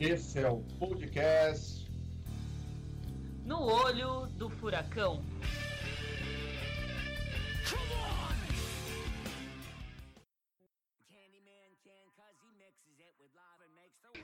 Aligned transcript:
Esse 0.00 0.38
é 0.38 0.48
o 0.48 0.62
podcast 0.78 1.86
No 3.44 3.60
Olho 3.60 4.28
do 4.28 4.48
Furacão. 4.48 5.22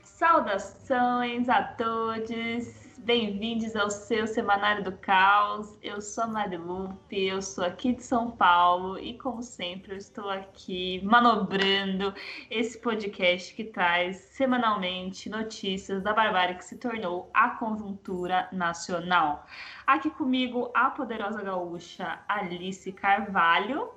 Saudações 0.01 1.47
a 1.47 1.61
todos, 1.61 2.86
bem-vindos 3.07 3.73
ao 3.73 3.89
seu 3.89 4.27
Semanário 4.27 4.83
do 4.83 4.91
Caos. 4.91 5.77
Eu 5.81 6.01
sou 6.01 6.25
a 6.25 6.27
Marilupe, 6.27 7.15
eu 7.17 7.41
sou 7.41 7.63
aqui 7.63 7.93
de 7.93 8.03
São 8.03 8.31
Paulo 8.31 8.99
e, 8.99 9.17
como 9.17 9.41
sempre, 9.41 9.93
eu 9.93 9.97
estou 9.97 10.29
aqui 10.29 10.99
manobrando 11.05 12.13
esse 12.51 12.77
podcast 12.77 13.55
que 13.55 13.63
traz 13.63 14.17
semanalmente 14.17 15.29
notícias 15.29 16.03
da 16.03 16.13
barbárie 16.13 16.57
que 16.57 16.65
se 16.65 16.75
tornou 16.75 17.31
a 17.33 17.51
conjuntura 17.51 18.49
nacional. 18.51 19.47
Aqui 19.87 20.09
comigo, 20.09 20.69
a 20.75 20.89
poderosa 20.89 21.41
gaúcha 21.41 22.19
Alice 22.27 22.91
Carvalho. 22.91 23.89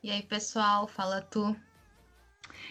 E 0.00 0.12
aí, 0.12 0.22
pessoal, 0.22 0.86
fala 0.86 1.22
tu 1.22 1.56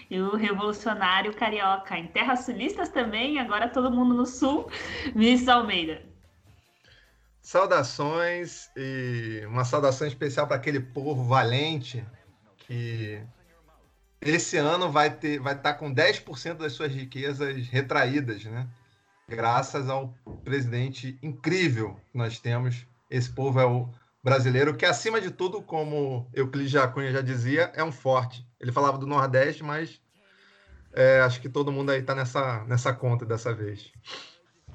e 0.09 0.19
o 0.19 0.35
revolucionário 0.35 1.33
carioca. 1.33 1.97
Em 1.97 2.07
terras 2.07 2.45
sulistas 2.45 2.89
também, 2.89 3.39
agora 3.39 3.69
todo 3.69 3.91
mundo 3.91 4.13
no 4.13 4.25
sul, 4.25 4.69
Miss 5.15 5.47
Almeida. 5.47 6.01
Saudações 7.41 8.71
e 8.75 9.43
uma 9.47 9.63
saudação 9.63 10.07
especial 10.07 10.47
para 10.47 10.55
aquele 10.55 10.79
povo 10.79 11.23
valente 11.23 12.03
que 12.57 13.21
esse 14.19 14.57
ano 14.57 14.91
vai 14.91 15.11
ter 15.11 15.39
vai 15.39 15.53
estar 15.53 15.73
tá 15.73 15.79
com 15.79 15.93
10% 15.93 16.55
das 16.55 16.73
suas 16.73 16.91
riquezas 16.91 17.67
retraídas, 17.67 18.43
né? 18.45 18.67
Graças 19.27 19.89
ao 19.89 20.13
presidente 20.43 21.17
incrível 21.21 21.99
que 22.11 22.17
nós 22.17 22.39
temos. 22.39 22.87
Esse 23.09 23.31
povo 23.31 23.59
é 23.59 23.65
o 23.65 23.89
brasileiro 24.25 24.75
que 24.75 24.87
acima 24.87 25.21
de 25.21 25.29
tudo, 25.29 25.61
como 25.61 26.27
Euclides 26.33 26.71
Jacunha 26.71 27.11
já 27.11 27.21
dizia, 27.21 27.71
é 27.75 27.83
um 27.83 27.91
forte. 27.91 28.43
Ele 28.59 28.71
falava 28.71 28.97
do 28.97 29.05
Nordeste, 29.05 29.63
mas 29.63 30.01
é, 30.91 31.21
acho 31.21 31.39
que 31.39 31.47
todo 31.47 31.71
mundo 31.71 31.91
aí 31.91 31.99
está 31.99 32.15
nessa, 32.15 32.63
nessa 32.63 32.91
conta 32.91 33.23
dessa 33.23 33.53
vez. 33.53 33.91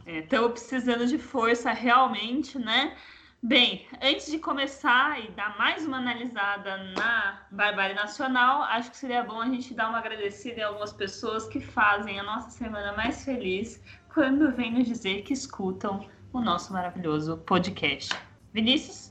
Estamos 0.06 0.50
é, 0.50 0.52
precisando 0.52 1.04
de 1.04 1.18
força 1.18 1.72
realmente, 1.72 2.60
né? 2.60 2.96
Bem, 3.42 3.88
antes 4.00 4.30
de 4.30 4.38
começar 4.38 5.18
e 5.18 5.32
dar 5.32 5.58
mais 5.58 5.84
uma 5.84 5.96
analisada 5.96 6.76
na 6.94 7.44
Barbárie 7.50 7.96
Nacional, 7.96 8.62
acho 8.62 8.92
que 8.92 8.98
seria 8.98 9.24
bom 9.24 9.40
a 9.40 9.46
gente 9.46 9.74
dar 9.74 9.88
uma 9.88 9.98
agradecida 9.98 10.60
em 10.60 10.62
algumas 10.62 10.92
pessoas 10.92 11.48
que 11.48 11.60
fazem 11.60 12.20
a 12.20 12.22
nossa 12.22 12.50
semana 12.50 12.92
mais 12.92 13.24
feliz 13.24 13.82
quando 14.14 14.54
vêm 14.54 14.72
nos 14.72 14.86
dizer 14.86 15.22
que 15.22 15.32
escutam 15.32 16.08
o 16.32 16.40
nosso 16.40 16.72
maravilhoso 16.72 17.38
podcast. 17.38 18.14
Vinícius? 18.52 19.09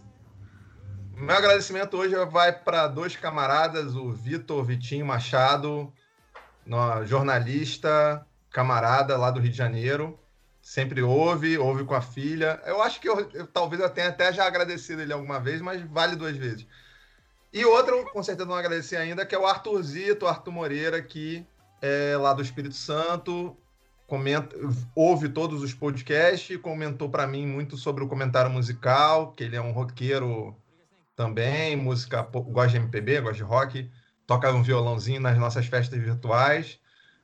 Meu 1.19 1.35
agradecimento 1.35 1.97
hoje 1.97 2.15
vai 2.27 2.53
para 2.53 2.87
dois 2.87 3.13
camaradas, 3.17 3.93
o 3.93 4.09
Vitor 4.09 4.63
Vitinho 4.63 5.05
Machado, 5.05 5.91
jornalista, 7.05 8.25
camarada 8.49 9.17
lá 9.17 9.29
do 9.29 9.41
Rio 9.41 9.51
de 9.51 9.57
Janeiro. 9.57 10.17
Sempre 10.61 11.01
ouve, 11.01 11.57
ouve 11.57 11.83
com 11.83 11.93
a 11.93 11.99
filha. 11.99 12.61
Eu 12.65 12.81
acho 12.81 13.01
que 13.01 13.09
eu, 13.09 13.29
eu, 13.33 13.45
talvez 13.45 13.81
eu 13.81 13.89
tenha 13.89 14.07
até 14.07 14.31
já 14.31 14.47
agradecido 14.47 15.01
ele 15.01 15.11
alguma 15.11 15.41
vez, 15.41 15.61
mas 15.61 15.81
vale 15.81 16.15
duas 16.15 16.37
vezes. 16.37 16.65
E 17.51 17.65
outro, 17.65 18.09
com 18.13 18.23
certeza 18.23 18.47
não 18.47 18.55
agradeci 18.55 18.95
ainda, 18.95 19.25
que 19.25 19.35
é 19.35 19.37
o 19.37 19.45
Arthurzito, 19.45 20.25
Arthur 20.25 20.53
Moreira, 20.53 21.01
que 21.01 21.45
é 21.81 22.15
lá 22.15 22.31
do 22.31 22.41
Espírito 22.41 22.75
Santo, 22.75 23.57
comenta, 24.07 24.55
ouve 24.95 25.27
todos 25.27 25.61
os 25.63 25.73
podcasts, 25.73 26.55
comentou 26.61 27.09
para 27.09 27.27
mim 27.27 27.45
muito 27.45 27.75
sobre 27.75 28.05
o 28.05 28.07
comentário 28.07 28.49
musical, 28.49 29.33
que 29.33 29.43
ele 29.43 29.57
é 29.57 29.61
um 29.61 29.73
roqueiro 29.73 30.55
também, 31.19 31.75
música, 31.75 32.21
gosta 32.21 32.69
de 32.69 32.77
MPB, 32.77 33.19
gosta 33.19 33.35
de 33.35 33.43
rock, 33.43 33.91
toca 34.25 34.53
um 34.53 34.63
violãozinho 34.63 35.19
nas 35.19 35.37
nossas 35.37 35.65
festas 35.65 35.99
virtuais 35.99 36.79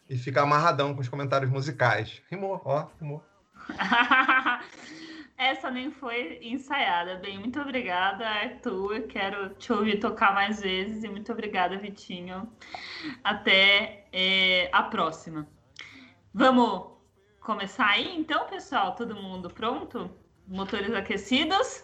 e 0.09 0.17
fica 0.17 0.41
amarradão 0.41 0.93
com 0.93 0.99
os 0.99 1.07
comentários 1.07 1.49
musicais. 1.49 2.21
Rimou, 2.29 2.61
ó, 2.65 2.89
rimou. 2.99 3.23
Essa 5.37 5.71
nem 5.71 5.91
foi 5.91 6.39
ensaiada. 6.41 7.15
Bem, 7.15 7.39
muito 7.39 7.57
obrigada, 7.61 8.27
Arthur. 8.27 9.03
Quero 9.03 9.51
te 9.55 9.71
ouvir 9.71 9.97
tocar 10.01 10.33
mais 10.33 10.59
vezes 10.61 11.05
e 11.05 11.07
muito 11.07 11.31
obrigada, 11.31 11.77
Vitinho. 11.77 12.51
Até 13.23 14.07
é, 14.11 14.69
a 14.73 14.83
próxima. 14.83 15.47
Vamos 16.33 16.97
começar 17.39 17.91
aí, 17.91 18.13
então, 18.13 18.45
pessoal? 18.47 18.93
Todo 18.93 19.15
mundo 19.15 19.49
pronto? 19.49 20.11
Motores 20.45 20.93
aquecidos? 20.93 21.81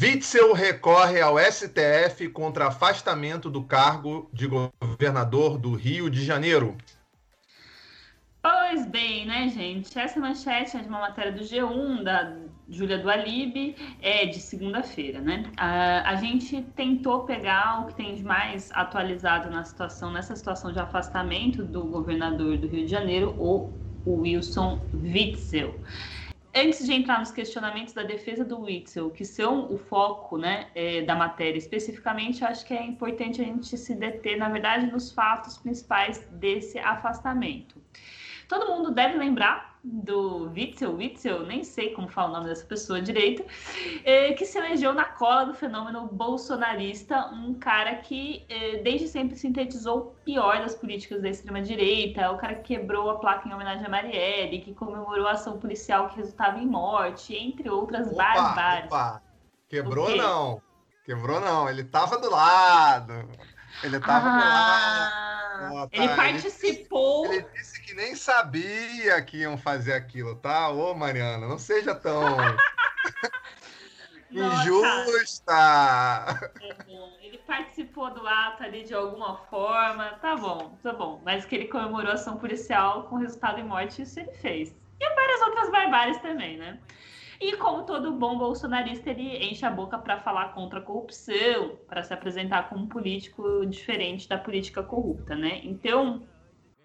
Witzel 0.00 0.52
recorre 0.52 1.20
ao 1.20 1.38
STF 1.38 2.28
contra 2.30 2.66
afastamento 2.66 3.48
do 3.48 3.62
cargo 3.62 4.28
de 4.32 4.48
governador 4.48 5.56
do 5.56 5.72
Rio 5.72 6.10
de 6.10 6.24
Janeiro. 6.24 6.76
Pois 8.42 8.84
bem, 8.86 9.24
né, 9.24 9.48
gente? 9.48 9.96
Essa 9.96 10.18
manchete 10.18 10.76
é 10.76 10.80
de 10.80 10.88
uma 10.88 10.98
matéria 10.98 11.30
do 11.30 11.44
G1, 11.44 12.02
da 12.02 12.36
Júlia 12.68 12.98
do 12.98 13.08
é 14.02 14.26
de 14.26 14.40
segunda-feira, 14.40 15.20
né? 15.20 15.44
A, 15.56 16.10
a 16.10 16.16
gente 16.16 16.60
tentou 16.74 17.24
pegar 17.24 17.82
o 17.82 17.86
que 17.86 17.94
tem 17.94 18.16
de 18.16 18.24
mais 18.24 18.72
atualizado 18.72 19.48
na 19.48 19.62
situação, 19.62 20.10
nessa 20.10 20.34
situação 20.34 20.72
de 20.72 20.80
afastamento 20.80 21.64
do 21.64 21.84
governador 21.84 22.58
do 22.58 22.66
Rio 22.66 22.84
de 22.84 22.90
Janeiro, 22.90 23.34
o 23.38 23.72
Wilson 24.06 24.80
Witzel 24.92 25.78
antes 26.54 26.86
de 26.86 26.92
entrar 26.92 27.18
nos 27.18 27.30
questionamentos 27.30 27.92
da 27.92 28.02
defesa 28.02 28.44
do 28.44 28.60
Witzel, 28.60 29.10
que 29.10 29.24
são 29.24 29.72
o 29.72 29.78
foco 29.78 30.38
né, 30.38 30.68
é, 30.74 31.02
da 31.02 31.14
matéria 31.14 31.58
especificamente, 31.58 32.44
acho 32.44 32.64
que 32.64 32.72
é 32.72 32.82
importante 32.82 33.40
a 33.42 33.44
gente 33.44 33.76
se 33.76 33.94
deter, 33.94 34.36
na 34.36 34.48
verdade, 34.48 34.86
nos 34.86 35.10
fatos 35.10 35.58
principais 35.58 36.18
desse 36.30 36.78
afastamento. 36.78 37.76
Todo 38.48 38.70
mundo 38.70 38.90
deve 38.92 39.18
lembrar 39.18 39.73
do 39.84 40.50
Witzel, 40.50 40.96
Witzel, 40.96 41.44
nem 41.44 41.62
sei 41.62 41.90
como 41.90 42.08
fala 42.08 42.30
o 42.30 42.32
nome 42.32 42.48
dessa 42.48 42.64
pessoa 42.64 43.02
direito, 43.02 43.44
é, 44.02 44.32
que 44.32 44.46
se 44.46 44.56
elegeu 44.56 44.94
na 44.94 45.04
cola 45.04 45.44
do 45.44 45.54
fenômeno 45.54 46.06
bolsonarista, 46.06 47.26
um 47.26 47.52
cara 47.54 47.96
que 47.96 48.46
é, 48.48 48.78
desde 48.78 49.06
sempre 49.08 49.36
sintetizou 49.36 49.98
o 49.98 50.04
pior 50.24 50.60
das 50.60 50.74
políticas 50.74 51.20
da 51.20 51.28
extrema-direita, 51.28 52.30
o 52.30 52.38
cara 52.38 52.54
que 52.54 52.74
quebrou 52.74 53.10
a 53.10 53.18
placa 53.18 53.46
em 53.46 53.52
homenagem 53.52 53.84
a 53.84 53.90
Marielle, 53.90 54.60
que 54.60 54.72
comemorou 54.72 55.26
a 55.26 55.32
ação 55.32 55.58
policial 55.58 56.08
que 56.08 56.16
resultava 56.16 56.58
em 56.58 56.66
morte, 56.66 57.36
entre 57.36 57.68
outras 57.68 58.10
opa. 58.10 58.84
Opa. 58.86 59.22
Quebrou 59.68 60.16
não, 60.16 60.62
quebrou 61.04 61.40
não, 61.40 61.68
ele 61.68 61.84
tava 61.84 62.16
do 62.16 62.30
lado. 62.30 63.28
Ele 63.82 63.98
tava 63.98 64.28
ah, 64.28 64.32
do 64.32 64.38
lado. 64.38 65.23
Ah, 65.54 65.88
tá. 65.88 65.88
Ele 65.92 66.08
participou. 66.16 67.26
Ele, 67.26 67.36
ele 67.36 67.46
disse 67.54 67.80
que 67.80 67.94
nem 67.94 68.16
sabia 68.16 69.22
que 69.22 69.38
iam 69.38 69.56
fazer 69.56 69.92
aquilo, 69.92 70.34
tá? 70.36 70.68
Ô, 70.68 70.94
Mariana, 70.94 71.46
não 71.46 71.58
seja 71.58 71.94
tão 71.94 72.36
injusta. 74.30 75.54
Ele 77.22 77.38
participou 77.46 78.12
do 78.12 78.26
ato 78.26 78.64
ali 78.64 78.82
de 78.82 78.94
alguma 78.94 79.36
forma, 79.48 80.10
tá 80.20 80.34
bom, 80.34 80.76
tá 80.82 80.92
bom. 80.92 81.22
Mas 81.24 81.44
que 81.44 81.54
ele 81.54 81.68
comemorou 81.68 82.10
a 82.10 82.14
ação 82.14 82.36
policial 82.36 83.04
com 83.04 83.16
resultado 83.16 83.60
em 83.60 83.64
morte, 83.64 84.02
isso 84.02 84.18
ele 84.18 84.32
fez. 84.32 84.74
E 85.00 85.14
várias 85.14 85.40
outras 85.42 85.70
barbáries 85.70 86.18
também, 86.18 86.56
né? 86.56 86.78
E 87.40 87.56
como 87.56 87.84
todo 87.84 88.12
bom 88.12 88.38
bolsonarista, 88.38 89.10
ele 89.10 89.44
enche 89.44 89.64
a 89.64 89.70
boca 89.70 89.98
para 89.98 90.20
falar 90.20 90.54
contra 90.54 90.78
a 90.78 90.82
corrupção, 90.82 91.78
para 91.88 92.02
se 92.02 92.12
apresentar 92.12 92.68
como 92.68 92.84
um 92.84 92.88
político 92.88 93.66
diferente 93.66 94.28
da 94.28 94.38
política 94.38 94.82
corrupta, 94.82 95.34
né? 95.34 95.60
Então, 95.64 96.22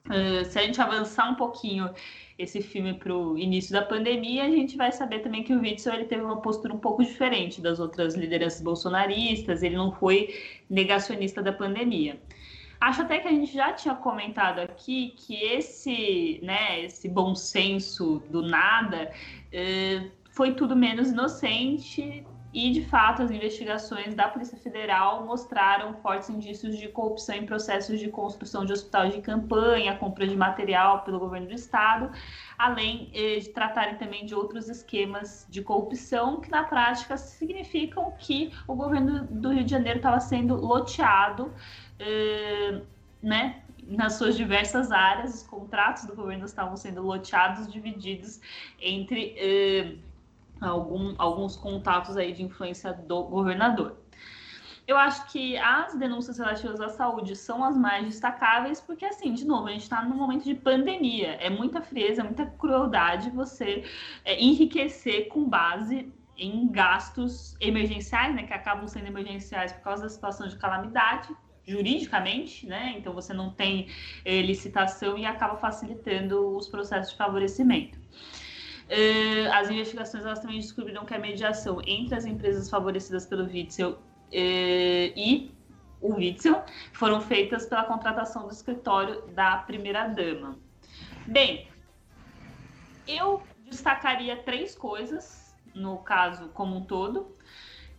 Uh, 0.08 0.44
se 0.46 0.58
a 0.58 0.64
gente 0.64 0.82
avançar 0.82 1.30
um 1.30 1.36
pouquinho 1.36 1.94
esse 2.38 2.62
filme 2.62 2.96
para 2.96 3.14
o 3.14 3.38
início 3.38 3.72
da 3.72 3.82
pandemia, 3.84 4.46
a 4.46 4.50
gente 4.50 4.76
vai 4.76 4.92
saber 4.92 5.20
também 5.20 5.44
que 5.44 5.54
o 5.54 5.60
Witzel 5.60 5.94
ele 5.94 6.06
teve 6.06 6.24
uma 6.24 6.42
postura 6.42 6.74
um 6.74 6.80
pouco 6.80 7.04
diferente 7.04 7.62
das 7.62 7.80
outras 7.80 8.16
lideranças 8.16 8.62
bolsonaristas, 8.62 9.62
ele 9.62 9.76
não 9.76 9.92
foi 9.92 10.34
negacionista 10.70 11.44
da 11.44 11.54
pandemia. 11.54 12.20
Acho 12.80 13.02
até 13.02 13.20
que 13.20 13.28
a 13.28 13.32
gente 13.32 13.54
já 13.54 13.74
tinha 13.74 13.94
comentado 13.94 14.60
aqui 14.60 15.14
que 15.18 15.36
esse, 15.36 16.40
né, 16.42 16.86
esse 16.86 17.10
bom 17.10 17.36
senso 17.36 18.24
do 18.30 18.42
nada 18.42 19.12
uh, 19.54 20.19
foi 20.40 20.54
tudo 20.54 20.74
menos 20.74 21.10
inocente 21.10 22.26
e, 22.54 22.72
de 22.72 22.86
fato, 22.86 23.22
as 23.22 23.30
investigações 23.30 24.16
da 24.16 24.30
Polícia 24.30 24.58
Federal 24.58 25.26
mostraram 25.26 25.96
fortes 25.96 26.30
indícios 26.30 26.78
de 26.78 26.88
corrupção 26.88 27.36
em 27.36 27.46
processos 27.46 28.00
de 28.00 28.08
construção 28.08 28.64
de 28.64 28.72
hospitais 28.72 29.14
de 29.14 29.20
campanha, 29.20 29.98
compra 29.98 30.26
de 30.26 30.38
material 30.38 31.04
pelo 31.04 31.20
governo 31.20 31.48
do 31.48 31.54
estado, 31.54 32.10
além 32.58 33.12
eh, 33.14 33.40
de 33.40 33.50
tratarem 33.50 33.98
também 33.98 34.26
de 34.26 34.34
outros 34.34 34.70
esquemas 34.70 35.46
de 35.50 35.62
corrupção 35.62 36.40
que, 36.40 36.50
na 36.50 36.64
prática, 36.64 37.18
significam 37.18 38.14
que 38.18 38.54
o 38.66 38.76
governo 38.76 39.26
do 39.26 39.52
Rio 39.52 39.66
de 39.66 39.72
Janeiro 39.72 40.00
estava 40.00 40.22
sendo 40.22 40.56
loteado, 40.56 41.54
eh, 42.00 42.82
né? 43.22 43.62
nas 43.90 44.14
suas 44.14 44.38
diversas 44.38 44.92
áreas, 44.92 45.34
os 45.34 45.44
contratos 45.44 46.06
do 46.06 46.16
governo 46.16 46.46
estavam 46.46 46.78
sendo 46.78 47.02
loteados, 47.02 47.72
divididos 47.72 48.40
entre 48.80 49.34
eh, 49.36 49.96
algum, 50.62 51.16
alguns 51.18 51.56
contatos 51.56 52.18
aí 52.18 52.34
de 52.34 52.44
influência 52.44 52.94
do 52.94 53.24
governador. 53.24 53.98
Eu 54.88 54.98
acho 54.98 55.32
que 55.32 55.56
as 55.58 55.94
denúncias 55.94 56.40
relativas 56.40 56.82
à 56.82 56.90
saúde 56.90 57.36
são 57.36 57.64
as 57.64 57.78
mais 57.78 58.06
destacáveis, 58.06 58.82
porque, 58.82 59.06
assim, 59.06 59.34
de 59.34 59.46
novo, 59.46 59.68
a 59.68 59.72
gente 59.72 59.84
está 59.84 60.04
num 60.04 60.16
momento 60.16 60.46
de 60.46 60.56
pandemia. 60.56 61.34
É 61.40 61.48
muita 61.48 61.80
frieza, 61.80 62.22
é 62.22 62.24
muita 62.24 62.48
crueldade 62.48 63.30
você 63.30 63.84
é, 64.26 64.42
enriquecer 64.42 65.28
com 65.28 65.48
base 65.48 66.12
em 66.36 66.68
gastos 66.72 67.56
emergenciais, 67.62 68.34
né, 68.34 68.44
que 68.44 68.54
acabam 68.54 68.88
sendo 68.88 69.06
emergenciais 69.06 69.72
por 69.74 69.84
causa 69.84 70.04
da 70.04 70.10
situação 70.10 70.48
de 70.48 70.56
calamidade, 70.56 71.30
juridicamente, 71.68 72.66
né? 72.66 72.96
Então 72.98 73.14
você 73.14 73.32
não 73.32 73.52
tem 73.52 73.90
é, 74.26 74.42
licitação 74.42 75.20
e 75.20 75.26
acaba 75.26 75.56
facilitando 75.58 76.56
os 76.58 76.68
processos 76.68 77.12
de 77.12 77.18
favorecimento. 77.18 78.00
Uh, 78.90 79.52
as 79.54 79.70
investigações 79.70 80.26
elas 80.26 80.40
também 80.40 80.60
descobriram 80.60 81.06
que 81.06 81.14
a 81.14 81.20
mediação 81.20 81.80
entre 81.86 82.16
as 82.16 82.26
empresas 82.26 82.68
favorecidas 82.68 83.24
pelo 83.24 83.44
Witzel 83.44 83.92
uh, 83.92 84.00
e 84.32 85.52
o 86.02 86.16
Witzel 86.16 86.64
foram 86.94 87.22
feitas 87.22 87.68
pela 87.68 87.84
contratação 87.84 88.48
do 88.48 88.52
escritório 88.52 89.22
da 89.28 89.58
primeira-dama. 89.58 90.58
Bem, 91.28 91.68
eu 93.08 93.44
destacaria 93.70 94.38
três 94.38 94.74
coisas 94.74 95.56
no 95.76 95.98
caso 96.00 96.50
como 96.50 96.78
um 96.78 96.84
todo. 96.84 97.36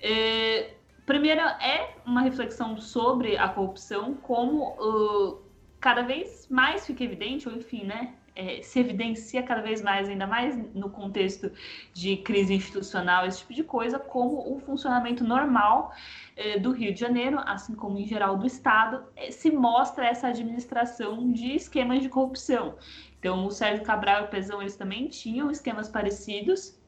Uh, 0.02 0.74
primeira 1.06 1.56
é 1.62 1.94
uma 2.04 2.22
reflexão 2.22 2.76
sobre 2.80 3.36
a 3.36 3.48
corrupção, 3.48 4.14
como 4.14 5.40
cada 5.80 6.02
vez 6.02 6.48
mais 6.48 6.84
fica 6.84 7.04
evidente, 7.04 7.48
ou 7.48 7.54
enfim, 7.54 7.84
né, 7.84 8.14
é, 8.34 8.62
se 8.62 8.80
evidencia 8.80 9.42
cada 9.42 9.60
vez 9.60 9.82
mais, 9.82 10.08
ainda 10.08 10.26
mais 10.26 10.56
no 10.74 10.90
contexto 10.90 11.50
de 11.92 12.16
crise 12.18 12.54
institucional, 12.54 13.26
esse 13.26 13.38
tipo 13.40 13.54
de 13.54 13.64
coisa, 13.64 13.98
como 13.98 14.54
o 14.54 14.60
funcionamento 14.60 15.24
normal 15.24 15.92
é, 16.36 16.58
do 16.58 16.72
Rio 16.72 16.92
de 16.92 17.00
Janeiro, 17.00 17.38
assim 17.44 17.74
como 17.74 17.98
em 17.98 18.06
geral 18.06 18.36
do 18.36 18.46
Estado, 18.46 19.04
é, 19.16 19.30
se 19.30 19.50
mostra 19.50 20.06
essa 20.06 20.28
administração 20.28 21.32
de 21.32 21.54
esquemas 21.54 22.02
de 22.02 22.08
corrupção. 22.08 22.76
Então, 23.18 23.46
o 23.46 23.50
Sérgio 23.50 23.84
Cabral 23.84 24.22
e 24.22 24.24
o 24.24 24.28
Pezão, 24.28 24.60
eles 24.60 24.76
também 24.76 25.08
tinham 25.08 25.50
esquemas 25.50 25.88
parecidos, 25.88 26.80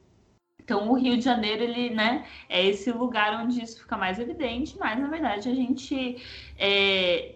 então, 0.63 0.89
o 0.89 0.93
Rio 0.93 1.17
de 1.17 1.23
Janeiro, 1.25 1.61
ele, 1.61 1.89
né, 1.89 2.25
é 2.47 2.65
esse 2.65 2.89
lugar 2.89 3.43
onde 3.43 3.61
isso 3.61 3.81
fica 3.81 3.97
mais 3.97 4.17
evidente, 4.17 4.77
mas, 4.79 4.97
na 4.97 5.09
verdade, 5.09 5.49
a 5.49 5.53
gente 5.53 6.23
é, 6.57 7.35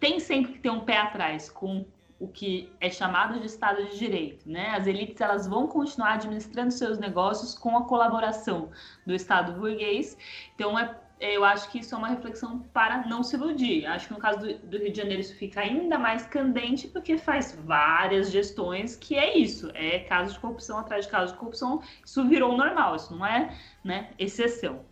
tem 0.00 0.18
sempre 0.18 0.52
que 0.54 0.58
ter 0.58 0.70
um 0.70 0.80
pé 0.80 0.96
atrás 0.96 1.48
com 1.48 1.86
o 2.18 2.26
que 2.26 2.72
é 2.80 2.90
chamado 2.90 3.38
de 3.38 3.46
Estado 3.46 3.84
de 3.84 3.98
Direito. 3.98 4.48
Né? 4.48 4.70
As 4.70 4.86
elites 4.86 5.20
elas 5.20 5.46
vão 5.46 5.66
continuar 5.66 6.14
administrando 6.14 6.72
seus 6.72 6.98
negócios 6.98 7.56
com 7.56 7.76
a 7.76 7.84
colaboração 7.84 8.70
do 9.06 9.14
Estado 9.14 9.52
burguês. 9.52 10.16
Então, 10.54 10.76
é, 10.78 10.96
eu 11.20 11.44
acho 11.44 11.70
que 11.70 11.78
isso 11.78 11.94
é 11.94 11.98
uma 11.98 12.08
reflexão 12.08 12.60
para 12.72 13.06
não 13.06 13.22
se 13.22 13.36
iludir. 13.36 13.86
Acho 13.86 14.08
que 14.08 14.14
no 14.14 14.20
caso 14.20 14.40
do, 14.40 14.58
do, 14.58 14.78
Rio 14.78 14.90
de 14.90 14.96
Janeiro 14.96 15.20
isso 15.20 15.34
fica 15.36 15.60
ainda 15.60 15.98
mais 15.98 16.26
candente 16.26 16.88
porque 16.88 17.18
faz 17.18 17.56
várias 17.64 18.30
gestões 18.30 18.96
que 18.96 19.16
é 19.16 19.36
isso, 19.36 19.70
é 19.74 20.00
caso 20.00 20.34
de 20.34 20.40
corrupção 20.40 20.78
atrás 20.78 21.04
de 21.04 21.10
caso 21.10 21.32
de 21.32 21.38
corrupção, 21.38 21.82
isso 22.04 22.26
virou 22.28 22.56
normal, 22.56 22.96
isso 22.96 23.14
não 23.14 23.26
é 23.26 23.56
né, 23.84 24.10
exceção. 24.18 24.84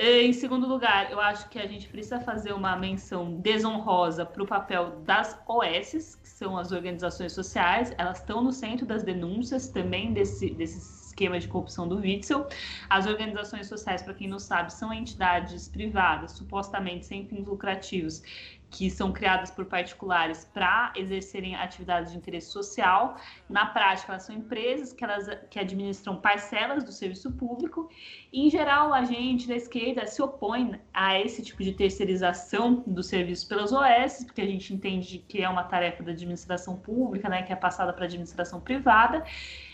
Em 0.00 0.32
segundo 0.32 0.68
lugar, 0.68 1.10
eu 1.10 1.20
acho 1.20 1.48
que 1.48 1.58
a 1.58 1.66
gente 1.66 1.88
precisa 1.88 2.20
fazer 2.20 2.52
uma 2.52 2.76
menção 2.76 3.34
desonrosa 3.40 4.24
para 4.24 4.40
o 4.40 4.46
papel 4.46 5.00
das 5.00 5.36
OS, 5.44 6.20
são 6.38 6.56
as 6.56 6.70
organizações 6.70 7.32
sociais, 7.32 7.92
elas 7.98 8.18
estão 8.18 8.42
no 8.42 8.52
centro 8.52 8.86
das 8.86 9.02
denúncias 9.02 9.68
também 9.68 10.12
desse, 10.12 10.50
desses 10.50 11.08
esquema 11.18 11.40
de 11.40 11.48
corrupção 11.48 11.88
do 11.88 11.96
Witzel. 11.96 12.46
As 12.88 13.06
organizações 13.06 13.66
sociais, 13.66 14.02
para 14.02 14.14
quem 14.14 14.28
não 14.28 14.38
sabe, 14.38 14.72
são 14.72 14.92
entidades 14.92 15.68
privadas, 15.68 16.32
supostamente 16.32 17.06
sem 17.06 17.26
fins 17.26 17.44
lucrativos, 17.44 18.22
que 18.70 18.90
são 18.90 19.12
criadas 19.12 19.50
por 19.50 19.64
particulares 19.64 20.44
para 20.52 20.92
exercerem 20.94 21.54
atividades 21.56 22.12
de 22.12 22.18
interesse 22.18 22.50
social. 22.50 23.16
Na 23.48 23.66
prática, 23.66 24.12
elas 24.12 24.24
são 24.24 24.34
empresas 24.34 24.92
que, 24.92 25.02
elas, 25.02 25.28
que 25.48 25.58
administram 25.58 26.16
parcelas 26.16 26.84
do 26.84 26.92
serviço 26.92 27.32
público. 27.32 27.88
E, 28.32 28.46
em 28.46 28.50
geral, 28.50 28.92
a 28.92 29.04
gente 29.04 29.48
da 29.48 29.56
esquerda 29.56 30.06
se 30.06 30.20
opõe 30.20 30.78
a 30.92 31.18
esse 31.18 31.42
tipo 31.42 31.62
de 31.62 31.72
terceirização 31.72 32.82
do 32.86 33.02
serviço 33.02 33.48
pelas 33.48 33.72
OS, 33.72 34.24
porque 34.24 34.42
a 34.42 34.46
gente 34.46 34.74
entende 34.74 35.18
que 35.26 35.42
é 35.42 35.48
uma 35.48 35.64
tarefa 35.64 36.02
da 36.02 36.12
administração 36.12 36.76
pública, 36.76 37.28
né, 37.28 37.42
que 37.42 37.52
é 37.52 37.56
passada 37.56 37.92
para 37.92 38.04
a 38.04 38.06
administração 38.06 38.60
privada. 38.60 39.24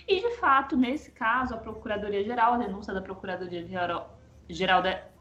E, 0.06 0.20
de 0.20 0.36
fato, 0.36 0.76
nesse 0.76 1.10
caso, 1.10 1.54
a 1.54 1.56
Procuradoria-Geral, 1.56 2.54
a 2.54 2.58
denúncia 2.58 2.94
da 2.94 3.02
Procuradoria-Geral 3.02 4.82
da 4.82 5.13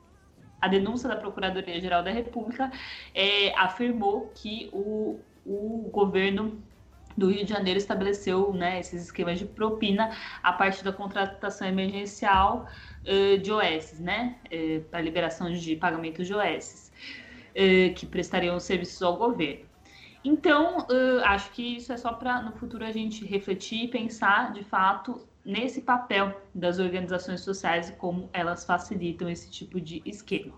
a 0.64 0.68
denúncia 0.70 1.10
da 1.10 1.18
Procuradoria-Geral 1.18 2.02
da 2.02 2.10
República 2.10 2.72
é, 3.14 3.54
afirmou 3.60 4.32
que 4.34 4.70
o, 4.72 5.20
o 5.46 5.90
governo 5.92 6.64
do 7.18 7.30
Rio 7.30 7.44
de 7.44 7.52
Janeiro 7.52 7.78
estabeleceu 7.78 8.54
né, 8.54 8.80
esses 8.80 9.04
esquemas 9.04 9.38
de 9.40 9.46
propina 9.46 10.10
a 10.42 10.54
partir 10.54 10.86
da 10.86 10.94
contratação 10.94 11.68
emergencial 11.68 12.66
uh, 13.02 13.38
de 13.38 13.52
OS, 13.52 14.00
né, 14.00 14.38
uh, 14.46 14.82
para 14.86 15.02
liberação 15.02 15.52
de 15.52 15.76
pagamento 15.76 16.24
de 16.24 16.34
OS, 16.34 16.94
uh, 17.50 17.94
que 17.94 18.06
prestariam 18.06 18.58
serviços 18.58 19.02
ao 19.04 19.18
governo. 19.18 19.66
Então, 20.24 20.88
acho 21.26 21.52
que 21.52 21.76
isso 21.76 21.92
é 21.92 21.98
só 21.98 22.14
para 22.14 22.42
no 22.42 22.54
futuro 22.54 22.86
a 22.86 22.92
gente 22.94 23.26
refletir 23.26 23.84
e 23.84 23.88
pensar 23.90 24.54
de 24.54 24.64
fato 24.64 25.28
nesse 25.46 25.82
papel 25.82 26.42
das 26.54 26.80
organizações 26.80 27.42
sociais 27.42 27.90
e 27.90 27.94
como 27.94 28.30
elas 28.34 28.66
facilitam 28.66 29.30
esse 29.30 29.50
tipo 29.52 29.80
de 29.80 30.02
esquema. 30.06 30.54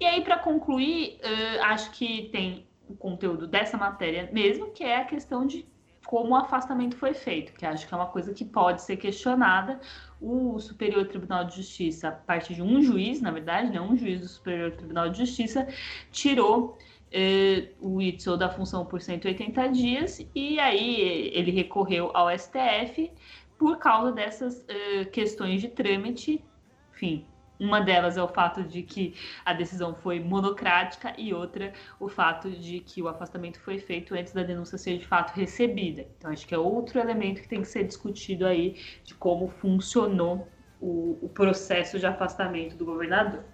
E 0.00 0.04
aí, 0.04 0.22
para 0.22 0.38
concluir, 0.38 1.18
uh, 1.18 1.64
acho 1.64 1.90
que 1.90 2.28
tem 2.30 2.66
o 2.88 2.96
conteúdo 2.96 3.46
dessa 3.46 3.76
matéria 3.76 4.28
mesmo, 4.32 4.70
que 4.70 4.84
é 4.84 4.98
a 4.98 5.04
questão 5.04 5.46
de 5.46 5.66
como 6.06 6.30
o 6.30 6.36
afastamento 6.36 6.96
foi 6.96 7.12
feito, 7.12 7.52
que 7.52 7.66
acho 7.66 7.86
que 7.86 7.92
é 7.92 7.96
uma 7.96 8.06
coisa 8.06 8.32
que 8.32 8.42
pode 8.42 8.80
ser 8.80 8.96
questionada. 8.96 9.78
O 10.18 10.58
Superior 10.58 11.06
Tribunal 11.06 11.44
de 11.44 11.56
Justiça, 11.56 12.08
a 12.08 12.12
partir 12.12 12.54
de 12.54 12.62
um 12.62 12.80
juiz, 12.80 13.20
na 13.20 13.30
verdade, 13.30 13.70
né, 13.70 13.78
um 13.78 13.94
juiz 13.94 14.22
do 14.22 14.26
Superior 14.26 14.70
Tribunal 14.70 15.10
de 15.10 15.18
Justiça, 15.18 15.68
tirou 16.10 16.78
eh, 17.12 17.72
o 17.78 18.00
Itzel 18.00 18.38
da 18.38 18.48
função 18.48 18.86
por 18.86 19.02
180 19.02 19.68
dias 19.68 20.26
e 20.34 20.58
aí 20.58 21.30
ele 21.34 21.50
recorreu 21.50 22.10
ao 22.14 22.30
STF 22.30 23.10
por 23.58 23.78
causa 23.78 24.12
dessas 24.12 24.64
eh, 24.68 25.04
questões 25.06 25.60
de 25.60 25.68
trâmite. 25.68 26.44
Enfim, 26.92 27.26
uma 27.58 27.80
delas 27.80 28.16
é 28.16 28.22
o 28.22 28.28
fato 28.28 28.62
de 28.62 28.82
que 28.82 29.14
a 29.44 29.52
decisão 29.52 29.94
foi 29.94 30.20
monocrática 30.20 31.12
e 31.18 31.34
outra 31.34 31.72
o 31.98 32.08
fato 32.08 32.50
de 32.50 32.80
que 32.80 33.02
o 33.02 33.08
afastamento 33.08 33.58
foi 33.60 33.78
feito 33.78 34.14
antes 34.14 34.32
da 34.32 34.44
denúncia 34.44 34.78
ser 34.78 34.98
de 34.98 35.06
fato 35.06 35.32
recebida. 35.32 36.06
Então 36.16 36.30
acho 36.30 36.46
que 36.46 36.54
é 36.54 36.58
outro 36.58 37.00
elemento 37.00 37.42
que 37.42 37.48
tem 37.48 37.60
que 37.60 37.68
ser 37.68 37.84
discutido 37.84 38.46
aí 38.46 38.80
de 39.02 39.14
como 39.14 39.48
funcionou 39.48 40.48
o, 40.80 41.18
o 41.20 41.28
processo 41.28 41.98
de 41.98 42.06
afastamento 42.06 42.76
do 42.76 42.84
governador. 42.84 43.44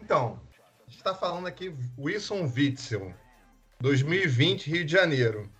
Então, 0.00 0.40
a 0.86 0.90
gente 0.90 0.98
está 0.98 1.14
falando 1.14 1.46
aqui 1.46 1.74
Wilson 1.98 2.50
Witzel, 2.54 3.14
2020, 3.80 4.70
Rio 4.70 4.84
de 4.84 4.92
Janeiro. 4.92 5.50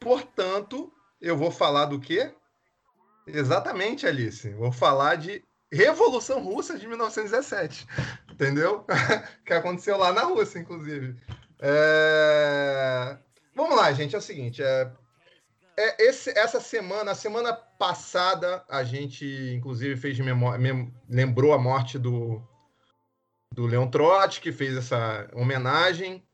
Portanto, 0.00 0.92
eu 1.20 1.36
vou 1.36 1.50
falar 1.50 1.86
do 1.86 2.00
quê? 2.00 2.32
Exatamente, 3.26 4.06
Alice. 4.06 4.50
Vou 4.54 4.70
falar 4.70 5.16
de 5.16 5.42
Revolução 5.72 6.42
Russa 6.42 6.78
de 6.78 6.86
1917. 6.86 7.86
Entendeu? 8.30 8.84
que 9.44 9.52
aconteceu 9.52 9.96
lá 9.96 10.12
na 10.12 10.22
Rússia, 10.22 10.58
inclusive. 10.58 11.16
É... 11.60 13.18
Vamos 13.54 13.76
lá, 13.76 13.92
gente. 13.92 14.14
É 14.14 14.18
o 14.18 14.22
seguinte. 14.22 14.62
É... 14.62 14.90
É 15.76 16.04
esse, 16.04 16.30
essa 16.38 16.60
semana, 16.60 17.10
a 17.10 17.16
semana 17.16 17.52
passada, 17.52 18.64
a 18.68 18.84
gente, 18.84 19.26
inclusive, 19.56 19.96
fez 19.96 20.16
lembrou 21.08 21.52
a 21.52 21.58
morte 21.58 21.98
do 21.98 22.40
do 23.54 23.66
Leon 23.66 23.88
Trotti, 23.88 24.40
que 24.40 24.52
fez 24.52 24.76
essa 24.76 25.28
homenagem. 25.32 26.26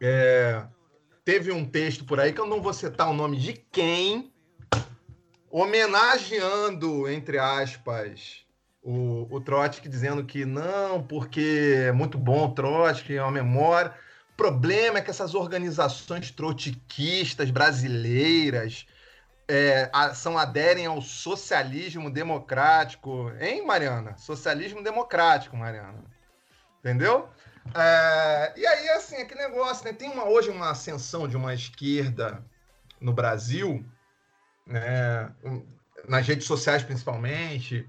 É, 0.00 0.64
teve 1.30 1.52
um 1.52 1.64
texto 1.64 2.04
por 2.04 2.18
aí 2.18 2.32
que 2.32 2.40
eu 2.40 2.46
não 2.48 2.60
vou 2.60 2.72
citar 2.72 3.08
o 3.08 3.12
nome 3.12 3.36
de 3.36 3.52
quem, 3.52 4.32
homenageando, 5.48 7.08
entre 7.08 7.38
aspas, 7.38 8.44
o, 8.82 9.28
o 9.30 9.40
Trotsky, 9.40 9.88
dizendo 9.88 10.24
que 10.24 10.44
não, 10.44 11.00
porque 11.00 11.84
é 11.86 11.92
muito 11.92 12.18
bom 12.18 12.48
o 12.48 12.52
Trotsky, 12.52 13.14
é 13.14 13.22
uma 13.22 13.30
memória. 13.30 13.94
O 14.32 14.36
problema 14.36 14.98
é 14.98 15.02
que 15.02 15.10
essas 15.10 15.32
organizações 15.32 16.32
trotskistas 16.32 17.48
brasileiras 17.52 18.88
é, 19.46 19.88
a, 19.92 20.12
são 20.12 20.36
aderem 20.36 20.86
ao 20.86 21.00
socialismo 21.00 22.10
democrático. 22.10 23.30
Hein, 23.38 23.64
Mariana? 23.64 24.18
Socialismo 24.18 24.82
democrático, 24.82 25.56
Mariana. 25.56 26.02
Entendeu? 26.80 27.28
É, 27.74 28.54
e 28.56 28.66
aí, 28.66 28.88
assim, 28.90 29.16
aquele 29.16 29.42
negócio, 29.42 29.84
né? 29.84 29.92
Tem 29.92 30.08
uma, 30.10 30.24
hoje 30.24 30.50
uma 30.50 30.70
ascensão 30.70 31.28
de 31.28 31.36
uma 31.36 31.54
esquerda 31.54 32.44
no 33.00 33.12
Brasil, 33.12 33.84
né? 34.66 35.32
nas 36.08 36.26
redes 36.26 36.46
sociais 36.46 36.82
principalmente, 36.82 37.86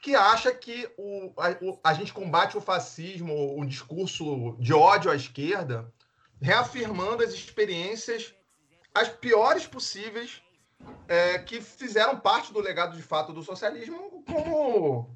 que 0.00 0.14
acha 0.14 0.52
que 0.52 0.90
o, 0.96 1.32
a, 1.36 1.50
o, 1.64 1.80
a 1.82 1.94
gente 1.94 2.12
combate 2.12 2.56
o 2.56 2.60
fascismo, 2.60 3.58
o 3.58 3.64
discurso 3.64 4.56
de 4.58 4.72
ódio 4.72 5.10
à 5.10 5.16
esquerda, 5.16 5.92
reafirmando 6.40 7.22
as 7.22 7.32
experiências 7.32 8.34
as 8.94 9.08
piores 9.08 9.66
possíveis 9.66 10.42
é, 11.08 11.38
que 11.38 11.60
fizeram 11.60 12.18
parte 12.18 12.52
do 12.52 12.60
legado 12.60 12.96
de 12.96 13.02
fato 13.02 13.32
do 13.32 13.42
socialismo 13.42 14.22
como 14.26 15.08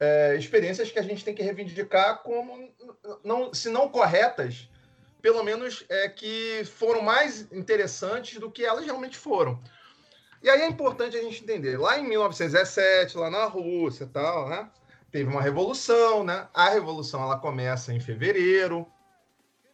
é, 0.00 0.34
experiências 0.34 0.90
que 0.90 0.98
a 0.98 1.02
gente 1.02 1.22
tem 1.22 1.34
que 1.34 1.42
reivindicar 1.42 2.22
como, 2.22 2.72
não, 3.22 3.52
se 3.52 3.68
não 3.68 3.88
corretas, 3.88 4.68
pelo 5.20 5.44
menos 5.44 5.84
é, 5.90 6.08
que 6.08 6.62
foram 6.64 7.02
mais 7.02 7.46
interessantes 7.52 8.40
do 8.40 8.50
que 8.50 8.64
elas 8.64 8.86
realmente 8.86 9.18
foram. 9.18 9.62
E 10.42 10.48
aí 10.48 10.62
é 10.62 10.66
importante 10.66 11.18
a 11.18 11.22
gente 11.22 11.42
entender, 11.42 11.78
lá 11.78 11.98
em 11.98 12.08
1917, 12.08 13.18
lá 13.18 13.30
na 13.30 13.44
Rússia 13.44 14.08
tal, 14.10 14.48
né, 14.48 14.70
teve 15.12 15.28
uma 15.28 15.42
revolução, 15.42 16.24
né? 16.24 16.48
A 16.54 16.70
revolução 16.70 17.22
ela 17.22 17.38
começa 17.38 17.92
em 17.92 18.00
fevereiro, 18.00 18.86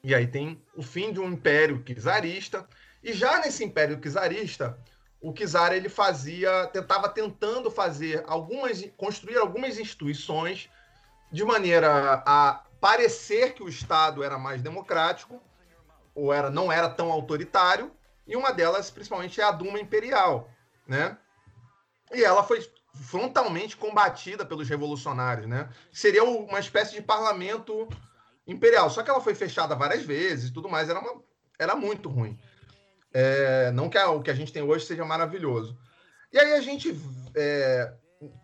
e 0.03 0.15
aí 0.15 0.27
tem 0.27 0.61
o 0.75 0.83
fim 0.83 1.13
de 1.13 1.21
um 1.21 1.31
império 1.31 1.85
czarista, 1.85 2.67
e 3.03 3.13
já 3.13 3.39
nesse 3.39 3.63
império 3.63 4.01
czarista, 4.01 4.77
o 5.21 5.33
Kizar 5.33 5.73
ele 5.73 5.89
fazia, 5.89 6.67
tentava 6.69 7.09
tentando 7.09 7.71
fazer 7.71 8.23
algumas, 8.27 8.85
construir 8.97 9.39
algumas 9.39 9.79
instituições 9.79 10.69
de 11.33 11.45
maneira 11.45 12.23
a 12.27 12.63
parecer 12.81 13.55
que 13.55 13.63
o 13.63 13.69
Estado 13.69 14.23
era 14.23 14.39
mais 14.39 14.63
democrático 14.63 15.41
ou 16.15 16.33
era 16.33 16.51
não 16.51 16.71
era 16.71 16.89
tão 16.89 17.11
autoritário 17.11 17.91
e 18.27 18.37
uma 18.37 18.53
delas 18.53 18.91
principalmente 18.91 19.41
é 19.41 19.45
a 19.45 19.51
Duma 19.51 19.81
Imperial, 19.81 20.51
né? 20.87 21.17
E 22.13 22.23
ela 22.23 22.43
foi 22.43 22.65
frontalmente 22.95 23.77
combatida 23.77 24.45
pelos 24.45 24.69
revolucionários, 24.69 25.47
né? 25.47 25.69
Seria 25.93 26.25
uma 26.25 26.59
espécie 26.59 26.95
de 26.95 27.03
parlamento 27.03 27.89
imperial, 28.47 28.89
só 28.89 29.03
que 29.03 29.11
ela 29.11 29.21
foi 29.21 29.35
fechada 29.35 29.75
várias 29.75 30.05
vezes, 30.05 30.51
tudo 30.51 30.69
mais, 30.69 30.89
era 30.89 31.01
uma, 31.01 31.23
era 31.59 31.75
muito 31.75 32.09
ruim. 32.09 32.39
É, 33.13 33.71
não 33.73 33.89
que 33.89 33.99
a, 33.99 34.11
o 34.11 34.23
que 34.23 34.31
a 34.31 34.35
gente 34.35 34.53
tem 34.53 34.63
hoje 34.63 34.87
seja 34.87 35.05
maravilhoso. 35.05 35.79
E 36.33 36.39
aí 36.39 36.55
a 36.55 36.61
gente, 36.61 36.99
é, 37.35 37.93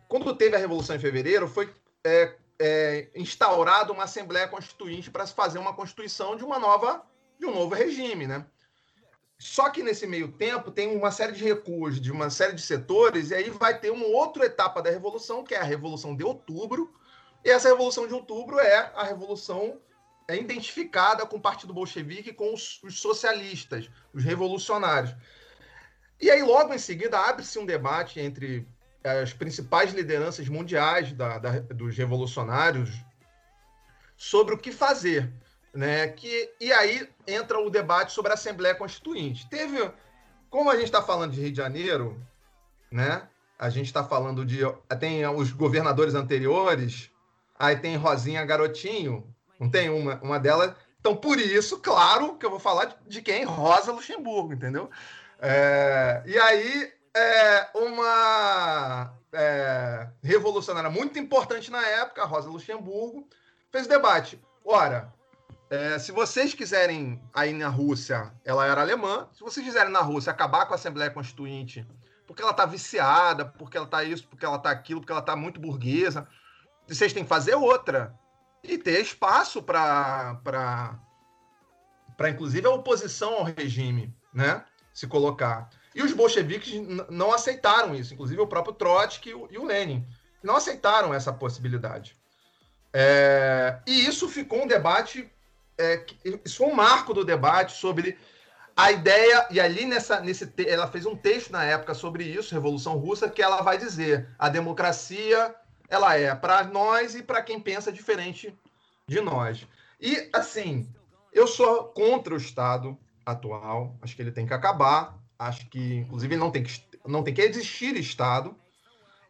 quando 0.08 0.34
teve 0.34 0.56
a 0.56 0.58
Revolução 0.58 0.96
em 0.96 1.00
Fevereiro, 1.00 1.46
foi 1.46 1.72
é, 2.04 2.34
é 2.58 3.10
instaurada 3.14 3.92
uma 3.92 4.04
Assembleia 4.04 4.48
Constituinte 4.48 5.10
para 5.10 5.26
se 5.26 5.34
fazer 5.34 5.58
uma 5.58 5.74
constituição 5.74 6.36
de 6.36 6.44
uma 6.44 6.58
nova, 6.58 7.04
de 7.38 7.46
um 7.46 7.52
novo 7.52 7.74
regime, 7.74 8.26
né? 8.26 8.46
Só 9.38 9.68
que 9.70 9.82
nesse 9.82 10.06
meio 10.06 10.30
tempo 10.30 10.70
tem 10.70 10.96
uma 10.96 11.10
série 11.10 11.32
de 11.32 11.42
recuos 11.42 12.00
de 12.00 12.12
uma 12.12 12.30
série 12.30 12.52
de 12.52 12.62
setores, 12.62 13.30
e 13.30 13.34
aí 13.34 13.50
vai 13.50 13.76
ter 13.76 13.90
uma 13.90 14.06
outra 14.06 14.46
etapa 14.46 14.80
da 14.80 14.88
Revolução, 14.88 15.42
que 15.42 15.52
é 15.52 15.58
a 15.58 15.64
Revolução 15.64 16.14
de 16.14 16.22
Outubro. 16.22 16.94
E 17.44 17.50
essa 17.50 17.68
Revolução 17.68 18.06
de 18.06 18.14
Outubro 18.14 18.60
é 18.60 18.92
a 18.94 19.02
Revolução 19.02 19.80
é 20.28 20.36
identificada 20.36 21.26
com 21.26 21.36
o 21.36 21.40
Partido 21.40 21.74
Bolchevique, 21.74 22.32
com 22.32 22.52
os, 22.52 22.82
os 22.82 23.00
socialistas, 23.00 23.90
os 24.12 24.24
revolucionários. 24.24 25.14
E 26.20 26.30
aí, 26.30 26.42
logo 26.42 26.72
em 26.72 26.78
seguida, 26.78 27.18
abre-se 27.18 27.58
um 27.58 27.66
debate 27.66 28.20
entre 28.20 28.66
eh, 29.02 29.22
as 29.22 29.32
principais 29.32 29.92
lideranças 29.92 30.48
mundiais 30.48 31.12
da, 31.12 31.38
da, 31.38 31.58
dos 31.60 31.96
revolucionários 31.96 32.90
sobre 34.16 34.54
o 34.54 34.58
que 34.58 34.70
fazer. 34.70 35.32
Né? 35.74 36.08
Que, 36.08 36.52
e 36.60 36.72
aí 36.72 37.08
entra 37.26 37.58
o 37.58 37.70
debate 37.70 38.12
sobre 38.12 38.30
a 38.30 38.34
Assembleia 38.34 38.74
Constituinte. 38.74 39.48
Teve, 39.48 39.90
como 40.48 40.70
a 40.70 40.76
gente 40.76 40.86
está 40.86 41.02
falando 41.02 41.32
de 41.32 41.40
Rio 41.40 41.50
de 41.50 41.56
Janeiro, 41.56 42.24
né? 42.90 43.26
a 43.62 43.70
gente 43.70 43.86
está 43.86 44.02
falando 44.02 44.44
de. 44.44 44.58
Tem 44.98 45.24
os 45.24 45.52
governadores 45.52 46.16
anteriores, 46.16 47.12
aí 47.56 47.76
tem 47.76 47.94
Rosinha 47.94 48.44
Garotinho, 48.44 49.31
não 49.62 49.70
tem 49.70 49.88
uma, 49.88 50.16
uma 50.20 50.40
delas. 50.40 50.74
Então, 51.00 51.14
por 51.14 51.38
isso, 51.38 51.78
claro, 51.78 52.36
que 52.36 52.44
eu 52.44 52.50
vou 52.50 52.58
falar 52.58 52.96
de 53.06 53.22
quem? 53.22 53.44
Rosa 53.44 53.92
Luxemburgo, 53.92 54.52
entendeu? 54.52 54.90
É, 55.38 56.20
e 56.26 56.36
aí, 56.36 56.92
é, 57.14 57.68
uma 57.72 59.14
é, 59.32 60.08
revolucionária 60.22 60.90
muito 60.90 61.16
importante 61.16 61.70
na 61.70 61.86
época, 61.86 62.24
Rosa 62.24 62.48
Luxemburgo, 62.48 63.28
fez 63.70 63.86
debate. 63.86 64.40
Ora, 64.64 65.12
é, 65.70 65.96
se 65.98 66.10
vocês 66.10 66.54
quiserem 66.54 67.22
aí 67.32 67.52
na 67.52 67.68
Rússia, 67.68 68.32
ela 68.44 68.66
era 68.66 68.80
alemã, 68.80 69.28
se 69.32 69.42
vocês 69.42 69.64
quiserem 69.64 69.92
na 69.92 70.00
Rússia 70.00 70.32
acabar 70.32 70.66
com 70.66 70.72
a 70.72 70.76
Assembleia 70.76 71.10
Constituinte, 71.10 71.86
porque 72.26 72.42
ela 72.42 72.50
está 72.50 72.66
viciada, 72.66 73.44
porque 73.44 73.76
ela 73.76 73.86
está 73.86 74.02
isso, 74.02 74.26
porque 74.26 74.44
ela 74.44 74.56
está 74.56 74.70
aquilo, 74.70 75.00
porque 75.00 75.12
ela 75.12 75.20
está 75.20 75.36
muito 75.36 75.60
burguesa, 75.60 76.26
vocês 76.88 77.12
têm 77.12 77.22
que 77.22 77.28
fazer 77.28 77.54
outra 77.54 78.12
e 78.62 78.78
ter 78.78 79.00
espaço 79.00 79.62
para, 79.62 80.98
inclusive, 82.28 82.66
a 82.66 82.70
oposição 82.70 83.34
ao 83.34 83.44
regime 83.44 84.14
né, 84.32 84.64
se 84.92 85.06
colocar. 85.06 85.68
E 85.94 86.02
os 86.02 86.12
bolcheviques 86.12 86.72
não 87.10 87.32
aceitaram 87.32 87.94
isso, 87.94 88.14
inclusive 88.14 88.40
o 88.40 88.46
próprio 88.46 88.74
Trotsky 88.74 89.30
e 89.30 89.58
o 89.58 89.64
Lenin 89.64 90.06
não 90.42 90.56
aceitaram 90.56 91.12
essa 91.14 91.32
possibilidade. 91.32 92.16
É, 92.92 93.78
e 93.86 94.06
isso 94.06 94.28
ficou 94.28 94.64
um 94.64 94.66
debate, 94.66 95.30
é, 95.78 96.04
isso 96.44 96.58
foi 96.58 96.66
um 96.66 96.74
marco 96.74 97.14
do 97.14 97.24
debate 97.24 97.72
sobre 97.72 98.18
a 98.76 98.90
ideia, 98.90 99.46
e 99.50 99.60
ali 99.60 99.84
nessa, 99.84 100.20
nesse, 100.20 100.50
ela 100.66 100.86
fez 100.86 101.04
um 101.04 101.14
texto 101.14 101.50
na 101.50 101.64
época 101.64 101.94
sobre 101.94 102.24
isso, 102.24 102.54
Revolução 102.54 102.96
Russa, 102.96 103.28
que 103.28 103.42
ela 103.42 103.60
vai 103.60 103.76
dizer 103.76 104.28
a 104.38 104.48
democracia 104.48 105.54
ela 105.92 106.16
é 106.16 106.34
para 106.34 106.64
nós 106.64 107.14
e 107.14 107.22
para 107.22 107.42
quem 107.42 107.60
pensa 107.60 107.92
diferente 107.92 108.58
de 109.06 109.20
nós. 109.20 109.68
E, 110.00 110.26
assim, 110.32 110.90
eu 111.30 111.46
sou 111.46 111.84
contra 111.84 112.32
o 112.32 112.38
Estado 112.38 112.96
atual, 113.26 113.94
acho 114.00 114.16
que 114.16 114.22
ele 114.22 114.32
tem 114.32 114.46
que 114.46 114.54
acabar, 114.54 115.18
acho 115.38 115.68
que, 115.68 115.96
inclusive, 115.96 116.34
não 116.34 116.50
tem 116.50 116.62
que, 116.62 116.82
não 117.06 117.22
tem 117.22 117.34
que 117.34 117.42
existir 117.42 117.94
Estado, 117.98 118.56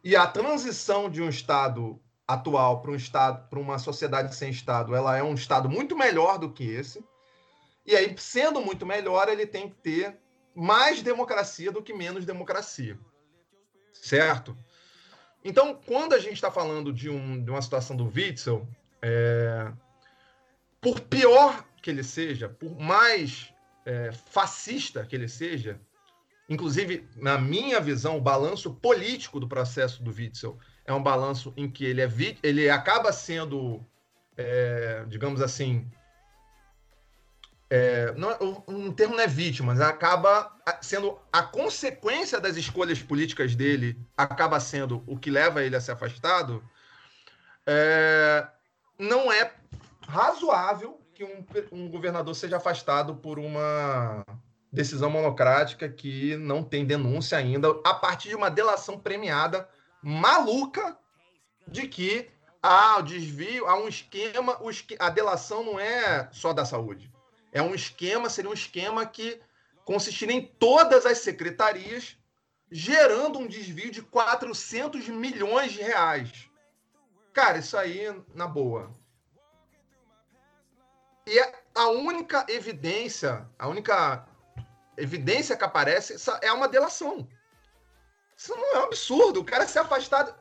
e 0.01 0.15
a 0.15 0.25
transição 0.25 1.09
de 1.09 1.21
um 1.21 1.27
Estado 1.27 1.99
atual 2.25 2.81
para 2.81 2.91
um 2.91 2.95
Estado, 2.95 3.45
para 3.49 3.59
uma 3.59 3.77
sociedade 3.77 4.33
sem 4.33 4.49
Estado, 4.49 4.95
ela 4.95 5.17
é 5.17 5.21
um 5.21 5.33
Estado 5.33 5.69
muito 5.69 5.97
melhor 5.97 6.39
do 6.39 6.49
que 6.49 6.63
esse, 6.63 7.03
e 7.85 7.93
aí, 7.93 8.15
sendo 8.17 8.61
muito 8.61 8.85
melhor, 8.85 9.27
ele 9.27 9.45
tem 9.45 9.69
que 9.69 9.75
ter 9.75 10.17
mais 10.55 11.01
democracia 11.01 11.73
do 11.73 11.83
que 11.83 11.93
menos 11.93 12.25
democracia. 12.25 12.97
Certo? 13.91 14.57
Então, 15.43 15.75
quando 15.85 16.13
a 16.13 16.19
gente 16.19 16.33
está 16.33 16.49
falando 16.49 16.93
de, 16.93 17.09
um, 17.09 17.43
de, 17.43 17.51
uma 17.51 17.61
situação 17.61 17.95
do 17.95 18.05
Witzel, 18.05 18.67
é, 19.01 19.71
por 20.79 21.01
pior 21.01 21.65
que 21.81 21.89
ele 21.89 22.03
seja, 22.03 22.47
por 22.47 22.79
mais 22.79 23.53
é, 23.85 24.11
fascista 24.11 25.05
que 25.05 25.15
ele 25.15 25.27
seja, 25.27 25.79
inclusive, 26.49 27.07
na 27.15 27.37
minha 27.37 27.81
visão, 27.81 28.17
o 28.17 28.21
balanço 28.21 28.73
político 28.73 29.39
do 29.39 29.47
processo 29.47 30.01
do 30.01 30.11
Witzel 30.11 30.57
é 30.85 30.93
um 30.93 31.03
balanço 31.03 31.53
em 31.57 31.69
que 31.69 31.83
ele, 31.83 32.01
é, 32.01 32.09
ele 32.41 32.69
acaba 32.69 33.11
sendo, 33.11 33.85
é, 34.37 35.03
digamos 35.07 35.41
assim, 35.41 35.89
é, 37.75 38.13
não, 38.15 38.29
um 38.67 38.91
é, 38.91 38.93
termo 38.93 39.15
não 39.15 39.23
é 39.23 39.25
vítima, 39.25 39.73
mas 39.73 39.81
acaba 39.81 40.55
sendo 40.79 41.19
a 41.31 41.41
consequência 41.41 42.39
das 42.39 42.55
escolhas 42.55 43.01
políticas 43.01 43.55
dele, 43.55 43.99
acaba 44.15 44.59
sendo 44.59 45.03
o 45.07 45.17
que 45.17 45.31
leva 45.31 45.63
ele 45.63 45.75
a 45.75 45.81
ser 45.81 45.93
afastado, 45.93 46.63
é, 47.65 48.45
não 48.99 49.31
é 49.33 49.51
razoável 50.07 51.01
que 51.15 51.23
um, 51.23 51.43
um 51.71 51.89
governador 51.89 52.35
seja 52.35 52.57
afastado 52.57 53.15
por 53.15 53.39
uma 53.39 54.23
decisão 54.71 55.09
monocrática 55.09 55.89
que 55.89 56.37
não 56.37 56.63
tem 56.63 56.85
denúncia 56.85 57.39
ainda, 57.39 57.69
a 57.83 57.95
partir 57.95 58.29
de 58.29 58.35
uma 58.35 58.51
delação 58.51 58.99
premiada 58.99 59.67
maluca 59.99 60.95
de 61.67 61.87
que 61.87 62.29
há 62.61 62.99
o 62.99 63.01
desvio, 63.01 63.65
há 63.65 63.75
um 63.75 63.87
esquema, 63.87 64.59
a 64.99 65.09
delação 65.09 65.63
não 65.63 65.79
é 65.79 66.29
só 66.31 66.53
da 66.53 66.65
saúde 66.65 67.11
é 67.53 67.61
um 67.61 67.73
esquema, 67.73 68.29
seria 68.29 68.49
um 68.49 68.53
esquema 68.53 69.05
que 69.05 69.39
consistiria 69.85 70.35
em 70.35 70.45
todas 70.45 71.05
as 71.05 71.19
secretarias 71.19 72.17
gerando 72.71 73.37
um 73.37 73.47
desvio 73.47 73.91
de 73.91 74.01
400 74.01 75.07
milhões 75.09 75.71
de 75.71 75.81
reais. 75.81 76.49
Cara, 77.31 77.59
isso 77.59 77.77
aí, 77.77 78.05
na 78.33 78.47
boa. 78.47 78.91
E 81.27 81.39
a 81.75 81.87
única 81.89 82.45
evidência, 82.49 83.47
a 83.57 83.67
única 83.67 84.27
evidência 84.97 85.55
que 85.55 85.63
aparece 85.63 86.15
é 86.41 86.51
uma 86.51 86.67
delação. 86.67 87.27
Isso 88.35 88.55
não 88.55 88.75
é 88.75 88.79
um 88.79 88.83
absurdo. 88.85 89.39
O 89.39 89.45
cara 89.45 89.67
ser 89.67 89.79
afastado, 89.79 90.35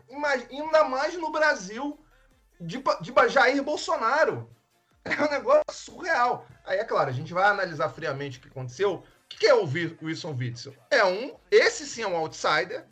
ainda 0.50 0.85
mais 0.85 1.14
no 1.14 1.31
Brasil, 1.31 2.02
de, 2.59 2.83
de 3.00 3.28
Jair 3.28 3.62
Bolsonaro. 3.62 4.50
É 5.04 5.23
um 5.23 5.30
negócio 5.30 5.64
surreal. 5.73 6.47
Aí, 6.64 6.78
é 6.78 6.85
claro, 6.85 7.11
a 7.11 7.12
gente 7.12 7.32
vai 7.32 7.44
analisar 7.44 7.88
friamente 7.88 8.38
o 8.38 8.42
que 8.42 8.49
aconteceu. 8.49 8.94
O 8.94 9.04
que 9.28 9.47
é 9.47 9.54
o 9.54 9.68
Wilson 10.02 10.37
Witzel? 10.38 10.75
É 10.90 11.04
um, 11.04 11.37
esse 11.50 11.87
sim 11.87 12.02
é 12.02 12.06
um 12.06 12.16
outsider, 12.16 12.87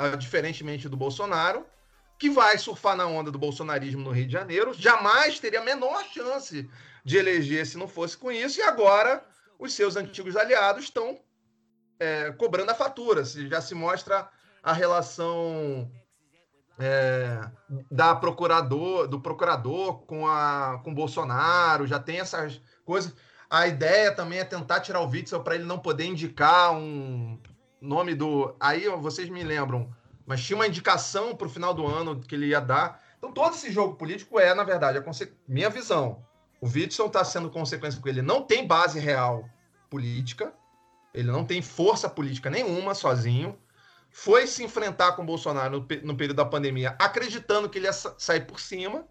uh, 0.00 0.16
diferentemente 0.16 0.88
do 0.88 0.96
Bolsonaro, 0.96 1.66
que 2.18 2.28
vai 2.28 2.58
surfar 2.58 2.96
na 2.96 3.06
onda 3.06 3.30
do 3.30 3.38
bolsonarismo 3.38 4.02
no 4.02 4.10
Rio 4.10 4.26
de 4.26 4.32
Janeiro. 4.32 4.74
Jamais 4.74 5.38
teria 5.38 5.60
a 5.60 5.64
menor 5.64 6.04
chance 6.04 6.68
de 7.04 7.16
eleger 7.16 7.66
se 7.66 7.78
não 7.78 7.88
fosse 7.88 8.16
com 8.16 8.30
isso. 8.30 8.58
E 8.58 8.62
agora 8.62 9.24
os 9.58 9.72
seus 9.72 9.96
antigos 9.96 10.36
aliados 10.36 10.84
estão 10.84 11.20
é, 11.98 12.32
cobrando 12.32 12.70
a 12.70 12.74
fatura. 12.74 13.24
Já 13.24 13.60
se 13.60 13.74
mostra 13.74 14.28
a 14.62 14.72
relação 14.72 15.90
é, 16.78 17.40
da 17.90 18.14
procurador, 18.14 19.06
do 19.06 19.20
procurador 19.20 19.98
com 20.02 20.26
a 20.26 20.80
com 20.82 20.94
Bolsonaro, 20.94 21.86
já 21.86 21.98
tem 21.98 22.20
essas 22.20 22.60
coisas. 22.84 23.14
A 23.48 23.66
ideia 23.66 24.12
também 24.12 24.38
é 24.38 24.44
tentar 24.44 24.80
tirar 24.80 25.00
o 25.00 25.08
Witzel 25.08 25.42
para 25.42 25.54
ele 25.54 25.64
não 25.64 25.78
poder 25.78 26.04
indicar 26.04 26.72
um 26.72 27.38
nome 27.80 28.14
do. 28.14 28.54
Aí 28.58 28.88
vocês 28.88 29.28
me 29.28 29.44
lembram, 29.44 29.94
mas 30.26 30.42
tinha 30.42 30.56
uma 30.56 30.66
indicação 30.66 31.36
para 31.36 31.46
o 31.46 31.50
final 31.50 31.72
do 31.72 31.86
ano 31.86 32.20
que 32.20 32.34
ele 32.34 32.46
ia 32.46 32.60
dar. 32.60 33.00
Então 33.18 33.32
todo 33.32 33.54
esse 33.54 33.70
jogo 33.70 33.94
político 33.94 34.38
é, 34.38 34.54
na 34.54 34.64
verdade, 34.64 34.98
a 34.98 35.02
conse... 35.02 35.32
minha 35.46 35.70
visão. 35.70 36.24
O 36.60 36.66
Witzel 36.66 37.06
está 37.06 37.22
sendo 37.24 37.50
consequência 37.50 37.98
porque 38.00 38.10
ele 38.10 38.22
não 38.22 38.42
tem 38.42 38.66
base 38.66 38.98
real 38.98 39.48
política, 39.88 40.52
ele 41.12 41.30
não 41.30 41.44
tem 41.44 41.62
força 41.62 42.08
política 42.08 42.50
nenhuma 42.50 42.94
sozinho 42.94 43.56
foi 44.16 44.46
se 44.46 44.62
enfrentar 44.62 45.16
com 45.16 45.22
o 45.22 45.26
Bolsonaro 45.26 45.80
no, 45.80 45.86
no 46.04 46.16
período 46.16 46.36
da 46.36 46.44
pandemia, 46.44 46.94
acreditando 47.00 47.68
que 47.68 47.78
ele 47.78 47.88
ia 47.88 47.92
sair 47.92 48.46
por 48.46 48.60
cima, 48.60 49.04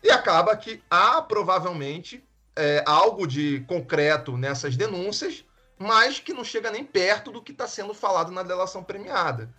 e 0.00 0.08
acaba 0.08 0.56
que 0.56 0.80
há 0.88 1.20
provavelmente 1.20 2.24
é, 2.54 2.84
algo 2.86 3.26
de 3.26 3.64
concreto 3.66 4.36
nessas 4.36 4.76
denúncias, 4.76 5.44
mas 5.76 6.20
que 6.20 6.32
não 6.32 6.44
chega 6.44 6.70
nem 6.70 6.84
perto 6.84 7.32
do 7.32 7.42
que 7.42 7.50
está 7.50 7.66
sendo 7.66 7.92
falado 7.92 8.30
na 8.30 8.44
delação 8.44 8.84
premiada. 8.84 9.52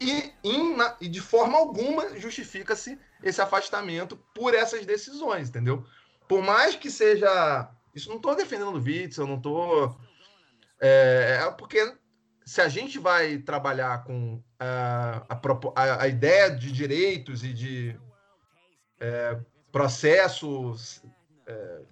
E, 0.00 0.32
in, 0.42 0.74
na, 0.74 0.96
e 1.00 1.06
de 1.06 1.20
forma 1.20 1.56
alguma 1.56 2.18
justifica-se 2.18 2.98
esse 3.22 3.40
afastamento 3.40 4.16
por 4.34 4.52
essas 4.52 4.84
decisões, 4.84 5.48
entendeu? 5.48 5.86
Por 6.26 6.42
mais 6.42 6.74
que 6.74 6.90
seja. 6.90 7.70
Isso 7.94 8.08
não 8.08 8.16
estou 8.16 8.34
defendendo 8.34 8.74
o 8.74 8.82
Witzel, 8.82 9.28
não 9.28 9.36
estou. 9.36 9.96
É, 10.80 11.40
é 11.40 11.50
porque 11.52 11.99
se 12.44 12.60
a 12.60 12.68
gente 12.68 12.98
vai 12.98 13.38
trabalhar 13.38 14.04
com 14.04 14.42
a, 14.58 15.24
a, 15.28 16.02
a 16.02 16.08
ideia 16.08 16.50
de 16.50 16.72
direitos 16.72 17.44
e 17.44 17.52
de 17.52 18.00
é, 18.98 19.38
processos 19.70 21.02
é, 21.46 21.82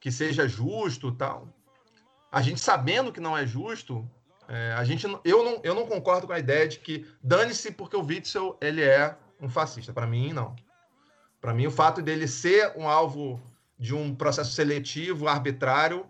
que 0.00 0.10
seja 0.10 0.46
justo 0.46 1.12
tal, 1.12 1.48
a 2.30 2.42
gente 2.42 2.60
sabendo 2.60 3.12
que 3.12 3.20
não 3.20 3.36
é 3.36 3.46
justo, 3.46 4.08
é, 4.48 4.72
a 4.72 4.84
gente, 4.84 5.06
eu, 5.24 5.44
não, 5.44 5.60
eu 5.64 5.74
não 5.74 5.86
concordo 5.86 6.26
com 6.26 6.32
a 6.32 6.38
ideia 6.38 6.68
de 6.68 6.78
que 6.78 7.06
dane-se 7.22 7.72
porque 7.72 7.96
o 7.96 8.04
Witzel 8.04 8.56
ele 8.60 8.82
é 8.82 9.16
um 9.40 9.48
fascista. 9.48 9.92
Para 9.92 10.06
mim, 10.06 10.32
não. 10.32 10.54
Para 11.40 11.52
mim, 11.52 11.66
o 11.66 11.70
fato 11.70 12.00
dele 12.00 12.28
ser 12.28 12.72
um 12.76 12.88
alvo 12.88 13.40
de 13.78 13.94
um 13.94 14.14
processo 14.14 14.52
seletivo, 14.52 15.28
arbitrário, 15.28 16.08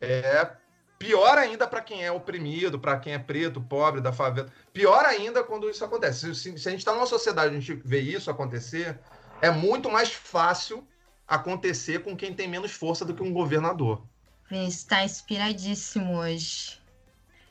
é 0.00 0.56
Pior 0.98 1.38
ainda 1.38 1.66
para 1.66 1.80
quem 1.80 2.04
é 2.04 2.10
oprimido, 2.10 2.78
para 2.78 2.98
quem 2.98 3.12
é 3.12 3.18
preto, 3.18 3.60
pobre, 3.60 4.00
da 4.00 4.12
favela. 4.12 4.48
Pior 4.72 5.04
ainda 5.04 5.44
quando 5.44 5.70
isso 5.70 5.84
acontece. 5.84 6.34
Se, 6.34 6.58
se 6.58 6.68
a 6.68 6.70
gente 6.70 6.80
está 6.80 6.92
numa 6.92 7.06
sociedade 7.06 7.54
a 7.54 7.58
gente 7.58 7.74
vê 7.84 8.00
isso 8.00 8.30
acontecer, 8.30 8.98
é 9.40 9.50
muito 9.50 9.88
mais 9.88 10.12
fácil 10.12 10.86
acontecer 11.26 12.02
com 12.02 12.16
quem 12.16 12.34
tem 12.34 12.48
menos 12.48 12.72
força 12.72 13.04
do 13.04 13.14
que 13.14 13.22
um 13.22 13.32
governador. 13.32 14.02
Está 14.50 15.04
inspiradíssimo 15.04 16.16
hoje. 16.16 16.80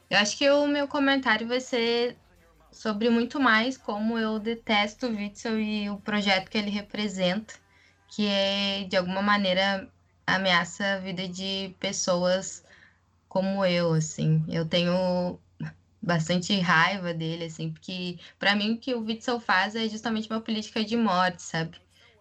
Eu 0.10 0.18
acho 0.18 0.38
que 0.38 0.50
o 0.50 0.68
meu 0.68 0.88
comentário 0.88 1.48
vai 1.48 1.62
ser 1.62 2.18
sobre 2.72 3.10
muito 3.10 3.40
mais 3.40 3.78
como 3.78 4.18
eu 4.18 4.40
detesto 4.40 5.08
o 5.08 5.16
Witzel 5.16 5.60
e 5.60 5.90
o 5.90 5.98
projeto 5.98 6.50
que 6.50 6.58
ele 6.58 6.70
representa, 6.70 7.54
que 8.10 8.28
é, 8.28 8.84
de 8.86 8.98
alguma 8.98 9.22
maneira, 9.22 9.88
ameaça 10.26 10.94
a 10.94 11.00
vida 11.00 11.28
de 11.28 11.76
pessoas 11.80 12.64
como 13.28 13.66
eu, 13.66 13.94
assim. 13.94 14.44
Eu 14.48 14.66
tenho 14.66 15.40
bastante 16.02 16.58
raiva 16.60 17.14
dele, 17.14 17.46
assim, 17.46 17.72
porque 17.72 18.18
para 18.40 18.56
mim 18.56 18.74
o 18.74 18.78
que 18.78 18.94
o 18.94 19.04
Witzel 19.04 19.40
faz 19.40 19.76
é 19.76 19.88
justamente 19.90 20.30
uma 20.30 20.42
política 20.42 20.84
de 20.84 20.96
morte, 20.96 21.42
sabe? 21.42 21.78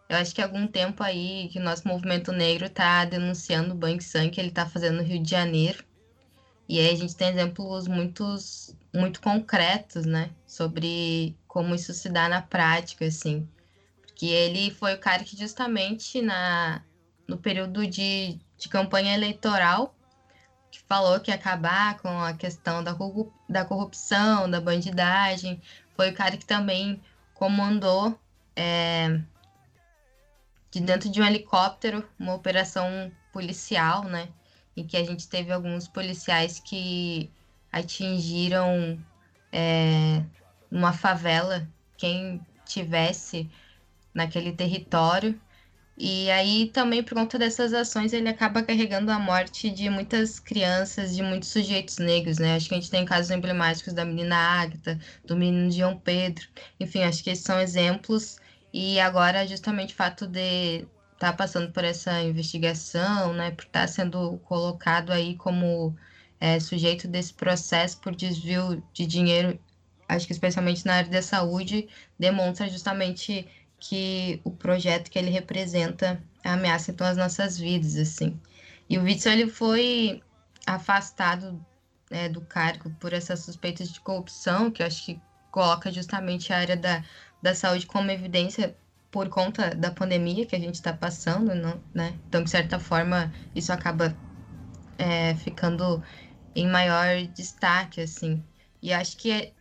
Eu 0.09 0.17
acho 0.17 0.35
que 0.35 0.41
há 0.41 0.45
algum 0.45 0.67
tempo 0.67 1.03
aí 1.03 1.49
que 1.53 1.59
o 1.59 1.63
nosso 1.63 1.87
movimento 1.87 2.33
negro 2.33 2.67
está 2.67 3.05
denunciando 3.05 3.75
o 3.75 3.77
banho 3.77 4.01
sangue 4.01 4.31
que 4.31 4.41
ele 4.41 4.49
está 4.49 4.67
fazendo 4.67 4.99
no 4.99 5.03
Rio 5.03 5.23
de 5.23 5.31
Janeiro. 5.31 5.85
E 6.69 6.79
aí 6.79 6.91
a 6.91 6.97
gente 6.97 7.15
tem 7.17 7.29
exemplos 7.29 7.89
muitos, 7.89 8.77
muito 8.95 9.21
concretos, 9.21 10.07
né? 10.07 10.31
Sobre 10.47 11.37
como 11.49 11.75
isso 11.75 11.93
se 11.93 12.09
dá 12.09 12.29
na 12.29 12.41
prática, 12.43 13.05
assim. 13.05 13.49
Porque 14.03 14.27
ele 14.27 14.71
foi 14.71 14.95
o 14.95 15.01
cara 15.01 15.25
que 15.25 15.37
justamente 15.37 16.23
na, 16.23 16.83
no 17.27 17.37
período 17.37 17.87
de, 17.87 18.39
de 18.57 18.69
campanha 18.69 19.15
eleitoral 19.15 19.96
que 20.77 20.85
falou 20.87 21.19
que 21.21 21.31
ia 21.31 21.35
acabar 21.37 21.99
com 21.99 22.21
a 22.21 22.35
questão 22.35 22.85
da, 22.85 22.95
da 23.49 23.65
corrupção, 23.65 24.51
da 24.51 24.61
bandidagem. 24.61 25.61
Foi 25.95 26.11
o 26.11 26.15
cara 26.15 26.37
que 26.37 26.45
também 26.45 27.01
comandou 27.33 28.19
é, 28.55 29.21
de 30.71 30.81
dentro 30.81 31.09
de 31.09 31.21
um 31.21 31.25
helicóptero 31.25 32.07
uma 32.19 32.35
operação 32.35 33.11
policial, 33.33 34.05
né? 34.05 34.29
Em 34.77 34.87
que 34.87 34.97
a 34.97 35.05
gente 35.05 35.27
teve 35.27 35.51
alguns 35.51 35.89
policiais 35.89 36.61
que 36.61 37.31
atingiram 37.73 38.99
é, 39.51 40.23
uma 40.71 40.93
favela 40.93 41.67
quem 41.97 42.45
tivesse 42.67 43.51
naquele 44.13 44.53
território 44.53 45.41
e 45.99 46.31
aí 46.31 46.71
também 46.73 47.03
por 47.03 47.15
conta 47.15 47.39
dessas 47.39 47.73
ações 47.73 48.13
ele 48.13 48.29
acaba 48.29 48.63
carregando 48.63 49.11
a 49.11 49.19
morte 49.19 49.71
de 49.71 49.89
muitas 49.89 50.39
crianças, 50.39 51.17
de 51.17 51.23
muitos 51.23 51.49
sujeitos 51.49 51.99
negros, 51.99 52.39
né? 52.39 52.55
Acho 52.57 52.69
que 52.69 52.75
a 52.75 52.79
gente 52.79 52.91
tem 52.91 53.05
casos 53.05 53.31
emblemáticos 53.31 53.95
da 53.95 54.05
menina 54.05 54.37
Ágata, 54.37 54.99
do 55.25 55.37
menino 55.37 55.71
João 55.71 55.99
Pedro. 55.99 56.47
Enfim, 56.79 57.03
acho 57.03 57.25
que 57.25 57.31
esses 57.31 57.45
são 57.45 57.59
exemplos. 57.61 58.39
E 58.73 59.01
agora 59.01 59.47
justamente 59.47 59.95
o 59.95 59.97
fato 59.97 60.27
de 60.27 60.87
estar 61.15 61.31
tá 61.31 61.33
passando 61.33 61.73
por 61.73 61.83
essa 61.85 62.23
investigação, 62.23 63.33
né, 63.33 63.51
por 63.51 63.65
estar 63.65 63.81
tá 63.83 63.89
sendo 63.89 64.39
colocado 64.41 65.11
aí 65.13 65.35
como 65.37 65.97
é, 66.41 66.61
sujeito 66.61 67.09
desse 67.09 67.33
processo 67.35 67.99
por 68.01 68.15
desvio 68.15 68.83
de 68.93 69.07
dinheiro, 69.07 69.59
acho 70.09 70.27
que 70.27 70.33
especialmente 70.33 70.85
na 70.87 70.97
área 70.97 71.11
da 71.11 71.23
saúde, 71.23 71.89
demonstra 72.19 72.69
justamente 72.69 73.49
que 73.89 74.41
o 74.45 74.51
projeto 74.51 75.11
que 75.11 75.19
ele 75.19 75.31
representa 75.31 76.23
ameaça 76.45 76.91
então 76.91 77.07
as 77.07 77.17
nossas 77.17 77.59
vidas, 77.59 77.97
assim. 77.97 78.41
E 78.89 78.99
o 78.99 79.03
Witzel, 79.03 79.33
ele 79.33 79.51
foi 79.51 80.23
afastado 80.67 81.65
é, 82.11 82.29
do 82.29 82.41
cargo 82.41 82.91
por 83.01 83.13
essas 83.13 83.41
suspeitas 83.41 83.91
de 83.91 84.01
corrupção, 84.01 84.71
que 84.71 84.83
acho 84.83 85.05
que 85.05 85.21
coloca 85.51 85.91
justamente 85.91 86.53
a 86.53 86.59
área 86.59 86.77
da, 86.77 87.05
da 87.43 87.55
saúde 87.55 87.87
como 87.87 88.11
evidência 88.11 88.77
por 89.11 89.29
conta 89.29 89.75
da 89.75 89.91
pandemia 89.91 90.47
que 90.47 90.55
a 90.55 90.59
gente 90.59 90.75
está 90.75 90.93
passando, 90.93 91.55
não, 91.55 91.81
né? 91.95 92.15
Então, 92.29 92.43
de 92.43 92.51
certa 92.51 92.79
forma, 92.79 93.33
isso 93.55 93.73
acaba 93.73 94.15
é, 94.99 95.35
ficando 95.37 96.03
em 96.55 96.69
maior 96.69 97.23
destaque, 97.35 98.01
assim. 98.01 98.43
E 98.83 98.93
acho 98.93 99.17
que 99.17 99.31
é, 99.31 99.53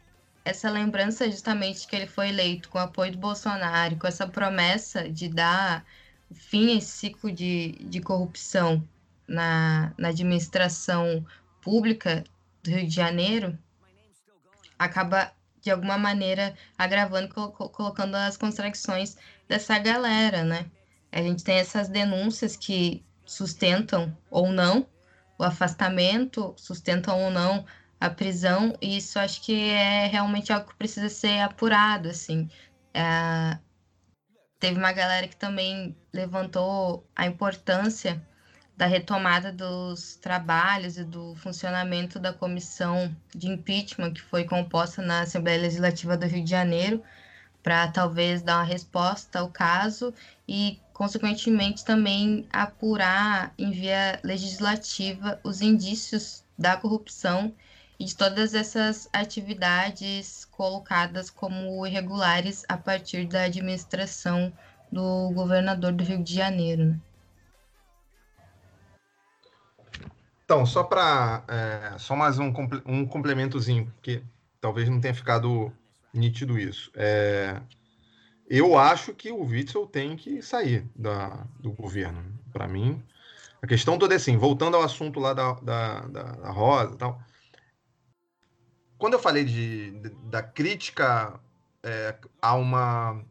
essa 0.46 0.70
lembrança 0.70 1.30
justamente 1.30 1.88
que 1.88 1.96
ele 1.96 2.06
foi 2.06 2.30
eleito 2.30 2.70
com 2.70 2.78
o 2.78 2.82
apoio 2.82 3.12
do 3.12 3.18
Bolsonaro, 3.18 3.98
com 3.98 4.06
essa 4.06 4.28
promessa 4.28 5.10
de 5.10 5.28
dar 5.28 5.84
fim 6.32 6.74
a 6.74 6.78
esse 6.78 6.92
ciclo 6.92 7.32
de, 7.32 7.72
de 7.82 8.00
corrupção 8.00 8.88
na, 9.28 9.92
na 9.98 10.10
administração 10.10 11.26
pública 11.62 12.24
do 12.64 12.70
Rio 12.70 12.88
de 12.88 12.94
Janeiro, 12.94 13.58
acaba 14.78 15.32
de 15.62 15.72
alguma 15.72 15.98
maneira 15.98 16.56
agravando, 16.78 17.28
colocando 17.30 18.14
as 18.14 18.38
contradições 18.38 19.18
dessa 19.48 19.80
galera, 19.80 20.44
né? 20.44 20.68
A 21.12 21.22
gente 21.24 21.44
tem 21.44 21.58
essas 21.58 21.88
denúncias 21.88 22.56
que 22.56 23.04
sustentam 23.26 24.16
ou 24.30 24.52
não 24.52 24.86
o 25.40 25.44
afastamento, 25.44 26.54
sustentam 26.56 27.20
ou 27.24 27.32
não 27.32 27.66
a 28.00 28.10
prisão, 28.10 28.78
e 28.82 28.98
isso 28.98 29.18
acho 29.20 29.42
que 29.42 29.70
é 29.70 30.08
realmente 30.08 30.52
algo 30.52 30.68
que 30.68 30.76
precisa 30.76 31.10
ser 31.10 31.40
apurado, 31.40 32.10
assim. 32.10 32.50
É, 32.94 33.58
teve 34.60 34.78
uma 34.78 34.92
galera 34.92 35.28
que 35.28 35.36
também 35.36 35.96
levantou 36.14 37.08
a 37.16 37.26
importância 37.26 38.22
da 38.78 38.86
retomada 38.86 39.52
dos 39.52 40.16
trabalhos 40.18 40.98
e 40.98 41.04
do 41.04 41.34
funcionamento 41.36 42.20
da 42.20 42.34
comissão 42.34 43.16
de 43.34 43.48
impeachment 43.48 44.14
que 44.14 44.22
foi 44.22 44.44
composta 44.44 45.02
na 45.02 45.22
Assembleia 45.22 45.62
Legislativa 45.62 46.18
do 46.18 46.26
Rio 46.26 46.44
de 46.44 46.50
Janeiro 46.50 47.02
para 47.64 47.88
talvez 47.88 48.42
dar 48.42 48.58
uma 48.58 48.64
resposta 48.64 49.40
ao 49.40 49.50
caso 49.50 50.14
e 50.48 50.80
consequentemente 50.94 51.84
também 51.86 52.46
apurar 52.52 53.54
em 53.58 53.72
via 53.72 54.20
legislativa 54.24 55.40
os 55.44 55.62
indícios 55.62 56.44
da 56.58 56.78
corrupção 56.78 57.54
e 58.00 58.06
de 58.06 58.16
todas 58.16 58.54
essas 58.54 59.10
atividades 59.14 60.46
colocadas 60.46 61.30
como 61.30 61.86
irregulares 61.86 62.64
a 62.68 62.78
partir 62.78 63.26
da 63.28 63.44
administração 63.44 64.52
do 64.92 65.32
governador 65.34 65.92
do 65.92 66.04
Rio 66.04 66.24
de 66.24 66.34
Janeiro. 66.34 66.86
Né? 66.86 67.00
Então, 70.44 70.66
só 70.66 70.84
para 70.84 71.44
é, 71.48 71.98
só 71.98 72.16
mais 72.16 72.38
um, 72.38 72.54
um 72.86 73.06
complementozinho, 73.06 73.88
porque 73.96 74.22
talvez 74.62 74.88
não 74.88 75.02
tenha 75.02 75.14
ficado 75.14 75.72
nítido 76.14 76.60
isso. 76.60 76.92
É, 76.96 77.60
eu 78.48 78.78
acho 78.78 79.14
que 79.14 79.32
o 79.32 79.44
Witzel 79.44 79.88
tem 79.88 80.16
que 80.16 80.42
sair 80.42 80.88
da, 80.96 81.46
do 81.60 81.72
governo. 81.72 82.24
Para 82.54 82.68
mim, 82.68 83.04
a 83.62 83.68
questão 83.68 83.98
toda 83.98 84.14
é 84.14 84.18
assim, 84.18 84.38
voltando 84.38 84.78
ao 84.78 84.84
assunto 84.84 85.20
lá 85.20 85.34
da, 85.34 85.54
da, 85.54 86.02
da, 86.02 86.24
da 86.24 86.52
Rosa 86.52 86.94
e 86.94 86.98
tal. 86.98 87.20
Quando 88.98 89.14
eu 89.14 89.20
falei 89.20 89.44
de, 89.44 89.92
de 89.92 90.10
da 90.30 90.42
crítica 90.42 91.40
é, 91.84 92.16
a 92.42 92.56
uma 92.56 93.24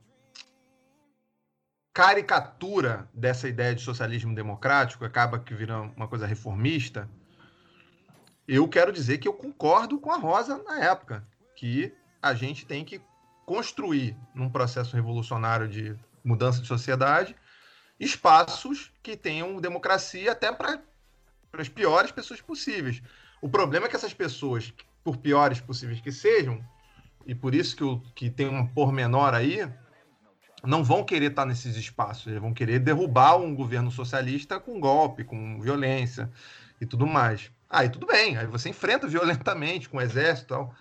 caricatura 1.92 3.08
dessa 3.14 3.48
ideia 3.48 3.74
de 3.74 3.80
socialismo 3.80 4.34
democrático, 4.34 5.04
acaba 5.04 5.38
que 5.38 5.54
vira 5.54 5.80
uma 5.80 6.08
coisa 6.08 6.26
reformista, 6.26 7.08
eu 8.46 8.68
quero 8.68 8.92
dizer 8.92 9.18
que 9.18 9.28
eu 9.28 9.32
concordo 9.32 9.98
com 9.98 10.10
a 10.10 10.18
Rosa 10.18 10.62
na 10.64 10.80
época, 10.80 11.26
que 11.56 11.94
a 12.20 12.34
gente 12.34 12.66
tem 12.66 12.84
que 12.84 13.00
construir, 13.46 14.16
num 14.34 14.50
processo 14.50 14.96
revolucionário 14.96 15.68
de 15.68 15.96
mudança 16.24 16.60
de 16.60 16.66
sociedade, 16.66 17.36
espaços 17.98 18.92
que 19.02 19.16
tenham 19.16 19.60
democracia 19.60 20.32
até 20.32 20.50
para 20.52 20.80
as 21.52 21.68
piores 21.68 22.10
pessoas 22.10 22.40
possíveis. 22.40 23.02
O 23.40 23.48
problema 23.48 23.86
é 23.86 23.88
que 23.88 23.96
essas 23.96 24.14
pessoas, 24.14 24.72
por 25.04 25.18
piores 25.18 25.60
possíveis 25.60 26.00
que 26.00 26.10
sejam, 26.10 26.64
e 27.26 27.34
por 27.34 27.54
isso 27.54 27.76
que, 27.76 27.84
o, 27.84 28.00
que 28.14 28.30
tem 28.30 28.48
um 28.48 28.66
pormenor 28.66 29.34
aí, 29.34 29.68
não 30.64 30.82
vão 30.82 31.04
querer 31.04 31.30
estar 31.30 31.44
nesses 31.44 31.76
espaços, 31.76 32.26
eles 32.26 32.40
vão 32.40 32.54
querer 32.54 32.78
derrubar 32.78 33.36
um 33.36 33.54
governo 33.54 33.90
socialista 33.90 34.58
com 34.58 34.80
golpe, 34.80 35.22
com 35.22 35.60
violência 35.60 36.30
e 36.80 36.86
tudo 36.86 37.06
mais. 37.06 37.50
Aí 37.68 37.88
tudo 37.88 38.06
bem, 38.06 38.36
aí 38.36 38.46
você 38.46 38.70
enfrenta 38.70 39.06
violentamente 39.08 39.88
com 39.88 39.98
o 39.98 40.00
exército 40.00 40.46
e 40.46 40.56
tal. 40.56 40.74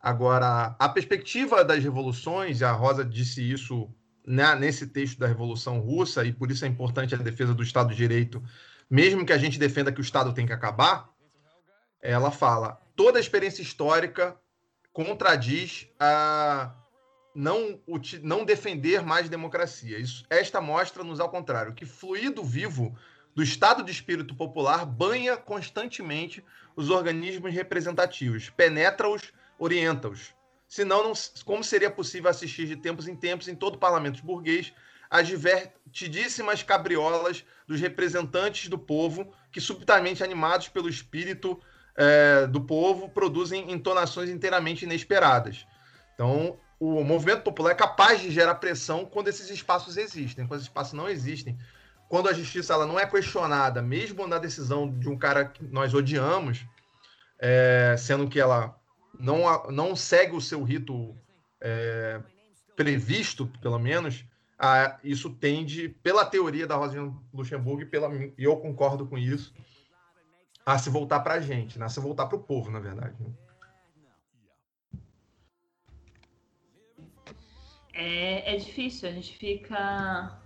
Agora, 0.00 0.76
a 0.78 0.88
perspectiva 0.88 1.64
das 1.64 1.82
revoluções, 1.82 2.60
e 2.60 2.64
a 2.64 2.72
Rosa 2.72 3.04
disse 3.04 3.42
isso 3.42 3.90
né, 4.26 4.54
nesse 4.54 4.86
texto 4.86 5.18
da 5.18 5.26
Revolução 5.26 5.80
Russa, 5.80 6.24
e 6.24 6.32
por 6.32 6.50
isso 6.50 6.64
é 6.64 6.68
importante 6.68 7.14
a 7.14 7.18
defesa 7.18 7.54
do 7.54 7.62
Estado 7.62 7.90
de 7.90 7.96
Direito, 7.96 8.42
mesmo 8.88 9.26
que 9.26 9.32
a 9.32 9.38
gente 9.38 9.58
defenda 9.58 9.92
que 9.92 10.00
o 10.00 10.02
Estado 10.02 10.32
tem 10.32 10.46
que 10.46 10.52
acabar, 10.52 11.08
ela 12.00 12.30
fala: 12.30 12.80
toda 12.96 13.18
a 13.18 13.20
experiência 13.20 13.62
histórica 13.62 14.36
contradiz 14.92 15.86
a 16.00 16.74
não, 17.34 17.78
não 18.22 18.44
defender 18.44 19.02
mais 19.02 19.28
democracia. 19.28 19.98
Isso, 19.98 20.24
esta 20.30 20.60
mostra-nos, 20.60 21.20
ao 21.20 21.28
contrário, 21.28 21.74
que 21.74 21.84
fluido 21.84 22.42
vivo 22.42 22.96
do 23.34 23.42
estado 23.42 23.82
de 23.82 23.92
espírito 23.92 24.34
popular 24.34 24.86
banha 24.86 25.36
constantemente 25.36 26.42
os 26.74 26.88
organismos 26.88 27.52
representativos, 27.52 28.48
penetra-os, 28.48 29.34
orienta-os. 29.58 30.34
Senão, 30.66 31.04
não, 31.04 31.12
como 31.44 31.62
seria 31.62 31.90
possível 31.90 32.30
assistir 32.30 32.66
de 32.66 32.76
tempos 32.76 33.06
em 33.06 33.14
tempos 33.14 33.46
em 33.46 33.54
todo 33.54 33.74
o 33.74 33.78
parlamento 33.78 34.24
burguês 34.24 34.72
às 35.10 35.28
divertidíssimas 35.28 36.62
cabriolas 36.62 37.44
dos 37.68 37.80
representantes 37.80 38.68
do 38.68 38.78
povo 38.78 39.32
que, 39.52 39.60
subitamente 39.60 40.24
animados 40.24 40.68
pelo 40.68 40.88
espírito 40.88 41.60
é, 41.96 42.46
do 42.46 42.60
povo, 42.60 43.08
produzem 43.08 43.72
entonações 43.72 44.28
inteiramente 44.28 44.84
inesperadas. 44.84 45.66
Então, 46.14 46.58
o 46.78 47.02
movimento 47.02 47.42
popular 47.42 47.72
é 47.72 47.74
capaz 47.74 48.20
de 48.20 48.30
gerar 48.30 48.56
pressão 48.56 49.04
quando 49.04 49.28
esses 49.28 49.48
espaços 49.50 49.96
existem. 49.96 50.46
Quando 50.46 50.60
esses 50.60 50.68
espaços 50.68 50.92
não 50.92 51.08
existem, 51.08 51.58
quando 52.08 52.28
a 52.28 52.32
justiça 52.32 52.72
ela 52.72 52.86
não 52.86 52.98
é 52.98 53.06
questionada, 53.06 53.82
mesmo 53.82 54.26
na 54.26 54.38
decisão 54.38 54.88
de 54.88 55.08
um 55.08 55.16
cara 55.16 55.44
que 55.44 55.64
nós 55.64 55.94
odiamos, 55.94 56.64
é, 57.38 57.96
sendo 57.98 58.28
que 58.28 58.38
ela 58.38 58.78
não, 59.18 59.66
não 59.70 59.96
segue 59.96 60.36
o 60.36 60.40
seu 60.40 60.62
rito 60.62 61.14
é, 61.60 62.20
previsto, 62.76 63.50
pelo 63.60 63.78
menos, 63.78 64.24
a, 64.58 64.98
isso 65.02 65.30
tende, 65.30 65.88
pela 66.02 66.24
teoria 66.24 66.66
da 66.66 66.76
Rosa 66.76 67.12
Luxemburgo, 67.32 67.82
e, 67.82 67.86
pela, 67.86 68.14
e 68.14 68.44
eu 68.44 68.56
concordo 68.56 69.06
com 69.06 69.18
isso, 69.18 69.52
a 70.66 70.78
se 70.78 70.90
voltar 70.90 71.20
para 71.20 71.34
a 71.34 71.40
gente, 71.40 71.78
né? 71.78 71.86
a 71.86 71.88
se 71.88 72.00
voltar 72.00 72.26
para 72.26 72.36
o 72.36 72.42
povo, 72.42 72.70
na 72.72 72.80
verdade. 72.80 73.14
Né? 73.20 73.30
é, 77.94 78.54
é 78.54 78.56
difícil, 78.58 79.08
a 79.08 79.12
gente 79.12 79.38
fica 79.38 80.38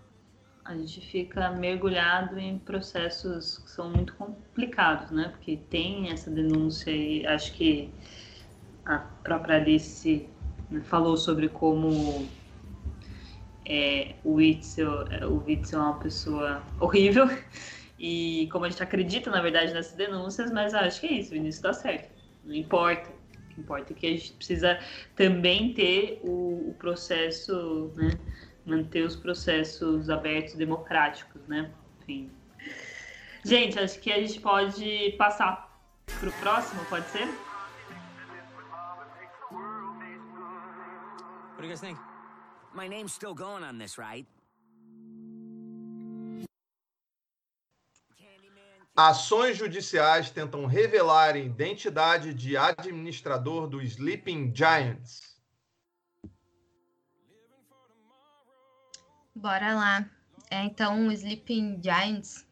a 0.62 0.76
gente 0.76 1.00
fica 1.00 1.50
mergulhado 1.50 2.38
em 2.38 2.58
processos 2.58 3.58
que 3.58 3.70
são 3.70 3.90
muito 3.90 4.14
complicados, 4.14 5.10
né? 5.10 5.28
Porque 5.30 5.56
tem 5.56 6.10
essa 6.10 6.30
denúncia 6.30 6.92
e 6.92 7.26
acho 7.26 7.54
que 7.54 7.92
a 8.84 8.98
própria 8.98 9.56
Alice 9.56 10.28
né, 10.70 10.80
falou 10.82 11.16
sobre 11.16 11.48
como 11.48 12.28
é, 13.66 14.14
o 14.22 14.34
Witzel, 14.34 15.06
o 15.28 15.44
Witzel 15.44 15.80
é 15.80 15.82
uma 15.82 15.98
pessoa 15.98 16.62
horrível 16.78 17.26
e 18.00 18.48
como 18.50 18.64
a 18.64 18.70
gente 18.70 18.82
acredita, 18.82 19.30
na 19.30 19.42
verdade, 19.42 19.74
nessas 19.74 19.92
denúncias, 19.92 20.50
mas 20.50 20.72
acho 20.72 21.02
que 21.02 21.06
é 21.06 21.12
isso, 21.12 21.30
o 21.30 21.34
Vinícius 21.34 21.56
está 21.56 21.72
certo. 21.74 22.10
Não 22.44 22.54
importa 22.54 23.12
que 23.50 23.60
importa, 23.60 23.92
que 23.92 24.06
a 24.06 24.10
gente 24.10 24.32
precisa 24.32 24.78
também 25.14 25.74
ter 25.74 26.20
o, 26.22 26.70
o 26.70 26.74
processo, 26.78 27.92
né? 27.94 28.18
Manter 28.64 29.02
os 29.02 29.16
processos 29.16 30.08
abertos, 30.08 30.54
democráticos, 30.54 31.46
né? 31.46 31.70
Enfim. 32.02 32.30
Gente, 33.44 33.78
acho 33.78 33.98
que 34.00 34.12
a 34.12 34.20
gente 34.20 34.40
pode 34.40 35.14
passar 35.18 35.78
para 36.18 36.28
o 36.28 36.32
próximo, 36.34 36.84
pode 36.86 37.06
ser? 37.08 37.26
What 41.52 41.58
do 41.58 41.64
you 41.64 41.68
guys 41.68 41.80
think? 41.80 41.98
My 42.74 42.88
name's 42.88 43.12
still 43.12 43.34
going 43.34 43.64
on 43.64 43.78
this, 43.78 43.98
right? 43.98 44.26
Ações 48.96 49.56
judiciais 49.56 50.30
tentam 50.30 50.66
revelar 50.66 51.34
a 51.34 51.38
identidade 51.38 52.34
de 52.34 52.56
administrador 52.56 53.66
do 53.66 53.80
Sleeping 53.80 54.52
Giants. 54.54 55.38
Bora 59.34 59.74
lá. 59.74 60.10
É, 60.50 60.64
então, 60.64 61.06
o 61.06 61.12
Sleeping 61.12 61.80
Giants, 61.82 62.44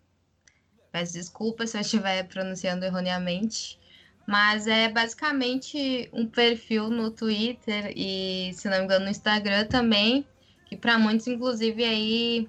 peço 0.93 1.15
desculpas 1.15 1.71
se 1.71 1.77
eu 1.77 1.81
estiver 1.81 2.23
pronunciando 2.29 2.85
erroneamente, 2.85 3.79
mas 4.27 4.67
é 4.67 4.89
basicamente 4.89 6.09
um 6.13 6.27
perfil 6.27 6.89
no 6.89 7.11
Twitter 7.11 7.93
e, 7.97 8.53
se 8.55 8.69
não 8.69 8.79
me 8.79 8.85
engano, 8.85 9.05
no 9.07 9.11
Instagram 9.11 9.67
também, 9.67 10.27
que 10.67 10.77
para 10.77 10.99
muitos, 10.99 11.27
inclusive, 11.27 11.85
aí 11.85 12.49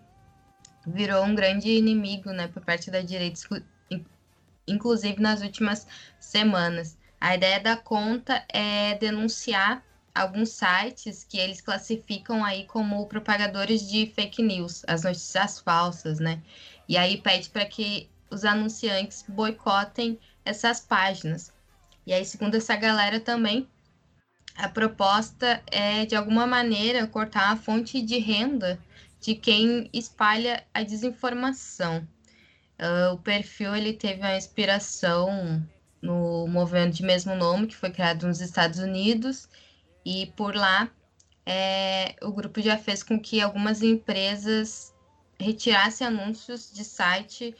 virou 0.86 1.23
um 1.23 1.34
grande 1.34 1.69
inimigo, 1.69 2.32
né, 2.32 2.47
por 2.47 2.63
parte 2.63 2.91
da 2.91 3.02
direita 3.02 3.39
inclusive 4.69 5.21
nas 5.21 5.41
últimas 5.41 5.88
semanas. 6.19 6.97
A 7.19 7.36
ideia 7.36 7.60
da 7.60 7.75
conta 7.75 8.43
é 8.47 8.95
denunciar 8.95 9.84
alguns 10.15 10.49
sites 10.49 11.23
que 11.23 11.38
eles 11.38 11.62
classificam 11.62 12.43
aí 12.43 12.65
como 12.65 13.05
propagadores 13.08 13.88
de 13.89 14.08
fake 14.08 14.41
news, 14.41 14.84
as 14.88 15.03
notícias 15.03 15.60
falsas, 15.60 16.19
né? 16.19 16.41
E 16.88 16.97
aí 16.97 17.17
pede 17.21 17.49
para 17.49 17.65
que 17.65 18.10
os 18.29 18.45
anunciantes 18.45 19.25
boicotem 19.27 20.19
essas 20.45 20.79
páginas. 20.79 21.51
E 22.05 22.13
aí, 22.13 22.25
segundo 22.25 22.55
essa 22.55 22.75
galera 22.75 23.19
também, 23.19 23.67
a 24.55 24.67
proposta 24.67 25.62
é 25.67 26.05
de 26.05 26.15
alguma 26.15 26.45
maneira 26.47 27.08
cortar 27.08 27.51
a 27.51 27.55
fonte 27.55 28.01
de 28.01 28.17
renda 28.17 28.79
de 29.21 29.36
quem 29.36 29.89
espalha 29.93 30.65
a 30.73 30.84
desinformação. 30.84 32.08
Uh, 32.80 33.13
o 33.13 33.18
perfil 33.18 33.76
ele 33.76 33.94
teve 33.94 34.22
uma 34.22 34.38
inspiração 34.38 35.62
no 36.02 36.48
movimento 36.48 36.96
de 36.96 37.04
mesmo 37.04 37.36
nome, 37.36 37.68
que 37.68 37.76
foi 37.76 37.89
criado 37.92 38.26
nos 38.26 38.39
Estados 38.39 38.80
Unidos, 38.80 39.50
e 40.06 40.28
por 40.38 40.56
lá 40.56 40.89
é, 41.46 42.15
o 42.22 42.32
grupo 42.32 42.62
já 42.62 42.78
fez 42.78 43.04
com 43.04 43.20
que 43.20 43.42
algumas 43.42 43.82
empresas 43.82 44.94
retirassem 45.39 46.06
anúncios 46.06 46.72
de 46.72 46.84
site 46.84 47.56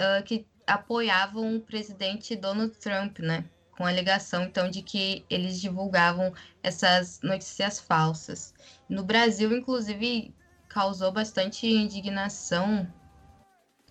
uh, 0.00 0.22
que 0.24 0.46
apoiavam 0.66 1.56
o 1.56 1.60
presidente 1.60 2.34
Donald 2.34 2.74
Trump, 2.78 3.18
né? 3.18 3.44
Com 3.72 3.84
a 3.84 3.90
alegação, 3.90 4.44
então, 4.44 4.70
de 4.70 4.82
que 4.82 5.24
eles 5.28 5.60
divulgavam 5.60 6.32
essas 6.62 7.20
notícias 7.22 7.78
falsas. 7.80 8.54
No 8.88 9.02
Brasil, 9.02 9.56
inclusive, 9.56 10.34
causou 10.68 11.12
bastante 11.12 11.66
indignação 11.66 12.90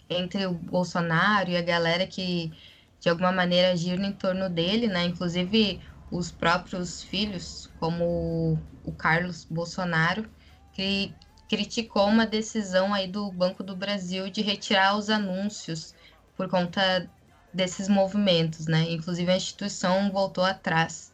entre 0.09 0.45
o 0.45 0.53
Bolsonaro 0.53 1.49
e 1.51 1.57
a 1.57 1.61
galera 1.61 2.07
que, 2.07 2.51
de 2.99 3.09
alguma 3.09 3.31
maneira, 3.31 3.75
gira 3.77 4.05
em 4.05 4.13
torno 4.13 4.49
dele, 4.49 4.87
né? 4.87 5.05
Inclusive, 5.05 5.81
os 6.09 6.31
próprios 6.31 7.03
filhos, 7.03 7.67
como 7.75 8.65
o 8.83 8.93
Carlos 8.95 9.45
Bolsonaro, 9.45 10.29
que 10.71 11.15
criticou 11.47 12.07
uma 12.07 12.25
decisão 12.27 12.93
aí 12.93 13.07
do 13.07 13.31
Banco 13.31 13.63
do 13.63 13.75
Brasil 13.75 14.29
de 14.29 14.41
retirar 14.41 14.97
os 14.97 15.09
anúncios 15.09 15.95
por 16.35 16.49
conta 16.49 17.11
desses 17.53 17.87
movimentos, 17.87 18.67
né? 18.67 18.91
Inclusive 18.91 19.31
a 19.31 19.37
instituição 19.37 20.11
voltou 20.11 20.43
atrás. 20.43 21.13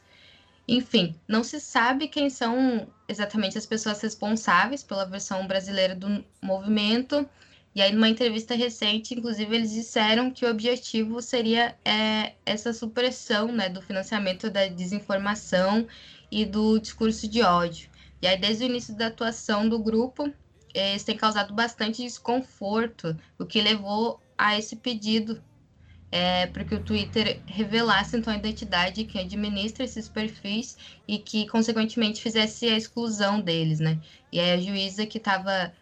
Enfim, 0.68 1.20
não 1.28 1.44
se 1.44 1.60
sabe 1.60 2.08
quem 2.08 2.30
são 2.30 2.94
exatamente 3.08 3.58
as 3.58 3.66
pessoas 3.66 4.02
responsáveis 4.02 4.84
pela 4.84 5.06
versão 5.06 5.46
brasileira 5.48 5.96
do 5.96 6.26
movimento. 6.42 7.30
E 7.76 7.82
aí, 7.82 7.92
numa 7.92 8.08
entrevista 8.08 8.56
recente, 8.56 9.14
inclusive, 9.14 9.54
eles 9.54 9.72
disseram 9.72 10.32
que 10.32 10.46
o 10.46 10.50
objetivo 10.50 11.22
seria 11.22 11.78
é, 11.84 12.34
essa 12.46 12.72
supressão 12.72 13.52
né, 13.52 13.68
do 13.68 13.82
financiamento 13.82 14.50
da 14.50 14.66
desinformação 14.68 15.86
e 16.32 16.46
do 16.46 16.80
discurso 16.80 17.28
de 17.28 17.42
ódio. 17.42 17.90
E 18.22 18.28
aí, 18.28 18.38
desde 18.38 18.64
o 18.64 18.68
início 18.68 18.96
da 18.96 19.08
atuação 19.08 19.68
do 19.68 19.78
grupo, 19.78 20.34
eles 20.74 21.04
têm 21.04 21.18
causado 21.18 21.54
bastante 21.54 22.02
desconforto, 22.02 23.16
o 23.38 23.46
que 23.46 23.62
levou 23.62 24.22
a 24.38 24.58
esse 24.58 24.78
pedido 24.78 25.44
é, 26.12 26.48
para 26.48 26.64
que 26.64 26.76
o 26.76 26.84
Twitter 26.84 27.42
revelasse 27.46 28.16
então 28.16 28.32
a 28.34 28.38
identidade 28.38 28.96
de 28.96 29.06
quem 29.06 29.22
administra 29.22 29.84
esses 29.84 30.08
perfis 30.08 30.78
e 31.06 31.20
que, 31.20 31.46
consequentemente, 31.48 32.22
fizesse 32.22 32.68
a 32.70 32.78
exclusão 32.78 33.42
deles, 33.42 33.82
né? 33.82 34.00
E 34.32 34.40
aí 34.40 34.52
a 34.52 34.58
juíza 34.62 35.06
que 35.06 35.18
estava 35.18 35.74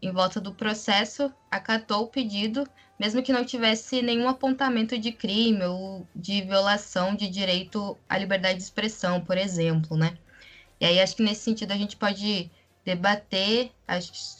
em 0.00 0.12
volta 0.12 0.40
do 0.40 0.54
processo 0.54 1.32
acatou 1.50 2.04
o 2.04 2.08
pedido, 2.08 2.66
mesmo 2.98 3.22
que 3.22 3.32
não 3.32 3.44
tivesse 3.44 4.02
nenhum 4.02 4.28
apontamento 4.28 4.98
de 4.98 5.12
crime 5.12 5.64
ou 5.64 6.06
de 6.14 6.42
violação 6.42 7.14
de 7.14 7.28
direito 7.28 7.96
à 8.08 8.16
liberdade 8.18 8.58
de 8.58 8.64
expressão, 8.64 9.20
por 9.20 9.36
exemplo, 9.36 9.96
né? 9.96 10.16
E 10.80 10.86
aí 10.86 11.00
acho 11.00 11.16
que 11.16 11.22
nesse 11.22 11.42
sentido 11.42 11.72
a 11.72 11.76
gente 11.76 11.96
pode 11.96 12.50
debater 12.84 13.72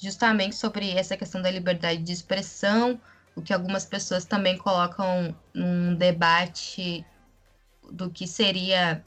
justamente 0.01 0.57
sobre 0.57 0.91
essa 0.93 1.17
questão 1.17 1.43
da 1.43 1.51
liberdade 1.51 2.03
de 2.03 2.13
expressão, 2.13 3.01
o 3.37 3.43
que 3.43 3.53
algumas 3.53 3.85
pessoas 3.85 4.25
também 4.25 4.57
colocam 4.57 5.35
num 5.53 5.95
debate 5.95 7.05
do 7.91 8.11
que 8.11 8.27
seria 8.27 9.05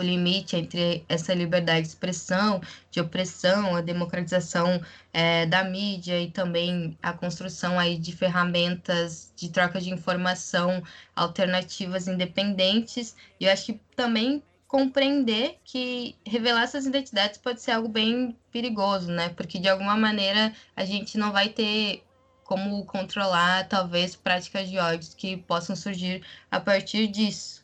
o 0.00 0.02
limite 0.02 0.56
entre 0.56 1.04
essa 1.08 1.32
liberdade 1.34 1.82
de 1.82 1.88
expressão, 1.88 2.60
de 2.90 3.00
opressão, 3.00 3.76
a 3.76 3.80
democratização 3.80 4.80
é, 5.12 5.46
da 5.46 5.62
mídia 5.64 6.20
e 6.20 6.30
também 6.30 6.96
a 7.02 7.12
construção 7.12 7.78
aí 7.78 7.98
de 7.98 8.12
ferramentas 8.12 9.32
de 9.36 9.48
troca 9.50 9.80
de 9.80 9.90
informação 9.90 10.82
alternativas 11.14 12.08
independentes. 12.08 13.14
E 13.38 13.44
eu 13.44 13.52
acho 13.52 13.66
que 13.66 13.80
também 13.94 14.42
compreender 14.66 15.58
que 15.64 16.16
revelar 16.24 16.62
essas 16.62 16.86
identidades 16.86 17.38
pode 17.38 17.60
ser 17.60 17.72
algo 17.72 17.88
bem 17.88 18.36
perigoso, 18.52 19.10
né? 19.10 19.30
Porque 19.30 19.58
de 19.58 19.68
alguma 19.68 19.96
maneira 19.96 20.52
a 20.76 20.84
gente 20.84 21.18
não 21.18 21.32
vai 21.32 21.48
ter 21.48 22.04
como 22.44 22.84
controlar 22.84 23.68
talvez 23.68 24.16
práticas 24.16 24.68
de 24.68 24.78
ódio 24.78 25.10
que 25.16 25.36
possam 25.36 25.76
surgir 25.76 26.24
a 26.50 26.58
partir 26.60 27.06
disso. 27.06 27.59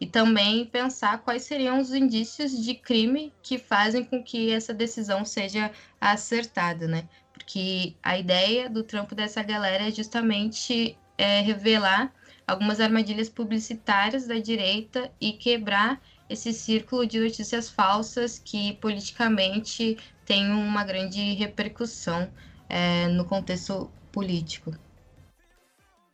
E 0.00 0.06
também 0.06 0.64
pensar 0.64 1.18
quais 1.18 1.42
seriam 1.42 1.80
os 1.80 1.92
indícios 1.92 2.52
de 2.64 2.74
crime 2.74 3.32
que 3.42 3.58
fazem 3.58 4.04
com 4.04 4.22
que 4.22 4.52
essa 4.52 4.72
decisão 4.72 5.24
seja 5.24 5.72
acertada, 6.00 6.86
né? 6.86 7.08
Porque 7.32 7.96
a 8.02 8.16
ideia 8.16 8.70
do 8.70 8.84
trampo 8.84 9.14
dessa 9.14 9.42
galera 9.42 9.88
é 9.88 9.90
justamente 9.90 10.96
é, 11.16 11.40
revelar 11.40 12.12
algumas 12.46 12.80
armadilhas 12.80 13.28
publicitárias 13.28 14.26
da 14.26 14.38
direita 14.38 15.12
e 15.20 15.32
quebrar 15.32 16.00
esse 16.28 16.52
círculo 16.52 17.06
de 17.06 17.18
notícias 17.18 17.68
falsas 17.68 18.38
que 18.38 18.74
politicamente 18.74 19.98
tem 20.24 20.50
uma 20.50 20.84
grande 20.84 21.20
repercussão 21.34 22.30
é, 22.68 23.08
no 23.08 23.24
contexto 23.24 23.90
político. 24.12 24.74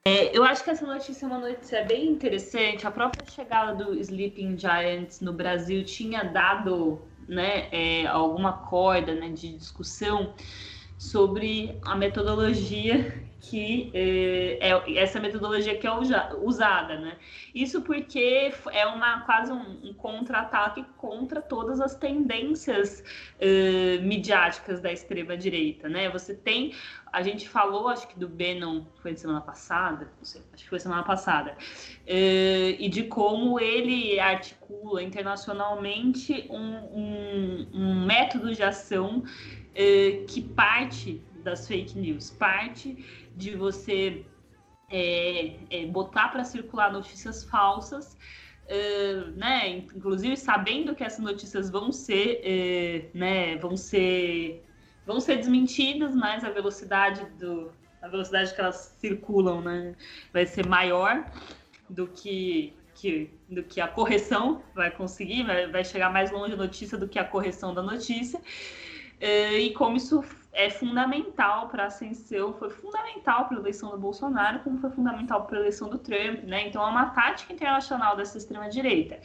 É, 0.06 0.36
eu 0.36 0.44
acho 0.44 0.62
que 0.62 0.68
essa 0.68 0.86
notícia 0.86 1.24
é 1.24 1.28
uma 1.28 1.38
notícia 1.38 1.82
bem 1.82 2.10
interessante. 2.10 2.86
A 2.86 2.90
própria 2.90 3.24
chegada 3.24 3.74
do 3.74 3.94
Sleeping 3.94 4.58
Giants 4.58 5.22
no 5.22 5.32
Brasil 5.32 5.82
tinha 5.82 6.22
dado 6.22 7.08
né, 7.26 7.68
é, 7.72 8.06
alguma 8.06 8.52
corda 8.52 9.14
né, 9.14 9.30
de 9.30 9.56
discussão 9.56 10.34
sobre 11.04 11.78
a 11.84 11.94
metodologia 11.94 13.22
que 13.50 13.90
é, 13.92 14.70
é, 14.70 14.98
essa 14.98 15.20
metodologia 15.20 15.76
que 15.76 15.86
é 15.86 15.90
usada, 16.42 16.98
né? 16.98 17.16
Isso 17.54 17.82
porque 17.82 18.52
é 18.72 18.86
uma 18.86 19.20
quase 19.20 19.52
um, 19.52 19.80
um 19.84 19.92
contra-ataque 19.92 20.82
contra 20.96 21.42
todas 21.42 21.78
as 21.78 21.94
tendências 21.94 23.04
uh, 23.36 24.02
midiáticas 24.02 24.80
da 24.80 24.90
extrema 24.90 25.36
direita, 25.36 25.90
né? 25.90 26.08
Você 26.08 26.34
tem, 26.34 26.72
a 27.12 27.20
gente 27.20 27.46
falou, 27.46 27.88
acho 27.88 28.08
que 28.08 28.18
do 28.18 28.28
Bannon 28.28 28.86
foi 29.02 29.14
semana 29.14 29.42
passada, 29.42 30.10
não 30.16 30.24
sei, 30.24 30.40
acho 30.54 30.64
que 30.64 30.70
foi 30.70 30.80
semana 30.80 31.02
passada, 31.02 31.52
uh, 31.52 32.76
e 32.78 32.88
de 32.88 33.02
como 33.04 33.60
ele 33.60 34.18
articula 34.18 35.02
internacionalmente 35.02 36.46
um, 36.48 36.76
um, 36.98 37.68
um 37.74 38.06
método 38.06 38.54
de 38.54 38.62
ação 38.62 39.22
uh, 39.74 40.26
que 40.26 40.40
parte 40.40 41.22
das 41.42 41.68
fake 41.68 41.98
news, 41.98 42.30
parte 42.30 43.04
de 43.36 43.54
você 43.54 44.24
é, 44.90 45.56
é, 45.70 45.86
botar 45.86 46.28
para 46.28 46.44
circular 46.44 46.92
notícias 46.92 47.44
falsas, 47.44 48.16
uh, 48.64 49.30
né? 49.36 49.68
Inclusive 49.68 50.36
sabendo 50.36 50.94
que 50.94 51.04
essas 51.04 51.20
notícias 51.24 51.70
vão 51.70 51.92
ser, 51.92 52.40
uh, 53.14 53.18
né? 53.18 53.56
Vão 53.58 53.76
ser, 53.76 54.64
vão 55.06 55.20
ser 55.20 55.36
desmentidas, 55.36 56.14
mas 56.14 56.44
a 56.44 56.50
velocidade 56.50 57.24
do, 57.38 57.72
a 58.00 58.08
velocidade 58.08 58.54
que 58.54 58.60
elas 58.60 58.96
circulam, 58.98 59.60
né? 59.60 59.94
Vai 60.32 60.46
ser 60.46 60.66
maior 60.66 61.24
do 61.90 62.06
que 62.06 62.74
que, 62.94 63.30
do 63.48 63.62
que 63.62 63.80
a 63.80 63.88
correção 63.88 64.62
vai 64.74 64.90
conseguir, 64.90 65.42
vai, 65.42 65.66
vai 65.66 65.84
chegar 65.84 66.10
mais 66.10 66.30
longe 66.30 66.54
a 66.54 66.56
notícia 66.56 66.96
do 66.96 67.08
que 67.08 67.18
a 67.18 67.24
correção 67.24 67.74
da 67.74 67.82
notícia. 67.82 68.40
Uh, 69.20 69.58
e 69.58 69.72
como 69.72 69.96
isso 69.96 70.24
é 70.54 70.70
fundamental 70.70 71.68
para 71.68 71.84
a 71.84 71.86
ascensão, 71.86 72.54
foi 72.54 72.70
fundamental 72.70 73.46
para 73.46 73.56
a 73.56 73.60
eleição 73.60 73.90
do 73.90 73.98
Bolsonaro, 73.98 74.60
como 74.60 74.78
foi 74.78 74.90
fundamental 74.90 75.44
para 75.44 75.58
a 75.58 75.60
eleição 75.60 75.88
do 75.88 75.98
Trump, 75.98 76.44
né? 76.44 76.68
Então 76.68 76.80
é 76.80 76.86
uma 76.86 77.06
tática 77.06 77.52
internacional 77.52 78.16
dessa 78.16 78.38
extrema-direita. 78.38 79.18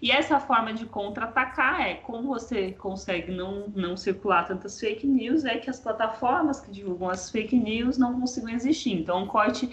E 0.00 0.10
essa 0.10 0.40
forma 0.40 0.74
de 0.74 0.84
contra-atacar 0.84 1.80
é 1.80 1.94
como 1.94 2.26
você 2.26 2.72
consegue 2.72 3.30
não, 3.30 3.68
não 3.68 3.96
circular 3.96 4.44
tantas 4.44 4.80
fake 4.80 5.06
news, 5.06 5.44
é 5.44 5.56
que 5.58 5.70
as 5.70 5.78
plataformas 5.78 6.60
que 6.60 6.72
divulgam 6.72 7.08
as 7.08 7.30
fake 7.30 7.56
news 7.56 7.96
não 7.96 8.18
consigam 8.18 8.50
existir. 8.50 8.92
Então, 8.92 9.22
um 9.22 9.26
corte 9.26 9.70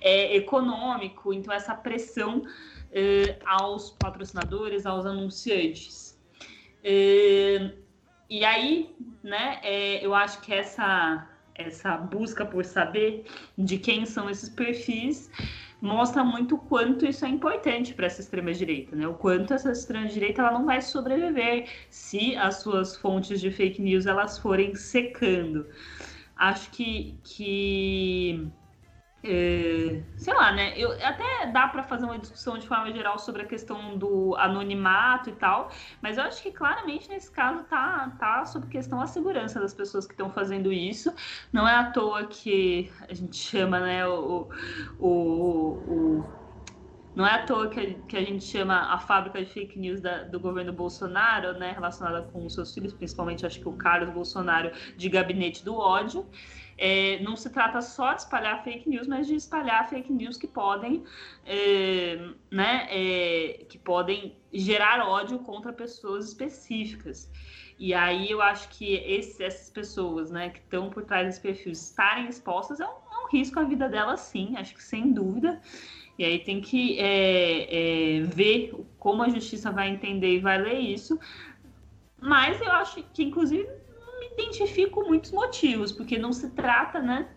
é, 0.00 0.36
econômico, 0.36 1.32
então 1.32 1.52
essa 1.52 1.74
pressão 1.74 2.42
é, 2.92 3.36
aos 3.44 3.90
patrocinadores, 3.90 4.86
aos 4.86 5.04
anunciantes. 5.04 6.16
É, 6.84 7.72
e 8.38 8.44
aí, 8.44 8.96
né, 9.22 9.60
é, 9.62 10.04
eu 10.04 10.12
acho 10.12 10.40
que 10.40 10.52
essa, 10.52 11.28
essa 11.54 11.96
busca 11.96 12.44
por 12.44 12.64
saber 12.64 13.24
de 13.56 13.78
quem 13.78 14.04
são 14.04 14.28
esses 14.28 14.48
perfis 14.48 15.30
mostra 15.80 16.24
muito 16.24 16.56
o 16.56 16.58
quanto 16.58 17.06
isso 17.06 17.24
é 17.24 17.28
importante 17.28 17.94
para 17.94 18.06
essa 18.06 18.20
extrema-direita, 18.22 18.96
né? 18.96 19.06
O 19.06 19.14
quanto 19.14 19.54
essa 19.54 19.70
extrema-direita 19.70 20.40
ela 20.40 20.50
não 20.50 20.64
vai 20.64 20.80
sobreviver 20.82 21.68
se 21.90 22.34
as 22.36 22.56
suas 22.56 22.96
fontes 22.96 23.40
de 23.40 23.52
fake 23.52 23.80
news 23.80 24.06
elas 24.06 24.36
forem 24.38 24.74
secando. 24.74 25.66
Acho 26.34 26.70
que, 26.70 27.16
que 27.22 28.48
é, 29.26 30.04
sei 30.16 30.34
lá, 30.34 30.52
né? 30.52 30.78
Eu, 30.78 30.92
até 31.02 31.50
dá 31.50 31.66
para 31.68 31.82
fazer 31.82 32.04
uma 32.04 32.18
discussão 32.18 32.58
de 32.58 32.66
forma 32.68 32.92
geral 32.92 33.18
sobre 33.18 33.42
a 33.42 33.46
questão 33.46 33.96
do 33.96 34.36
anonimato 34.36 35.30
e 35.30 35.32
tal, 35.36 35.70
mas 36.02 36.18
eu 36.18 36.24
acho 36.24 36.42
que 36.42 36.52
claramente 36.52 37.08
nesse 37.08 37.32
caso 37.32 37.64
tá, 37.64 38.14
tá 38.18 38.44
sob 38.44 38.68
questão 38.68 39.00
a 39.00 39.06
segurança 39.06 39.58
das 39.58 39.72
pessoas 39.74 40.06
que 40.06 40.12
estão 40.12 40.30
fazendo 40.30 40.70
isso. 40.72 41.14
Não 41.52 41.66
é 41.66 41.74
à 41.74 41.90
toa 41.90 42.26
que 42.28 42.92
a 43.08 43.14
gente 43.14 43.36
chama, 43.36 43.80
né, 43.80 44.06
o, 44.06 44.48
o, 44.98 46.18
o 46.20 46.34
Não 47.14 47.26
é 47.26 47.34
à 47.34 47.46
toa 47.46 47.70
que 47.70 47.94
que 48.08 48.16
a 48.16 48.24
gente 48.24 48.44
chama 48.44 48.92
a 48.92 48.98
fábrica 48.98 49.42
de 49.44 49.50
fake 49.52 49.78
news 49.78 50.00
da, 50.00 50.24
do 50.24 50.40
governo 50.40 50.72
Bolsonaro, 50.72 51.54
né, 51.58 51.72
relacionada 51.72 52.22
com 52.24 52.44
os 52.44 52.54
seus 52.54 52.74
filhos, 52.74 52.92
principalmente 52.92 53.46
acho 53.46 53.60
que 53.60 53.68
o 53.68 53.76
Carlos 53.76 54.10
Bolsonaro, 54.12 54.70
de 54.96 55.08
gabinete 55.08 55.64
do 55.64 55.76
ódio. 55.76 56.28
É, 56.76 57.20
não 57.20 57.36
se 57.36 57.50
trata 57.50 57.80
só 57.80 58.12
de 58.14 58.22
espalhar 58.22 58.62
fake 58.64 58.88
news, 58.88 59.06
mas 59.06 59.26
de 59.26 59.34
espalhar 59.34 59.88
fake 59.88 60.12
news 60.12 60.36
que 60.36 60.46
podem, 60.46 61.04
é, 61.46 62.30
né, 62.50 62.86
é, 62.90 63.64
que 63.68 63.78
podem 63.78 64.36
gerar 64.52 65.06
ódio 65.06 65.38
contra 65.40 65.72
pessoas 65.72 66.28
específicas. 66.28 67.30
E 67.78 67.92
aí 67.92 68.30
eu 68.30 68.40
acho 68.40 68.68
que 68.68 68.96
essas 69.16 69.68
pessoas, 69.70 70.30
né, 70.30 70.50
que 70.50 70.58
estão 70.58 70.90
por 70.90 71.04
trás 71.04 71.26
desse 71.26 71.40
perfil 71.40 71.72
estarem 71.72 72.28
expostas 72.28 72.80
é 72.80 72.86
um, 72.86 72.88
é 72.88 73.24
um 73.24 73.28
risco 73.30 73.58
à 73.58 73.64
vida 73.64 73.88
delas, 73.88 74.20
sim, 74.20 74.56
acho 74.56 74.74
que 74.74 74.82
sem 74.82 75.12
dúvida. 75.12 75.60
E 76.16 76.24
aí 76.24 76.38
tem 76.38 76.60
que 76.60 76.98
é, 76.98 78.18
é, 78.18 78.20
ver 78.22 78.72
como 78.98 79.22
a 79.22 79.28
justiça 79.28 79.72
vai 79.72 79.88
entender 79.88 80.36
e 80.36 80.38
vai 80.38 80.58
ler 80.58 80.78
isso. 80.78 81.18
Mas 82.20 82.60
eu 82.60 82.70
acho 82.70 83.02
que, 83.12 83.24
inclusive, 83.24 83.68
me 84.36 84.44
identifico 84.44 85.04
muitos 85.04 85.30
motivos, 85.32 85.92
porque 85.92 86.18
não 86.18 86.32
se 86.32 86.50
trata, 86.50 87.00
né? 87.00 87.28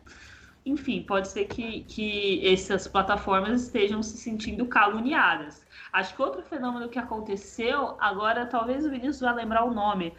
Enfim, 0.65 1.01
pode 1.03 1.29
ser 1.29 1.45
que, 1.45 1.83
que 1.83 2.45
essas 2.45 2.87
plataformas 2.87 3.63
estejam 3.63 4.03
se 4.03 4.17
sentindo 4.17 4.65
caluniadas. 4.65 5.65
Acho 5.93 6.15
que 6.15 6.21
outro 6.21 6.41
fenômeno 6.41 6.89
que 6.89 6.99
aconteceu, 6.99 7.95
agora 7.99 8.45
talvez 8.45 8.85
o 8.85 8.89
Vinícius 8.89 9.21
vá 9.21 9.31
lembrar 9.31 9.63
o 9.63 9.73
nome, 9.73 10.13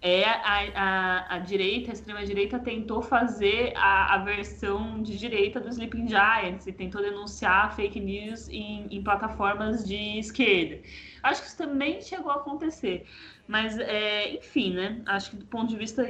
é 0.00 0.24
a, 0.24 0.68
a, 0.74 1.36
a 1.36 1.38
direita, 1.40 1.90
a 1.90 1.94
extrema-direita 1.94 2.58
tentou 2.58 3.02
fazer 3.02 3.72
a, 3.76 4.14
a, 4.14 4.18
versão 4.18 5.02
de 5.02 5.18
direita 5.18 5.58
dos 5.58 5.72
Sleeping 5.72 6.06
Giants 6.06 6.66
e 6.66 6.72
tentou 6.72 7.02
denunciar 7.02 7.74
fake 7.74 7.98
news 7.98 8.48
em, 8.48 8.86
em, 8.90 9.02
plataformas 9.02 9.84
de 9.84 10.18
esquerda. 10.18 10.80
Acho 11.22 11.42
que 11.42 11.48
isso 11.48 11.58
também 11.58 12.00
chegou 12.00 12.30
a 12.30 12.36
acontecer. 12.36 13.06
Mas, 13.48 13.78
é, 13.78 14.34
enfim, 14.34 14.74
né? 14.74 15.02
Acho 15.06 15.30
que 15.30 15.36
do 15.36 15.46
ponto 15.46 15.70
de 15.70 15.76
vista 15.76 16.06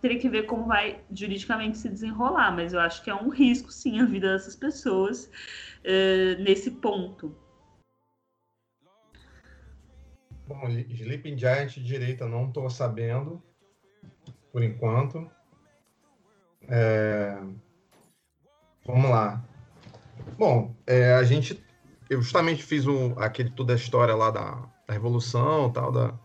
teria 0.00 0.18
que 0.18 0.28
ver 0.28 0.46
como 0.46 0.66
vai 0.66 1.00
juridicamente 1.12 1.78
se 1.78 1.88
desenrolar, 1.88 2.50
mas 2.50 2.74
eu 2.74 2.80
acho 2.80 3.02
que 3.04 3.08
é 3.08 3.14
um 3.14 3.28
risco, 3.28 3.70
sim, 3.70 4.00
a 4.00 4.04
vida 4.04 4.32
dessas 4.32 4.56
pessoas 4.56 5.30
é, 5.84 6.34
nesse 6.40 6.72
ponto. 6.72 7.34
Bom, 10.46 10.68
Sleeping 10.68 11.38
Giant 11.38 11.78
direita 11.78 12.26
não 12.26 12.48
estou 12.48 12.68
sabendo, 12.68 13.40
por 14.52 14.62
enquanto. 14.62 15.30
É... 16.68 17.38
Vamos 18.84 19.08
lá. 19.08 19.42
Bom, 20.36 20.74
é, 20.86 21.14
a 21.14 21.22
gente. 21.22 21.64
Eu 22.10 22.20
justamente 22.20 22.62
fiz 22.62 22.86
um, 22.86 23.18
aquele 23.18 23.50
toda 23.50 23.72
a 23.72 23.76
história 23.76 24.14
lá 24.14 24.30
da, 24.30 24.68
da 24.86 24.92
Revolução 24.92 25.72
tal, 25.72 25.90
da, 25.90 26.18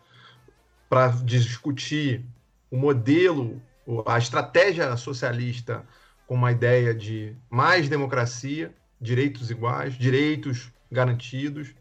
para 0.90 1.10
discutir 1.24 2.24
o 2.72 2.78
modelo, 2.78 3.62
a 4.06 4.18
estratégia 4.18 4.96
socialista 4.98 5.86
com 6.26 6.36
uma 6.36 6.52
ideia 6.52 6.94
de 6.94 7.36
mais 7.50 7.88
democracia, 7.88 8.74
direitos 9.00 9.50
iguais, 9.50 9.94
direitos 9.98 10.72
garantidos, 10.92 11.74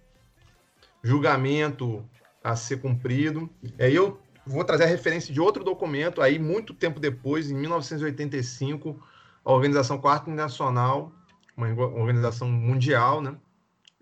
julgamento 1.02 2.04
a 2.42 2.54
ser 2.54 2.80
cumprido. 2.80 3.50
Aí 3.78 3.94
eu 3.94 4.20
vou 4.46 4.64
trazer 4.64 4.84
a 4.84 4.88
referência 4.88 5.34
de 5.34 5.40
outro 5.40 5.64
documento, 5.64 6.22
aí 6.22 6.38
muito 6.38 6.72
tempo 6.72 7.00
depois, 7.00 7.50
em 7.50 7.54
1985, 7.54 9.02
a 9.44 9.52
Organização 9.52 9.98
Quarto 9.98 10.30
Nacional, 10.30 11.12
uma 11.56 11.68
organização 11.68 12.48
mundial, 12.48 13.20
né? 13.20 13.34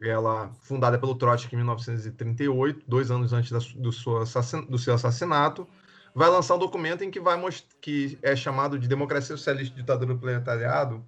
Ela 0.08 0.50
fundada 0.62 0.98
pelo 0.98 1.14
Trotsky 1.14 1.54
em 1.54 1.58
1938, 1.58 2.84
dois 2.86 3.10
anos 3.10 3.32
antes 3.32 3.50
da, 3.50 3.58
do, 3.80 3.92
seu 3.92 4.24
do 4.68 4.78
seu 4.78 4.94
assassinato, 4.94 5.66
vai 6.14 6.28
lançar 6.28 6.54
um 6.54 6.58
documento 6.58 7.02
em 7.02 7.10
que 7.10 7.20
vai 7.20 7.40
que 7.80 8.18
é 8.22 8.36
chamado 8.36 8.78
de 8.78 8.86
Democracia 8.86 9.36
Socialista 9.36 9.74
e 9.74 9.80
Ditadura 9.80 10.14
do 10.14 11.04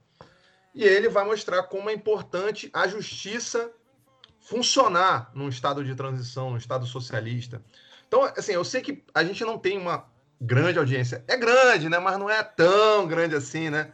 e 0.76 0.84
ele 0.84 1.08
vai 1.08 1.24
mostrar 1.24 1.62
como 1.62 1.88
é 1.88 1.94
importante 1.94 2.68
a 2.70 2.86
justiça 2.86 3.70
funcionar 4.42 5.30
num 5.34 5.48
estado 5.48 5.82
de 5.82 5.94
transição, 5.94 6.50
num 6.50 6.58
estado 6.58 6.84
socialista. 6.84 7.62
Então, 8.06 8.24
assim, 8.24 8.52
eu 8.52 8.62
sei 8.62 8.82
que 8.82 9.02
a 9.14 9.24
gente 9.24 9.42
não 9.42 9.58
tem 9.58 9.78
uma 9.78 10.06
grande 10.38 10.78
audiência. 10.78 11.24
É 11.26 11.36
grande, 11.36 11.88
né? 11.88 11.98
Mas 11.98 12.18
não 12.18 12.28
é 12.28 12.42
tão 12.42 13.06
grande 13.08 13.34
assim, 13.34 13.70
né? 13.70 13.90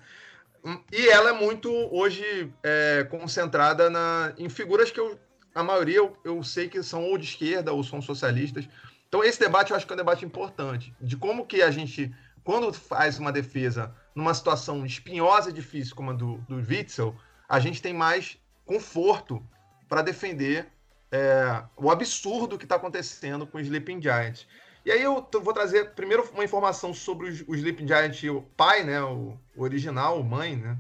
E 0.93 1.09
ela 1.09 1.31
é 1.31 1.33
muito, 1.33 1.71
hoje, 1.93 2.53
é, 2.63 3.05
concentrada 3.11 3.91
na, 3.91 4.33
em 4.39 4.49
figuras 4.49 4.91
que 4.91 5.01
eu, 5.01 5.19
a 5.55 5.63
maioria 5.63 5.97
eu, 5.97 6.17
eu 6.25 6.43
sei 6.43 6.69
que 6.69 6.83
são 6.83 7.05
ou 7.05 7.19
de 7.19 7.25
esquerda 7.25 7.73
ou 7.73 7.83
são 7.83 8.01
socialistas. 8.01 8.69
Então, 9.09 9.25
esse 9.25 9.41
debate 9.41 9.71
eu 9.71 9.77
acho 9.77 9.87
que 9.87 9.93
é 9.93 9.95
um 9.95 9.99
debate 9.99 10.25
importante. 10.25 10.95
De 11.01 11.17
como 11.17 11.47
que 11.47 11.63
a 11.63 11.71
gente, 11.71 12.15
quando 12.45 12.73
faz 12.73 13.19
uma 13.19 13.33
defesa 13.33 13.95
numa 14.15 14.33
situação 14.33 14.87
espinhosa 14.87 15.51
e 15.51 15.53
difícil 15.53 15.97
como 15.97 16.11
a 16.11 16.15
do, 16.15 16.39
do 16.49 16.57
Witzel, 16.57 17.15
a 17.49 17.59
gente 17.59 17.83
tem 17.83 17.93
mais 17.93 18.39
conforto 18.65 19.45
para 19.89 20.01
defender 20.01 20.69
é, 21.11 21.63
o 21.77 21.91
absurdo 21.91 22.57
que 22.57 22.65
está 22.65 22.77
acontecendo 22.77 23.47
com 23.47 23.59
o 23.59 23.61
Sleeping 23.61 24.01
Giant. 24.01 24.47
E 24.85 24.91
aí 24.91 25.03
eu 25.03 25.29
vou 25.33 25.53
trazer 25.53 25.95
primeiro 25.95 26.29
uma 26.33 26.45
informação 26.45 26.93
sobre 26.93 27.29
o 27.47 27.55
Sleeping 27.55 27.87
Giant, 27.87 28.23
o 28.25 28.43
pai, 28.57 28.83
né, 28.83 29.01
o, 29.01 29.39
o 29.55 29.63
original, 29.63 30.21
o 30.21 30.25
mãe, 30.25 30.57
né? 30.57 30.77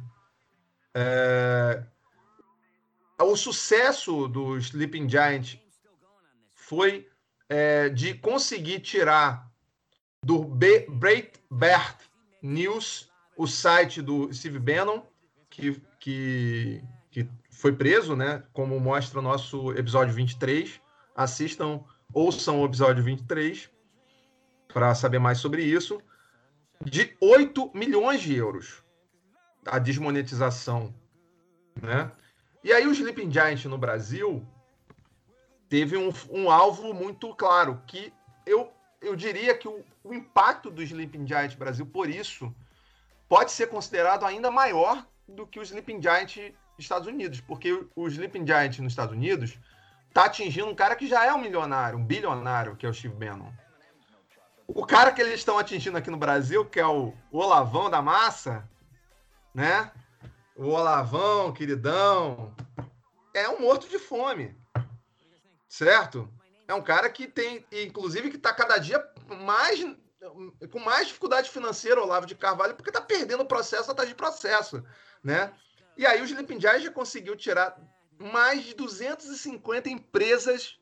É, 0.94 1.82
o 3.20 3.36
sucesso 3.36 4.26
do 4.26 4.58
Sleeping 4.58 5.08
Giant 5.08 5.54
foi 6.50 7.08
é, 7.48 7.88
de 7.88 8.14
conseguir 8.14 8.80
tirar 8.80 9.48
do 10.24 10.44
Breitbart 10.44 12.00
News 12.42 13.08
o 13.36 13.46
site 13.46 14.02
do 14.02 14.32
Steve 14.32 14.58
Bannon, 14.58 15.02
que, 15.48 15.80
que, 16.00 16.82
que 17.10 17.28
foi 17.50 17.72
preso, 17.72 18.16
né? 18.16 18.42
Como 18.52 18.78
mostra 18.80 19.20
o 19.20 19.22
nosso 19.22 19.72
episódio 19.72 20.12
23. 20.12 20.80
Assistam, 21.14 21.84
ouçam 22.12 22.60
o 22.60 22.66
episódio 22.66 23.04
23 23.04 23.70
para 24.72 24.94
saber 24.94 25.18
mais 25.18 25.38
sobre 25.38 25.62
isso. 25.62 26.00
De 26.84 27.16
8 27.20 27.70
milhões 27.74 28.20
de 28.20 28.34
euros 28.34 28.82
a 29.64 29.78
desmonetização, 29.78 30.92
né? 31.80 32.10
E 32.64 32.72
aí 32.72 32.86
o 32.86 32.92
Sleeping 32.92 33.30
Giant 33.30 33.64
no 33.66 33.78
Brasil 33.78 34.46
teve 35.68 35.96
um, 35.96 36.12
um 36.30 36.50
alvo 36.50 36.92
muito 36.92 37.34
claro, 37.34 37.80
que 37.86 38.12
eu, 38.44 38.72
eu 39.00 39.16
diria 39.16 39.56
que 39.56 39.66
o, 39.66 39.84
o 40.04 40.12
impacto 40.12 40.70
do 40.70 40.82
Sleeping 40.82 41.26
Giant 41.26 41.56
Brasil, 41.56 41.86
por 41.86 42.08
isso, 42.08 42.54
pode 43.28 43.52
ser 43.52 43.68
considerado 43.68 44.24
ainda 44.24 44.50
maior 44.50 45.06
do 45.26 45.46
que 45.46 45.58
o 45.58 45.62
Sleeping 45.62 46.02
Giant 46.02 46.52
Estados 46.78 47.06
Unidos, 47.06 47.40
porque 47.40 47.86
o 47.94 48.08
Sleeping 48.08 48.46
Giant 48.46 48.78
nos 48.78 48.92
Estados 48.92 49.14
Unidos 49.14 49.58
tá 50.12 50.26
atingindo 50.26 50.66
um 50.66 50.74
cara 50.74 50.94
que 50.94 51.06
já 51.06 51.24
é 51.24 51.32
um 51.32 51.40
milionário, 51.40 51.98
um 51.98 52.04
bilionário, 52.04 52.76
que 52.76 52.84
é 52.84 52.88
o 52.88 52.94
Steve 52.94 53.14
Bannon. 53.14 53.50
O 54.66 54.86
cara 54.86 55.12
que 55.12 55.20
eles 55.20 55.34
estão 55.34 55.58
atingindo 55.58 55.98
aqui 55.98 56.10
no 56.10 56.16
Brasil, 56.16 56.64
que 56.64 56.80
é 56.80 56.86
o 56.86 57.12
Olavão 57.30 57.90
da 57.90 58.00
Massa, 58.00 58.68
né? 59.54 59.92
O 60.56 60.68
Olavão, 60.68 61.52
queridão, 61.52 62.54
é 63.34 63.48
um 63.48 63.60
morto 63.60 63.88
de 63.88 63.98
fome, 63.98 64.56
certo? 65.68 66.28
É 66.68 66.74
um 66.74 66.82
cara 66.82 67.10
que 67.10 67.26
tem, 67.26 67.66
inclusive, 67.70 68.30
que 68.30 68.36
está 68.36 68.52
cada 68.52 68.78
dia 68.78 69.02
mais 69.26 69.80
com 70.70 70.78
mais 70.78 71.08
dificuldade 71.08 71.50
financeira, 71.50 72.00
Olavo 72.00 72.26
de 72.26 72.34
Carvalho, 72.34 72.76
porque 72.76 72.90
está 72.90 73.00
perdendo 73.00 73.42
o 73.42 73.46
processo 73.46 73.90
atrás 73.90 74.08
de 74.08 74.14
processo, 74.14 74.84
né? 75.22 75.52
E 75.96 76.06
aí 76.06 76.20
o 76.22 76.24
Sleeping 76.24 76.60
já 76.60 76.90
conseguiu 76.90 77.36
tirar 77.36 77.76
mais 78.18 78.64
de 78.64 78.74
250 78.74 79.90
empresas 79.90 80.78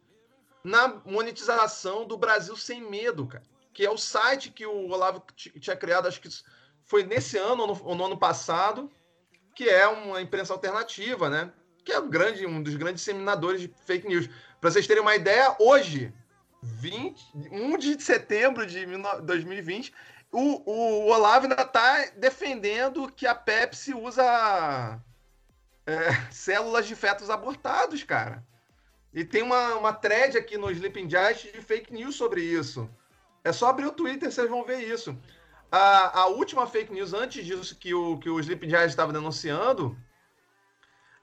na 0.63 0.89
monetização 1.07 2.07
do 2.07 2.19
Brasil 2.19 2.57
Sem 2.57 2.83
Medo, 2.83 3.27
cara. 3.27 3.45
Que 3.73 3.87
é 3.87 3.91
o 3.91 3.97
site 3.97 4.51
que 4.51 4.67
o 4.67 4.89
Olavo 4.89 5.23
tinha 5.37 5.77
criado, 5.77 6.09
acho 6.09 6.21
que 6.21 6.29
foi 6.85 7.05
nesse 7.05 7.39
ano 7.39 7.81
ou 7.85 7.95
no, 7.95 8.05
ano 8.05 8.19
passado, 8.19 8.91
que 9.55 9.69
é 9.69 9.87
uma 9.87 10.21
imprensa 10.21 10.53
alternativa, 10.53 11.31
né? 11.31 11.53
Que 11.85 11.93
é 11.93 12.01
um, 12.01 12.09
grande, 12.09 12.47
um 12.47 12.63
dos 12.63 12.75
grandes 12.77 13.03
disseminadores 13.03 13.61
de 13.61 13.73
fake 13.87 14.09
news. 14.09 14.29
Para 14.61 14.71
vocês 14.71 14.87
terem 14.87 15.03
uma 15.03 15.15
ideia, 15.15 15.57
hoje, 15.59 16.13
20, 16.63 17.33
1 17.51 17.79
de 17.79 18.03
setembro 18.03 18.67
de 18.67 18.85
2020, 19.23 19.93
o, 20.33 20.71
o 20.71 21.07
Olavo 21.07 21.47
ainda 21.47 21.63
está 21.63 22.07
defendendo 22.17 23.11
que 23.11 23.27
a 23.27 23.35
Pepsi 23.35 23.95
usa 23.95 25.01
é, 25.87 26.13
células 26.31 26.87
de 26.87 26.95
fetos 26.95 27.31
abortados, 27.31 28.03
cara. 28.05 28.45
E 29.13 29.25
tem 29.25 29.43
uma, 29.43 29.75
uma 29.75 29.93
thread 29.93 30.39
aqui 30.39 30.57
no 30.57 30.71
Sleeping 30.71 31.11
Giant 31.11 31.43
de 31.53 31.61
fake 31.63 31.93
news 31.93 32.15
sobre 32.15 32.43
isso. 32.43 32.89
É 33.43 33.53
só 33.53 33.69
abrir 33.69 33.87
o 33.87 33.93
Twitter, 33.93 34.31
vocês 34.31 34.49
vão 34.49 34.65
ver 34.65 34.81
isso. 34.81 35.17
A, 35.71 36.21
a 36.23 36.27
última 36.27 36.67
fake 36.67 36.93
news 36.93 37.15
antes 37.15 37.45
disso 37.45 37.77
que 37.79 37.95
o, 37.95 38.19
que 38.19 38.29
o 38.29 38.41
Sleeping 38.41 38.69
Giant 38.69 38.89
estava 38.89 39.13
denunciando, 39.13 39.97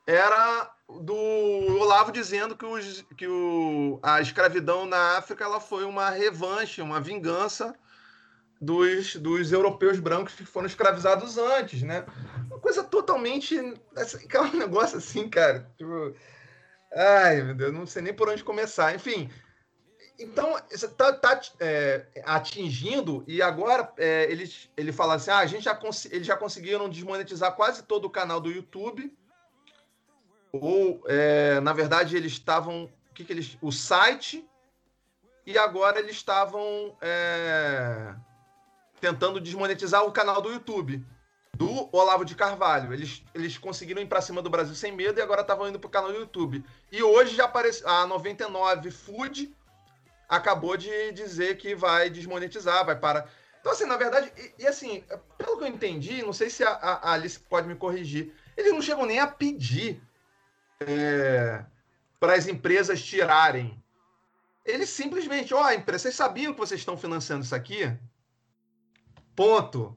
era 0.06 0.72
do 0.88 1.14
Olavo 1.14 2.14
dizendo 2.14 2.56
que, 2.56 2.66
os, 2.66 3.06
que 3.18 3.28
o, 3.28 4.00
a 4.02 4.22
escravidão 4.22 4.86
na 4.86 5.18
África 5.18 5.44
ela 5.44 5.60
foi 5.60 5.84
uma 5.84 6.10
revanche, 6.10 6.82
uma 6.82 7.02
vingança 7.02 7.76
dos, 8.60 9.18
dos 9.18 9.52
europeus 9.52 10.00
brancos 10.00 10.34
que 10.34 10.46
foram 10.46 10.66
escravizados 10.66 11.38
antes, 11.38 11.82
né? 11.82 12.06
Uma 12.48 12.60
coisa 12.60 12.84
totalmente. 12.84 13.58
É 13.58 14.42
um 14.42 14.54
negócio 14.58 14.98
assim, 14.98 15.30
cara. 15.30 15.70
Tipo, 15.78 16.16
ai, 16.94 17.42
meu 17.44 17.54
Deus, 17.54 17.74
não 17.74 17.86
sei 17.86 18.02
nem 18.02 18.14
por 18.14 18.30
onde 18.30 18.44
começar. 18.44 18.96
Enfim. 18.96 19.30
Então, 20.20 20.60
está 20.72 21.14
tá, 21.14 21.40
é, 21.60 22.08
atingindo, 22.26 23.24
e 23.28 23.40
agora 23.40 23.92
é, 23.98 24.24
ele, 24.32 24.52
ele 24.76 24.92
fala 24.92 25.14
assim: 25.16 25.30
ah, 25.30 25.40
a 25.40 25.46
gente 25.46 25.64
já, 25.64 25.80
eles 26.10 26.26
já 26.26 26.36
conseguiram 26.36 26.90
desmonetizar 26.90 27.56
quase 27.56 27.84
todo 27.84 28.06
o 28.06 28.10
canal 28.10 28.42
do 28.42 28.50
YouTube. 28.50 29.16
Ou, 30.52 31.04
é, 31.06 31.60
na 31.60 31.72
verdade, 31.72 32.18
eles 32.18 32.32
estavam. 32.32 32.86
O 33.12 33.14
que, 33.14 33.24
que 33.24 33.32
eles. 33.32 33.58
O 33.62 33.72
site. 33.72 34.48
E 35.46 35.58
agora 35.58 36.00
eles 36.00 36.18
estavam 36.18 36.98
é, 37.00 38.14
tentando 39.00 39.40
desmonetizar 39.40 40.04
o 40.04 40.12
canal 40.12 40.42
do 40.42 40.52
YouTube 40.52 41.06
do 41.56 41.90
Olavo 41.92 42.26
de 42.26 42.36
Carvalho. 42.36 42.94
Eles, 42.94 43.24
eles 43.34 43.58
conseguiram 43.58 44.02
ir 44.02 44.08
para 44.08 44.20
cima 44.20 44.42
do 44.42 44.50
Brasil 44.50 44.76
sem 44.76 44.92
medo 44.92 45.20
e 45.20 45.22
agora 45.22 45.42
estavam 45.42 45.68
indo 45.70 45.80
para 45.80 45.88
o 45.88 45.92
canal 45.92 46.12
do 46.12 46.20
YouTube. 46.20 46.66
E 46.92 47.02
hoje 47.02 47.36
já 47.36 47.46
apareceu 47.46 47.88
a 47.88 48.06
99 48.06 48.92
Food 48.92 49.56
acabou 50.28 50.76
de 50.76 51.12
dizer 51.12 51.58
que 51.58 51.74
vai 51.74 52.10
desmonetizar, 52.10 52.86
vai 52.86 52.98
parar. 52.98 53.30
Então, 53.60 53.72
assim, 53.72 53.86
na 53.86 53.98
verdade, 53.98 54.32
e, 54.38 54.64
e 54.64 54.68
assim, 54.68 55.04
pelo 55.38 55.58
que 55.58 55.64
eu 55.64 55.68
entendi, 55.68 56.22
não 56.22 56.34
sei 56.34 56.50
se 56.50 56.64
a, 56.64 56.70
a, 56.70 57.14
Alice 57.14 57.40
pode 57.40 57.68
me 57.68 57.76
corrigir, 57.76 58.34
eles 58.56 58.72
não 58.72 58.82
chegam 58.82 59.06
nem 59.06 59.20
a 59.20 59.28
pedir 59.28 60.02
é, 60.80 61.64
para 62.20 62.34
as 62.34 62.48
empresas 62.48 63.04
tirarem. 63.04 63.82
Eles 64.66 64.90
simplesmente, 64.90 65.54
ó, 65.54 65.66
oh, 65.66 65.72
empresa, 65.72 66.04
vocês 66.04 66.16
sabiam 66.16 66.54
que 66.54 66.60
vocês 66.60 66.82
estão 66.82 66.98
financiando 66.98 67.44
isso 67.44 67.56
aqui? 67.56 67.98
Ponto. 69.36 69.96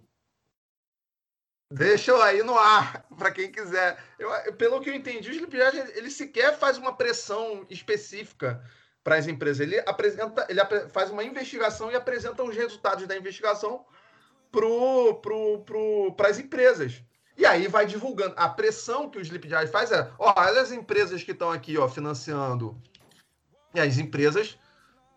Deixa 1.73 2.11
eu 2.11 2.21
aí 2.21 2.43
no 2.43 2.59
ar, 2.59 3.07
para 3.17 3.31
quem 3.31 3.51
quiser. 3.51 4.03
Eu, 4.19 4.53
pelo 4.55 4.81
que 4.81 4.91
eu 4.91 4.95
entendi, 4.95 5.29
o 5.29 5.33
Slipknot, 5.33 5.77
ele 5.97 6.11
sequer 6.11 6.59
faz 6.59 6.79
uma 6.79 6.97
pressão 6.97 7.67
específica 7.69 8.63
para 9.03 9.17
as 9.17 9.27
empresas. 9.27 9.61
Ele 9.61 9.79
apresenta, 9.87 10.47
ele 10.49 10.61
faz 10.91 11.11
uma 11.11 11.25
investigação 11.25 11.91
e 11.91 11.97
apresenta 11.97 12.43
os 12.43 12.55
resultados 12.55 13.07
da 13.07 13.17
investigação 13.17 13.85
para 14.51 14.61
pro, 15.23 15.61
pro, 15.65 16.17
as 16.27 16.39
empresas. 16.39 17.03
E 17.37 17.47
aí 17.47 17.69
vai 17.69 17.87
divulgando. 17.87 18.35
A 18.37 18.49
pressão 18.49 19.09
que 19.09 19.19
o 19.19 19.21
Slipknot 19.21 19.69
faz 19.69 19.91
é: 19.93 20.11
ó, 20.19 20.35
olha 20.37 20.61
as 20.61 20.73
empresas 20.73 21.23
que 21.23 21.33
estão 21.33 21.51
aqui 21.51 21.79
ó, 21.79 21.89
financiando. 21.89 22.81
E 23.75 23.81
as 23.81 23.99
empresas, 23.99 24.59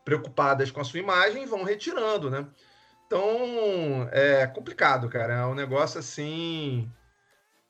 preocupadas 0.06 0.70
com 0.70 0.80
a 0.80 0.84
sua 0.84 1.00
imagem, 1.00 1.46
vão 1.46 1.64
retirando, 1.64 2.30
né? 2.30 2.48
Então, 3.08 4.08
é 4.12 4.48
complicado, 4.48 5.10
cara. 5.10 5.34
É 5.34 5.46
um 5.46 5.56
negócio 5.56 6.00
assim. 6.00 6.90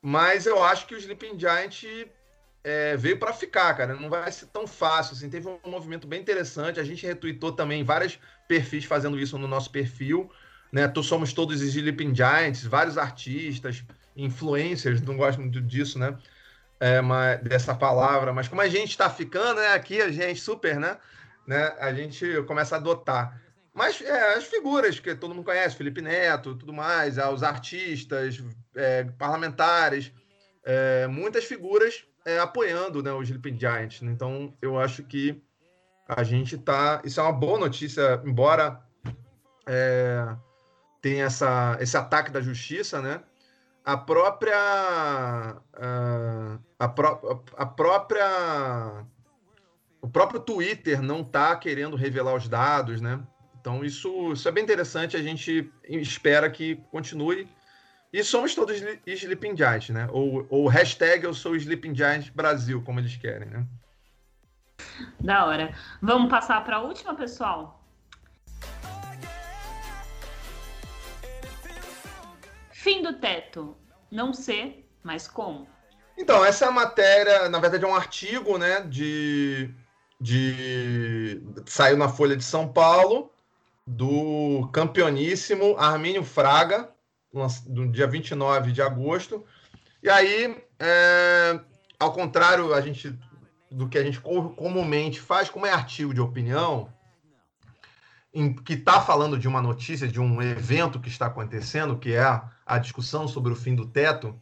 Mas 0.00 0.46
eu 0.46 0.62
acho 0.62 0.86
que 0.86 0.94
o 0.94 0.98
Sleeping 0.98 1.38
Giant 1.38 1.84
é, 2.64 2.96
veio 2.96 3.18
para 3.18 3.34
ficar, 3.34 3.74
cara. 3.74 3.94
Não 3.94 4.08
vai 4.08 4.32
ser 4.32 4.46
tão 4.46 4.66
fácil. 4.66 5.14
Assim. 5.14 5.28
Teve 5.28 5.46
um 5.46 5.70
movimento 5.70 6.06
bem 6.06 6.20
interessante. 6.20 6.80
A 6.80 6.84
gente 6.84 7.06
retweetou 7.06 7.52
também 7.52 7.84
vários 7.84 8.18
perfis 8.48 8.86
fazendo 8.86 9.20
isso 9.20 9.36
no 9.36 9.46
nosso 9.46 9.70
perfil. 9.70 10.30
Né? 10.72 10.90
Somos 11.02 11.34
todos 11.34 11.60
Sleeping 11.60 12.14
Giants, 12.14 12.64
vários 12.64 12.96
artistas, 12.96 13.84
influencers, 14.16 15.02
não 15.02 15.16
gosto 15.16 15.40
muito 15.40 15.60
disso, 15.60 15.98
né? 15.98 16.16
É, 16.80 17.00
mas, 17.00 17.40
dessa 17.42 17.74
palavra. 17.74 18.32
Mas 18.32 18.48
como 18.48 18.62
a 18.62 18.68
gente 18.68 18.90
está 18.90 19.10
ficando, 19.10 19.60
né? 19.60 19.74
Aqui 19.74 20.00
a 20.00 20.10
gente 20.10 20.40
super, 20.40 20.80
né? 20.80 20.96
né? 21.46 21.74
A 21.78 21.92
gente 21.92 22.42
começa 22.46 22.74
a 22.74 22.78
adotar. 22.78 23.40
Mas 23.74 24.00
é, 24.00 24.34
as 24.36 24.44
figuras 24.44 24.98
que 24.98 25.14
todo 25.14 25.34
mundo 25.34 25.44
conhece, 25.44 25.76
Felipe 25.76 26.00
Neto, 26.00 26.54
tudo 26.54 26.72
mais, 26.72 27.18
os 27.18 27.42
artistas, 27.42 28.42
é, 28.74 29.04
parlamentares, 29.18 30.12
é, 30.64 31.06
muitas 31.08 31.44
figuras 31.44 32.04
é, 32.24 32.38
apoiando 32.38 33.02
né, 33.02 33.12
o 33.12 33.22
Sleeping 33.22 33.58
Giant. 33.58 34.02
Né? 34.02 34.12
Então, 34.12 34.54
eu 34.62 34.78
acho 34.78 35.02
que 35.04 35.42
a 36.08 36.22
gente 36.22 36.56
tá. 36.58 37.00
Isso 37.04 37.20
é 37.20 37.22
uma 37.22 37.32
boa 37.32 37.58
notícia, 37.58 38.20
embora 38.24 38.82
é, 39.66 40.34
tenha 41.00 41.24
essa, 41.24 41.76
esse 41.80 41.96
ataque 41.96 42.30
da 42.30 42.40
justiça, 42.40 43.00
né? 43.00 43.22
A 43.84 43.96
própria. 43.96 44.56
A, 44.56 45.60
a, 46.78 46.84
a 47.56 47.66
própria. 47.66 49.06
O 50.00 50.08
próprio 50.08 50.40
Twitter 50.40 51.00
não 51.00 51.22
está 51.22 51.56
querendo 51.56 51.96
revelar 51.96 52.34
os 52.34 52.46
dados, 52.46 53.00
né? 53.00 53.20
Então, 53.58 53.82
isso, 53.82 54.32
isso 54.32 54.46
é 54.46 54.52
bem 54.52 54.62
interessante. 54.62 55.16
A 55.16 55.22
gente 55.22 55.72
espera 55.88 56.50
que 56.50 56.76
continue. 56.90 57.48
E 58.14 58.22
somos 58.22 58.54
todos 58.54 58.80
Sleeping 59.04 59.56
Giants, 59.56 59.88
né? 59.88 60.06
Ou, 60.12 60.46
ou 60.48 60.68
hashtag 60.68 61.24
eu 61.24 61.34
sou 61.34 61.56
Sleeping 61.56 61.92
Giants 61.92 62.28
Brasil, 62.28 62.80
como 62.80 63.00
eles 63.00 63.16
querem, 63.16 63.48
né? 63.48 63.66
Da 65.18 65.44
hora. 65.44 65.74
Vamos 66.00 66.30
passar 66.30 66.64
para 66.64 66.76
a 66.76 66.80
última, 66.80 67.16
pessoal? 67.16 67.84
Fim 72.70 73.02
do 73.02 73.14
teto. 73.14 73.76
Não 74.12 74.32
sei, 74.32 74.88
mas 75.02 75.26
como? 75.26 75.66
Então, 76.16 76.44
essa 76.44 76.66
é 76.66 76.68
a 76.68 76.70
matéria, 76.70 77.48
na 77.48 77.58
verdade 77.58 77.84
é 77.84 77.88
um 77.88 77.96
artigo, 77.96 78.56
né, 78.58 78.82
de, 78.82 79.74
de... 80.20 81.42
saiu 81.66 81.96
na 81.96 82.08
Folha 82.08 82.36
de 82.36 82.44
São 82.44 82.72
Paulo, 82.72 83.32
do 83.84 84.70
campeoníssimo 84.72 85.76
Armínio 85.76 86.22
Fraga, 86.22 86.93
no 87.66 87.90
dia 87.90 88.06
29 88.06 88.72
de 88.72 88.80
agosto. 88.80 89.44
E 90.02 90.08
aí, 90.08 90.62
é, 90.78 91.60
ao 91.98 92.12
contrário 92.12 92.74
a 92.74 92.80
gente, 92.80 93.18
do 93.70 93.88
que 93.88 93.98
a 93.98 94.02
gente 94.04 94.20
comumente 94.20 95.20
faz, 95.20 95.48
como 95.48 95.66
é 95.66 95.72
artigo 95.72 96.14
de 96.14 96.20
opinião, 96.20 96.92
em, 98.32 98.52
que 98.52 98.74
está 98.74 99.00
falando 99.00 99.38
de 99.38 99.48
uma 99.48 99.62
notícia, 99.62 100.06
de 100.06 100.20
um 100.20 100.42
evento 100.42 101.00
que 101.00 101.08
está 101.08 101.26
acontecendo, 101.26 101.98
que 101.98 102.14
é 102.14 102.42
a 102.66 102.78
discussão 102.78 103.28
sobre 103.28 103.52
o 103.52 103.56
fim 103.56 103.74
do 103.74 103.86
teto, 103.86 104.38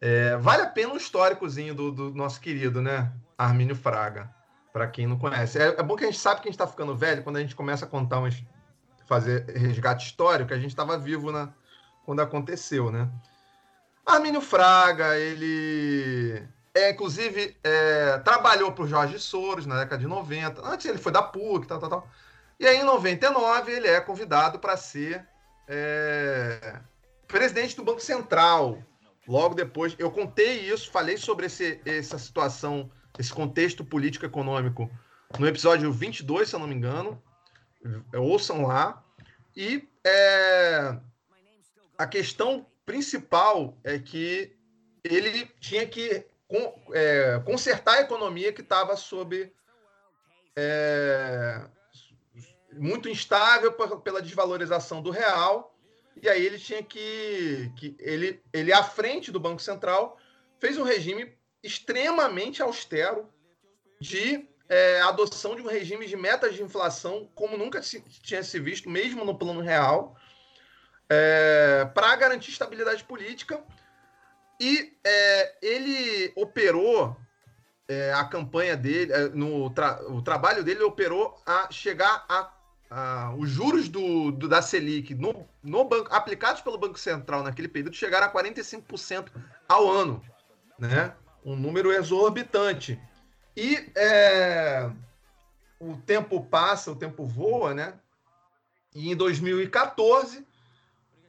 é, 0.00 0.36
vale 0.36 0.62
a 0.62 0.66
pena 0.66 0.92
um 0.92 0.96
históricozinho 0.96 1.74
do, 1.74 1.90
do 1.90 2.14
nosso 2.14 2.40
querido, 2.40 2.82
né? 2.82 3.10
Armínio 3.38 3.74
Fraga, 3.74 4.30
para 4.72 4.86
quem 4.86 5.06
não 5.06 5.18
conhece. 5.18 5.58
É, 5.58 5.68
é, 5.78 5.82
bom 5.82 5.96
que 5.96 6.04
a 6.04 6.06
gente 6.06 6.18
sabe 6.18 6.40
que 6.40 6.48
a 6.48 6.50
gente 6.50 6.60
está 6.60 6.66
ficando 6.66 6.94
velho 6.94 7.22
quando 7.22 7.36
a 7.36 7.40
gente 7.40 7.54
começa 7.54 7.84
a 7.84 7.88
contar 7.88 8.18
umas, 8.18 8.42
fazer 9.06 9.46
resgate 9.56 10.06
histórico, 10.06 10.52
a 10.52 10.58
gente 10.58 10.70
estava 10.70 10.98
vivo 10.98 11.32
na, 11.32 11.52
quando 12.04 12.20
aconteceu, 12.20 12.90
né? 12.90 13.08
Armínio 14.04 14.40
Fraga, 14.40 15.16
ele 15.18 16.46
é, 16.74 16.90
inclusive 16.90 17.56
é, 17.62 18.18
trabalhou 18.18 18.72
para 18.72 18.84
o 18.84 18.88
Jorge 18.88 19.18
Soros 19.18 19.64
na 19.64 19.78
década 19.78 19.98
de 19.98 20.06
90. 20.06 20.66
Antes 20.66 20.86
ele 20.86 20.98
foi 20.98 21.12
da 21.12 21.22
PUC, 21.22 21.66
tal, 21.66 21.78
tal, 21.78 21.88
tal. 21.88 22.08
E 22.58 22.66
aí, 22.66 22.78
em 22.78 22.84
99, 22.84 23.72
ele 23.72 23.88
é 23.88 24.00
convidado 24.00 24.58
para 24.58 24.76
ser 24.76 25.26
é, 25.68 26.78
presidente 27.26 27.76
do 27.76 27.84
Banco 27.84 28.00
Central. 28.00 28.78
Logo 29.26 29.54
depois, 29.54 29.94
eu 29.98 30.10
contei 30.10 30.60
isso, 30.68 30.90
falei 30.90 31.16
sobre 31.16 31.46
esse, 31.46 31.80
essa 31.84 32.18
situação, 32.18 32.90
esse 33.18 33.32
contexto 33.32 33.84
político-econômico 33.84 34.90
no 35.38 35.46
episódio 35.46 35.90
22, 35.90 36.48
se 36.48 36.54
eu 36.54 36.60
não 36.60 36.66
me 36.66 36.74
engano. 36.74 37.20
Ouçam 38.12 38.66
lá. 38.66 39.02
E 39.56 39.88
é, 40.04 40.96
a 41.96 42.06
questão 42.06 42.66
principal 42.84 43.78
é 43.82 43.98
que 43.98 44.56
ele 45.02 45.46
tinha 45.60 45.86
que 45.86 46.26
é, 46.92 47.40
consertar 47.44 47.98
a 47.98 48.00
economia 48.02 48.52
que 48.52 48.60
estava 48.60 48.96
sob 48.96 49.52
é, 50.56 51.64
muito 52.72 53.08
instável 53.08 53.72
pela 53.72 54.22
desvalorização 54.22 55.02
do 55.02 55.10
real. 55.10 55.76
E 56.22 56.28
aí 56.28 56.44
ele 56.44 56.58
tinha 56.58 56.82
que, 56.82 57.72
que 57.76 57.96
ele 57.98 58.42
ele 58.52 58.72
à 58.72 58.82
frente 58.82 59.32
do 59.32 59.40
Banco 59.40 59.60
Central 59.60 60.18
fez 60.60 60.78
um 60.78 60.84
regime 60.84 61.36
extremamente 61.62 62.62
austero 62.62 63.28
de 64.00 64.48
é, 64.68 65.00
adoção 65.00 65.56
de 65.56 65.62
um 65.62 65.66
regime 65.66 66.06
de 66.06 66.16
metas 66.16 66.54
de 66.54 66.62
inflação 66.62 67.28
como 67.34 67.56
nunca 67.56 67.82
se, 67.82 68.00
tinha 68.00 68.42
se 68.42 68.58
visto, 68.58 68.88
mesmo 68.88 69.24
no 69.24 69.36
plano 69.36 69.60
real, 69.60 70.16
é, 71.08 71.84
para 71.94 72.14
garantir 72.16 72.50
estabilidade 72.50 73.04
política. 73.04 73.62
E 74.60 74.96
é, 75.04 75.54
ele 75.60 76.32
operou 76.36 77.16
é, 77.88 78.12
a 78.12 78.24
campanha 78.24 78.76
dele, 78.76 79.12
é, 79.12 79.28
no 79.28 79.70
tra 79.70 80.00
o 80.08 80.22
trabalho 80.22 80.62
dele 80.62 80.82
operou 80.82 81.40
a 81.44 81.70
chegar 81.70 82.24
a, 82.28 82.50
a 82.90 83.34
os 83.36 83.50
juros 83.50 83.88
do, 83.88 84.30
do, 84.30 84.48
da 84.48 84.62
Selic 84.62 85.14
no, 85.14 85.46
no 85.62 85.84
banco, 85.84 86.14
aplicados 86.14 86.62
pelo 86.62 86.78
Banco 86.78 86.98
Central 86.98 87.42
naquele 87.42 87.68
período 87.68 87.96
chegaram 87.96 88.26
a 88.26 88.32
45% 88.32 89.28
ao 89.68 89.90
ano, 89.90 90.22
né? 90.78 91.14
um 91.44 91.54
número 91.54 91.92
exorbitante. 91.92 92.98
E 93.56 93.90
é, 93.94 94.90
o 95.78 95.96
tempo 95.98 96.42
passa, 96.44 96.90
o 96.90 96.96
tempo 96.96 97.24
voa, 97.24 97.74
né? 97.74 97.94
E 98.94 99.10
em 99.12 99.16
2014, 99.16 100.43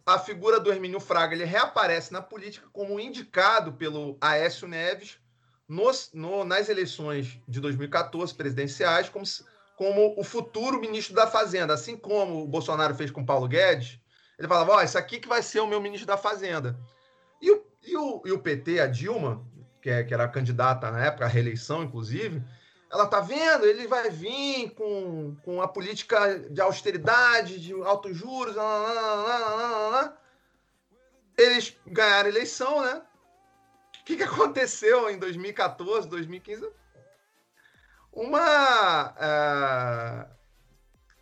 a 0.05 0.19
figura 0.19 0.59
do 0.59 0.71
Hermínio 0.71 0.99
Fraga 0.99 1.33
ele 1.33 1.45
reaparece 1.45 2.13
na 2.13 2.21
política 2.21 2.67
como 2.71 2.99
indicado 2.99 3.73
pelo 3.73 4.17
Aécio 4.21 4.67
Neves 4.67 5.17
nos, 5.67 6.11
no, 6.13 6.43
nas 6.43 6.69
eleições 6.69 7.39
de 7.47 7.59
2014 7.59 8.33
presidenciais 8.35 9.09
como, 9.09 9.25
como 9.75 10.13
o 10.17 10.23
futuro 10.23 10.79
ministro 10.79 11.15
da 11.15 11.25
Fazenda, 11.25 11.73
assim 11.73 11.97
como 11.97 12.43
o 12.43 12.47
Bolsonaro 12.47 12.93
fez 12.93 13.09
com 13.09 13.25
Paulo 13.25 13.47
Guedes. 13.47 13.99
Ele 14.37 14.47
falava: 14.47 14.73
Ó, 14.73 14.77
oh, 14.77 14.81
isso 14.81 14.97
aqui 14.97 15.19
que 15.19 15.27
vai 15.27 15.41
ser 15.41 15.61
o 15.61 15.67
meu 15.67 15.81
ministro 15.81 16.07
da 16.07 16.17
Fazenda. 16.17 16.77
E 17.41 17.51
o, 17.51 17.65
e 17.83 17.97
o, 17.97 18.21
e 18.25 18.31
o 18.31 18.39
PT, 18.39 18.79
a 18.79 18.87
Dilma, 18.87 19.43
que, 19.81 19.89
é, 19.89 20.03
que 20.03 20.13
era 20.13 20.27
candidata 20.27 20.91
na 20.91 21.03
época, 21.03 21.25
à 21.25 21.27
reeleição, 21.27 21.83
inclusive, 21.83 22.43
ela 22.95 23.07
tá 23.07 23.19
vendo, 23.19 23.65
ele 23.65 23.87
vai 23.87 24.09
vir 24.09 24.69
com, 24.71 25.35
com 25.43 25.61
a 25.61 25.67
política 25.67 26.39
de 26.39 26.61
austeridade, 26.61 27.59
de 27.59 27.73
altos 27.83 28.15
juros, 28.15 28.55
eles 31.37 31.75
ganharam 31.85 32.29
eleição, 32.29 32.81
né? 32.81 33.01
O 33.99 34.05
que, 34.05 34.15
que 34.15 34.23
aconteceu 34.23 35.09
em 35.09 35.19
2014, 35.19 36.07
2015? 36.07 36.69
Uma 38.13 39.09
uh, 39.11 40.29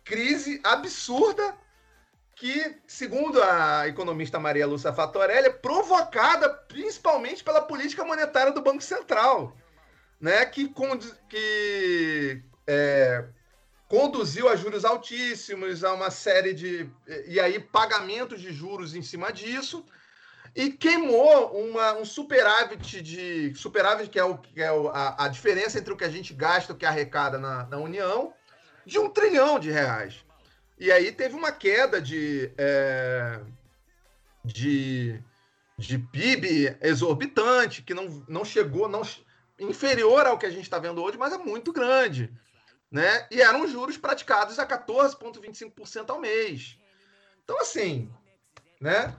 crise 0.04 0.60
absurda 0.62 1.56
que, 2.36 2.80
segundo 2.86 3.42
a 3.42 3.88
economista 3.88 4.38
Maria 4.38 4.66
Lúcia 4.66 4.92
Fatorelli, 4.92 5.48
é 5.48 5.50
provocada 5.50 6.48
principalmente 6.48 7.42
pela 7.42 7.62
política 7.62 8.04
monetária 8.04 8.52
do 8.52 8.62
Banco 8.62 8.82
Central 8.82 9.56
né, 10.20 10.44
que, 10.46 10.72
que 11.28 12.42
é, 12.66 13.24
conduziu 13.88 14.48
a 14.48 14.56
juros 14.56 14.84
altíssimos, 14.84 15.84
a 15.84 15.92
uma 15.92 16.10
série 16.10 16.54
de. 16.54 16.88
e 17.26 17.38
aí 17.38 17.58
pagamentos 17.60 18.40
de 18.40 18.52
juros 18.52 18.94
em 18.94 19.02
cima 19.02 19.32
disso, 19.32 19.84
e 20.54 20.70
queimou 20.70 21.52
uma, 21.52 21.94
um 21.94 22.04
superávit 22.04 23.02
de. 23.02 23.54
superávit, 23.54 24.08
que 24.08 24.18
é, 24.18 24.24
o, 24.24 24.38
que 24.38 24.62
é 24.62 24.72
o, 24.72 24.88
a, 24.88 25.24
a 25.24 25.28
diferença 25.28 25.78
entre 25.78 25.92
o 25.92 25.96
que 25.96 26.04
a 26.04 26.10
gente 26.10 26.32
gasta 26.32 26.72
e 26.72 26.74
o 26.74 26.78
que 26.78 26.86
arrecada 26.86 27.38
na, 27.38 27.66
na 27.66 27.76
União, 27.78 28.32
de 28.86 28.98
um 28.98 29.10
trilhão 29.10 29.58
de 29.58 29.70
reais. 29.70 30.24
E 30.78 30.90
aí 30.90 31.12
teve 31.12 31.34
uma 31.34 31.52
queda 31.52 32.00
de. 32.00 32.50
É, 32.56 33.40
de 34.44 35.22
de 35.76 35.98
PIB 35.98 36.76
exorbitante, 36.80 37.82
que 37.82 37.94
não, 37.94 38.24
não 38.28 38.44
chegou, 38.44 38.88
não, 38.88 39.02
inferior 39.70 40.26
ao 40.26 40.38
que 40.38 40.46
a 40.46 40.50
gente 40.50 40.64
está 40.64 40.78
vendo 40.78 41.02
hoje, 41.02 41.18
mas 41.18 41.32
é 41.32 41.38
muito 41.38 41.72
grande. 41.72 42.32
Né? 42.90 43.26
E 43.30 43.40
eram 43.40 43.66
juros 43.66 43.96
praticados 43.96 44.58
a 44.58 44.66
14,25% 44.66 46.10
ao 46.10 46.20
mês. 46.20 46.78
Então, 47.42 47.60
assim, 47.60 48.10
né? 48.80 49.14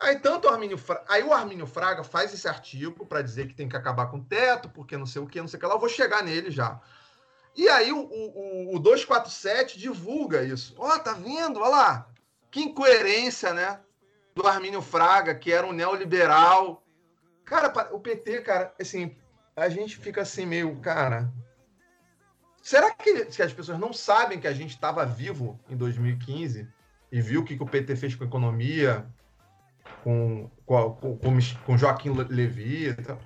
Aí 0.00 0.18
tanto 0.18 0.46
o 0.46 0.50
Armínio 0.50 0.78
Fraga, 0.78 1.04
aí 1.08 1.22
o 1.24 1.32
Armínio 1.32 1.66
Fraga 1.66 2.04
faz 2.04 2.32
esse 2.32 2.46
artigo 2.46 3.04
para 3.04 3.22
dizer 3.22 3.48
que 3.48 3.54
tem 3.54 3.68
que 3.68 3.76
acabar 3.76 4.06
com 4.06 4.18
o 4.18 4.24
teto, 4.24 4.68
porque 4.68 4.96
não 4.96 5.06
sei 5.06 5.20
o 5.20 5.26
que, 5.26 5.40
não 5.40 5.48
sei 5.48 5.56
o 5.56 5.60
que 5.60 5.66
lá, 5.66 5.74
eu 5.74 5.80
vou 5.80 5.88
chegar 5.88 6.22
nele 6.22 6.50
já. 6.50 6.80
E 7.56 7.68
aí 7.68 7.92
o, 7.92 7.98
o, 7.98 8.76
o 8.76 8.78
247 8.78 9.78
divulga 9.78 10.44
isso. 10.44 10.74
Ó, 10.78 10.94
oh, 10.94 10.98
tá 11.00 11.14
vendo? 11.14 11.58
Olha 11.58 11.68
lá. 11.68 12.10
Que 12.50 12.60
incoerência, 12.60 13.52
né? 13.52 13.80
Do 14.34 14.46
Armínio 14.46 14.80
Fraga, 14.80 15.34
que 15.34 15.52
era 15.52 15.66
um 15.66 15.72
neoliberal. 15.72 16.84
Cara, 17.44 17.72
o 17.92 17.98
PT, 17.98 18.42
cara, 18.42 18.72
assim, 18.80 19.16
a 19.58 19.68
gente 19.68 19.96
fica 19.96 20.22
assim 20.22 20.46
meio, 20.46 20.74
cara. 20.76 21.32
Será 22.62 22.90
que, 22.90 23.26
que 23.26 23.42
as 23.42 23.52
pessoas 23.52 23.78
não 23.78 23.92
sabem 23.92 24.40
que 24.40 24.46
a 24.46 24.52
gente 24.52 24.70
estava 24.70 25.04
vivo 25.04 25.58
em 25.68 25.76
2015 25.76 26.68
e 27.10 27.20
viu 27.20 27.40
o 27.40 27.44
que, 27.44 27.56
que 27.56 27.62
o 27.62 27.68
PT 27.68 27.96
fez 27.96 28.14
com 28.14 28.24
a 28.24 28.26
economia, 28.26 29.06
com, 30.02 30.50
com, 30.66 30.94
com, 30.94 31.18
com 31.64 31.78
Joaquim 31.78 32.10
Levy 32.10 32.88
e 32.88 32.94
tal? 32.94 33.18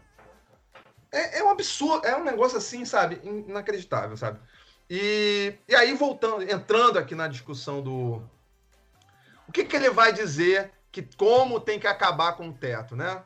É, 1.10 1.40
é, 1.40 1.44
um 1.44 1.50
absurdo, 1.50 2.06
é 2.06 2.16
um 2.16 2.24
negócio 2.24 2.56
assim, 2.56 2.84
sabe? 2.84 3.20
Inacreditável, 3.22 4.16
sabe? 4.16 4.40
E, 4.88 5.54
e 5.68 5.74
aí, 5.74 5.94
voltando, 5.94 6.42
entrando 6.42 6.98
aqui 6.98 7.14
na 7.14 7.28
discussão 7.28 7.82
do. 7.82 8.22
O 9.46 9.52
que, 9.52 9.64
que 9.64 9.76
ele 9.76 9.90
vai 9.90 10.12
dizer 10.12 10.70
que 10.90 11.02
como 11.02 11.60
tem 11.60 11.78
que 11.78 11.86
acabar 11.86 12.34
com 12.34 12.48
o 12.48 12.52
teto, 12.52 12.96
né? 12.96 13.22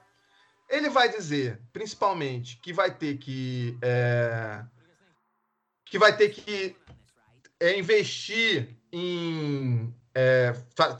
Ele 0.68 0.88
vai 0.88 1.08
dizer, 1.08 1.60
principalmente, 1.72 2.58
que 2.60 2.72
vai 2.72 2.92
ter 2.92 3.18
que 3.18 3.78
é, 3.82 4.64
que 5.84 5.98
vai 5.98 6.16
ter 6.16 6.30
que 6.30 6.76
é, 7.60 7.78
investir 7.78 8.76
em 8.92 9.94
é, 10.14 10.52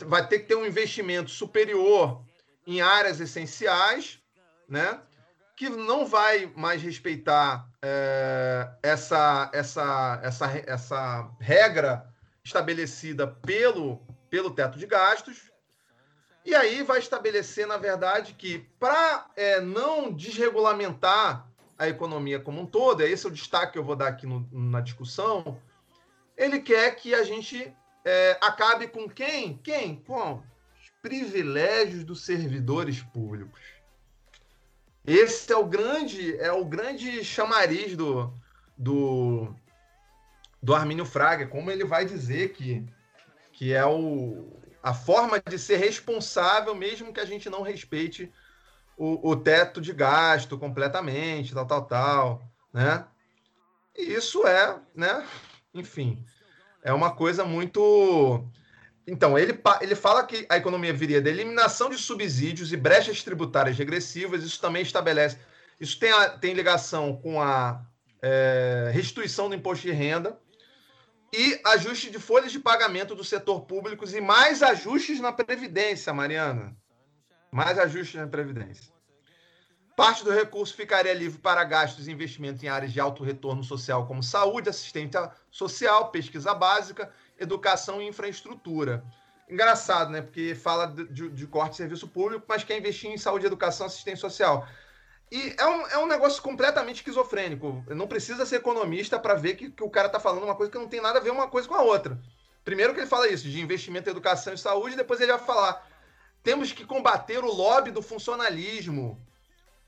vai 0.07 0.27
ter 0.29 0.41
que 0.41 0.47
ter 0.47 0.55
um 0.55 0.67
investimento 0.67 1.31
superior 1.31 2.23
em 2.67 2.81
áreas 2.81 3.19
essenciais, 3.19 4.19
né? 4.69 5.01
Que 5.57 5.71
não 5.71 6.05
vai 6.05 6.53
mais 6.55 6.83
respeitar 6.83 7.67
é, 7.83 8.69
essa, 8.83 9.51
essa, 9.55 10.21
essa, 10.23 10.63
essa 10.67 11.31
regra 11.41 12.07
estabelecida 12.45 13.27
pelo, 13.27 14.07
pelo 14.29 14.51
teto 14.51 14.79
de 14.79 14.87
gastos, 14.87 15.51
e 16.47 16.55
aí 16.55 16.85
vai 16.85 17.01
estabelecer, 17.01 17.67
na 17.67 17.77
verdade, 17.77 18.33
que 18.35 18.61
para 18.79 19.27
é, 19.35 19.61
não 19.61 20.13
desregulamentar 20.13 21.45
a 21.77 21.89
economia 21.89 22.39
como 22.39 22.61
um 22.61 22.67
todo, 22.67 23.03
é 23.03 23.11
esse 23.11 23.27
o 23.27 23.31
destaque 23.33 23.73
que 23.73 23.79
eu 23.79 23.85
vou 23.85 23.97
dar 23.97 24.07
aqui 24.07 24.29
no, 24.29 24.49
na 24.53 24.81
discussão, 24.81 25.61
ele 26.37 26.61
quer 26.61 26.95
que 26.95 27.13
a 27.13 27.25
gente 27.25 27.75
é, 28.05 28.39
acabe 28.41 28.87
com 28.87 29.11
quem? 29.11 29.59
Quem? 29.59 29.97
Com 29.97 30.35
os 30.35 30.91
privilégios 31.03 32.05
dos 32.05 32.25
servidores 32.25 33.03
públicos. 33.03 33.61
Esse 35.05 35.53
é 35.53 35.57
o 35.57 35.67
grande, 35.67 36.37
é 36.39 36.53
o 36.53 36.65
grande 36.65 37.25
chamariz 37.25 37.97
do, 37.97 38.33
do, 38.79 39.53
do 40.63 40.73
Armínio 40.73 41.05
Fraga, 41.05 41.49
como 41.49 41.73
ele 41.73 41.85
vai 41.85 42.05
dizer 42.05 42.53
que, 42.53 42.87
que 43.53 43.73
é 43.73 43.85
o, 43.85 44.57
a 44.87 44.95
forma 44.95 45.43
de 45.45 45.59
ser 45.59 45.79
responsável, 45.79 46.73
mesmo 46.73 47.13
que 47.13 47.19
a 47.19 47.25
gente 47.25 47.51
não 47.51 47.63
respeite 47.63 48.33
o, 48.97 49.31
o 49.31 49.35
teto 49.35 49.81
de 49.81 49.93
gasto 49.93 50.57
completamente, 50.57 51.53
tal, 51.53 51.67
tal, 51.67 51.85
tal, 51.87 52.49
né? 52.73 53.05
E 53.97 54.13
isso 54.13 54.47
é, 54.47 54.79
né? 54.95 55.27
Enfim, 55.75 56.25
é 56.85 56.93
uma 56.93 57.11
coisa 57.11 57.45
muito. 57.45 58.49
Então, 59.05 59.37
ele, 59.37 59.61
ele 59.81 59.97
fala 59.97 60.25
que 60.25 60.47
a 60.49 60.57
economia 60.57 60.93
viria 60.93 61.21
da 61.21 61.31
eliminação 61.31 61.91
de 61.91 61.99
subsídios 61.99 62.73
e 62.73 62.77
brechas 62.77 63.25
tributárias 63.25 63.77
regressivas, 63.77 64.45
isso 64.45 64.61
também 64.61 64.83
estabelece. 64.83 65.37
Isso 65.81 65.99
tem, 65.99 66.13
a, 66.13 66.31
tem 66.31 66.55
ligação 66.55 67.17
com 67.17 67.43
a 67.43 67.85
é, 68.23 68.93
restituição 68.95 69.49
do 69.49 69.57
imposto 69.57 69.85
de 69.85 69.91
renda, 69.91 70.39
e 71.37 71.61
ajuste 71.67 72.11
de 72.11 72.19
folhas 72.19 72.51
de 72.51 72.59
pagamento 72.59 73.15
do 73.15 73.23
setor 73.23 73.61
público 73.61 74.09
e 74.09 74.21
mais 74.23 74.63
ajustes 74.63 75.21
na 75.21 75.31
Previdência, 75.31 76.11
Mariana. 76.15 76.75
Mais 77.53 77.79
ajustes 77.79 78.19
na 78.19 78.27
Previdência. 78.27 78.91
Parte 79.95 80.25
do 80.25 80.31
recurso 80.31 80.75
ficaria 80.75 81.13
livre 81.13 81.39
para 81.39 81.63
gastos 81.63 82.09
e 82.09 82.13
investimentos 82.13 82.63
em 82.63 82.69
áreas 82.69 82.91
de 82.93 83.01
alto 83.01 83.23
retorno 83.23 83.63
social, 83.63 84.07
como 84.07 84.23
saúde, 84.23 84.71
assistência 84.71 85.31
social, 85.51 86.11
pesquisa 86.11 86.55
básica, 86.55 87.11
educação 87.39 88.01
e 88.01 88.09
infraestrutura. 88.09 89.05
Engraçado, 89.49 90.11
né? 90.11 90.23
Porque 90.23 90.55
fala 90.55 90.87
de, 90.87 91.29
de 91.29 91.47
corte 91.47 91.73
de 91.73 91.77
serviço 91.77 92.09
público, 92.09 92.47
mas 92.49 92.65
quer 92.65 92.79
investir 92.79 93.11
em 93.11 93.19
saúde, 93.19 93.47
educação, 93.47 93.87
assistência 93.87 94.29
social. 94.29 94.67
E 95.31 95.55
é 95.59 95.67
um, 95.67 95.87
é 95.89 95.99
um 95.99 96.07
negócio 96.07 96.43
completamente 96.43 96.97
esquizofrênico. 96.97 97.85
Não 97.89 98.07
precisa 98.07 98.47
ser 98.47 98.57
economista 98.57 99.19
para 99.19 99.35
ver 99.35 99.57
que, 99.57 99.71
que 99.71 99.83
o 99.83 99.91
cara 99.91 100.07
está 100.07 100.21
falando 100.21 100.45
uma 100.45 100.55
coisa 100.55 100.71
que 100.71 100.79
não 100.79 100.89
tem 100.89 101.01
nada 101.01 101.19
a 101.19 101.23
ver 101.23 101.31
uma 101.31 101.49
coisa 101.49 101.67
com 101.67 101.75
a 101.75 101.83
outra. 101.83 102.19
Primeiro 102.65 102.95
que 102.95 103.01
ele 103.01 103.07
fala 103.07 103.29
isso, 103.29 103.49
de 103.49 103.61
investimento 103.61 104.09
em 104.09 104.13
educação 104.13 104.55
e 104.55 104.59
saúde, 104.59 104.97
depois 104.97 105.21
ele 105.21 105.33
vai 105.33 105.41
falar 105.41 105.87
temos 106.47 106.73
que 106.73 106.85
combater 106.85 107.43
o 107.43 107.53
lobby 107.53 107.91
do 107.91 108.01
funcionalismo, 108.01 109.21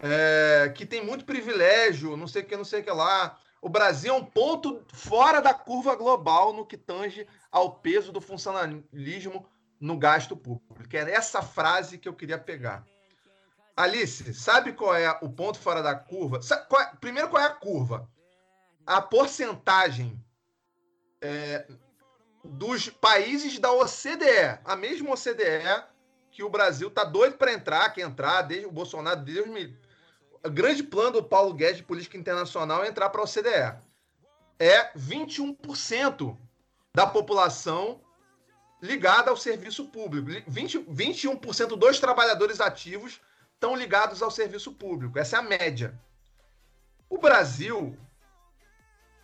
é, 0.00 0.72
que 0.74 0.84
tem 0.84 1.06
muito 1.06 1.24
privilégio, 1.24 2.16
não 2.16 2.26
sei 2.26 2.42
o 2.42 2.44
que, 2.44 2.56
não 2.56 2.64
sei 2.64 2.80
o 2.80 2.82
que 2.82 2.90
lá. 2.90 3.38
O 3.62 3.68
Brasil 3.68 4.12
é 4.12 4.16
um 4.16 4.24
ponto 4.24 4.84
fora 4.92 5.40
da 5.40 5.54
curva 5.54 5.94
global 5.94 6.52
no 6.52 6.66
que 6.66 6.76
tange 6.76 7.28
ao 7.48 7.76
peso 7.76 8.10
do 8.10 8.20
funcionalismo 8.20 9.46
no 9.80 9.96
gasto 9.96 10.36
público. 10.36 10.96
É 10.96 11.12
essa 11.12 11.42
frase 11.42 11.96
que 11.96 12.08
eu 12.08 12.12
queria 12.12 12.38
pegar. 12.38 12.84
Alice, 13.78 14.34
sabe 14.34 14.72
qual 14.72 14.92
é 14.92 15.08
o 15.22 15.28
ponto 15.28 15.56
fora 15.56 15.80
da 15.80 15.94
curva? 15.94 16.40
Qual 16.68 16.82
é, 16.82 16.86
primeiro, 17.00 17.28
qual 17.28 17.40
é 17.40 17.46
a 17.46 17.54
curva? 17.54 18.10
A 18.84 19.00
porcentagem 19.00 20.20
é, 21.22 21.64
dos 22.42 22.88
países 22.88 23.56
da 23.60 23.70
OCDE, 23.70 24.58
a 24.64 24.74
mesma 24.74 25.12
OCDE 25.12 25.84
que 26.32 26.42
o 26.42 26.50
Brasil 26.50 26.90
tá 26.90 27.04
doido 27.04 27.36
para 27.36 27.52
entrar, 27.52 27.90
que 27.90 28.02
entrar, 28.02 28.42
desde 28.42 28.66
o 28.66 28.72
Bolsonaro, 28.72 29.20
Deus 29.20 29.46
me. 29.46 29.76
o 30.44 30.50
grande 30.50 30.82
plano 30.82 31.12
do 31.12 31.24
Paulo 31.24 31.54
Guedes 31.54 31.76
de 31.76 31.84
política 31.84 32.18
internacional 32.18 32.82
é 32.82 32.88
entrar 32.88 33.10
para 33.10 33.20
a 33.20 33.24
OCDE. 33.24 33.78
É 34.58 34.92
21% 34.98 36.36
da 36.92 37.06
população 37.06 38.00
ligada 38.82 39.30
ao 39.30 39.36
serviço 39.36 39.86
público. 39.86 40.50
20, 40.50 40.80
21% 40.80 41.76
dos 41.76 42.00
trabalhadores 42.00 42.60
ativos 42.60 43.20
estão 43.58 43.74
ligados 43.74 44.22
ao 44.22 44.30
serviço 44.30 44.72
público. 44.72 45.18
Essa 45.18 45.36
é 45.36 45.38
a 45.40 45.42
média. 45.42 46.00
O 47.10 47.18
Brasil 47.18 47.98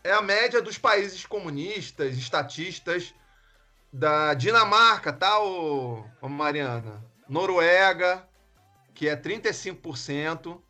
é 0.03 0.13
a 0.13 0.21
média 0.21 0.61
dos 0.61 0.77
países 0.77 1.25
comunistas, 1.25 2.19
estatistas 2.19 3.15
da 3.93 4.35
Dinamarca, 4.35 5.13
tá, 5.13 5.41
ô, 5.41 6.05
ô 6.21 6.29
Mariana? 6.29 7.01
Noruega, 7.29 8.29
que 8.93 9.09
é 9.09 9.17
35%, 9.17 10.61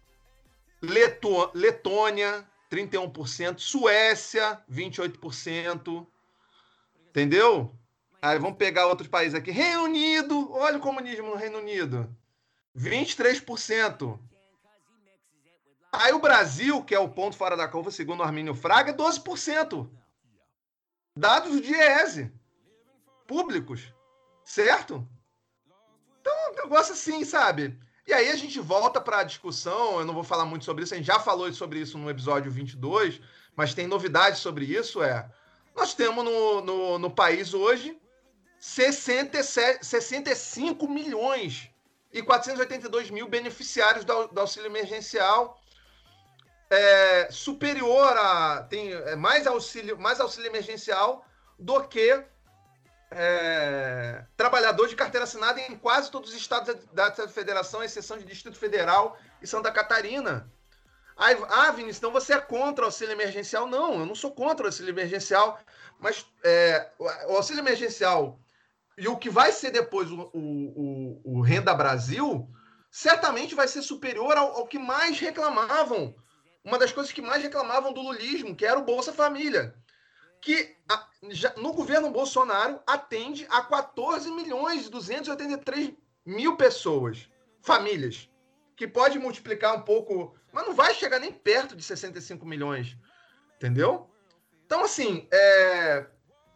Leto, 0.83 1.51
Letônia, 1.55 2.47
31%, 2.71 3.59
Suécia, 3.59 4.63
28%. 4.71 6.07
Entendeu? 7.09 7.75
Aí 8.21 8.39
vamos 8.39 8.59
pegar 8.59 8.89
outros 8.89 9.09
países 9.09 9.35
aqui. 9.35 9.51
Reino 9.51 9.85
Unido, 9.85 10.53
olha 10.53 10.77
o 10.77 10.81
comunismo 10.81 11.31
no 11.31 11.37
Reino 11.37 11.59
Unido. 11.59 12.15
23%. 12.77 14.19
Aí 15.93 16.13
o 16.13 16.19
Brasil, 16.19 16.83
que 16.83 16.95
é 16.95 16.99
o 16.99 17.09
ponto 17.09 17.37
fora 17.37 17.57
da 17.57 17.69
curva, 17.69 17.91
segundo 17.91 18.21
o 18.21 18.25
Armínio 18.25 18.55
Fraga, 18.55 18.91
é 18.91 18.95
12%. 18.95 19.89
Dados 21.17 21.53
do 21.53 21.61
DIEESE. 21.61 22.33
Públicos. 23.27 23.93
Certo? 24.45 25.09
Então, 26.21 26.33
é 26.33 26.51
um 26.51 26.55
negócio 26.57 26.95
assim, 26.95 27.25
sabe? 27.25 27.79
E 28.07 28.13
aí 28.13 28.31
a 28.31 28.37
gente 28.37 28.59
volta 28.61 29.01
para 29.01 29.21
a 29.21 29.25
discussão, 29.25 29.99
eu 29.99 30.05
não 30.05 30.13
vou 30.13 30.25
falar 30.25 30.45
muito 30.45 30.65
sobre 30.65 30.85
isso, 30.85 30.93
a 30.93 30.97
gente 30.97 31.07
já 31.07 31.19
falou 31.19 31.51
sobre 31.55 31.79
isso 31.79 31.97
no 31.97 32.11
episódio 32.11 32.51
22, 32.51 33.21
mas 33.57 33.73
tem 33.73 33.87
novidades 33.87 34.41
sobre 34.41 34.65
isso, 34.67 35.03
é... 35.03 35.31
Nós 35.75 35.95
temos 35.95 36.25
no, 36.25 36.61
no, 36.61 36.99
no 36.99 37.11
país 37.11 37.53
hoje 37.53 37.99
67, 38.61 39.85
65 39.85 40.87
milhões 40.87 41.74
e 42.15 42.23
482 42.23 43.11
mil 43.11 43.29
beneficiários 43.29 44.05
do, 44.05 44.29
do 44.29 44.41
auxílio 44.41 44.69
emergencial 44.69 45.61
é, 46.71 47.29
superior 47.31 48.17
a 48.17 48.63
tem 48.71 48.93
é, 48.93 49.17
mais 49.17 49.47
auxílio 49.49 49.99
mais 49.99 50.21
auxílio 50.21 50.49
emergencial 50.49 51.27
do 51.59 51.83
que 51.83 52.25
é, 53.11 54.25
trabalhador 54.37 54.89
de 54.89 54.97
carteira 54.97 55.25
assinada 55.25 55.61
em 55.61 55.77
quase 55.77 56.11
todos 56.11 56.31
os 56.31 56.37
estados 56.37 56.75
da, 56.93 57.09
da 57.11 57.29
Federação, 57.29 57.81
à 57.81 57.85
exceção 57.85 58.17
de 58.19 58.25
Distrito 58.25 58.59
Federal 58.59 59.17
e 59.41 59.47
Santa 59.47 59.71
Catarina. 59.71 60.51
Aí, 61.17 61.37
ah, 61.49 61.71
Vinícius, 61.71 61.99
então 61.99 62.11
você 62.11 62.35
é 62.35 62.41
contra 62.41 62.83
o 62.83 62.87
auxílio 62.87 63.13
emergencial? 63.13 63.69
Não, 63.69 64.01
eu 64.01 64.07
não 64.07 64.17
sou 64.17 64.33
contra 64.33 64.65
o 64.65 64.69
auxílio 64.69 64.91
emergencial, 64.91 65.61
mas 66.01 66.27
é, 66.43 66.91
o 66.99 67.37
auxílio 67.37 67.61
emergencial 67.61 68.37
e 68.97 69.09
o 69.09 69.17
que 69.17 69.29
vai 69.29 69.51
ser 69.53 69.71
depois 69.71 70.11
o, 70.11 70.31
o, 70.33 71.21
o, 71.25 71.39
o 71.39 71.41
Renda 71.41 71.75
Brasil 71.75 72.49
certamente 72.91 73.55
vai 73.55 73.67
ser 73.67 73.83
superior 73.83 74.37
ao, 74.37 74.59
ao, 74.59 74.67
que 74.67 74.79
mais 74.79 75.19
reclamavam. 75.19 76.15
Uma 76.65 76.79
das 76.79 76.93
coisas 76.93 77.13
que 77.13 77.21
mais 77.21 77.43
reclamavam 77.43 77.93
do 77.93 78.01
lulismo, 78.01 78.55
que 78.55 78.65
era 78.65 78.79
o 78.79 78.85
Bolsa 78.85 79.13
Família. 79.13 79.75
Que 80.41 80.77
a, 80.89 81.07
já, 81.31 81.53
no 81.57 81.73
governo 81.73 82.11
Bolsonaro 82.11 82.81
atende 82.87 83.47
a 83.51 83.63
14 83.63 84.31
milhões 84.31 84.87
e 84.87 84.91
283 84.91 85.93
mil 86.25 86.57
pessoas, 86.57 87.29
famílias, 87.61 88.31
que 88.77 88.87
pode 88.87 89.19
multiplicar 89.19 89.77
um 89.77 89.83
pouco, 89.83 90.35
mas 90.53 90.67
não 90.67 90.75
vai 90.75 90.95
chegar 90.95 91.19
nem 91.19 91.33
perto 91.33 91.75
de 91.75 91.83
65 91.83 92.47
milhões. 92.47 92.97
Entendeu? 93.57 94.09
Então, 94.67 94.85
assim, 94.85 95.29
é, 95.33 96.07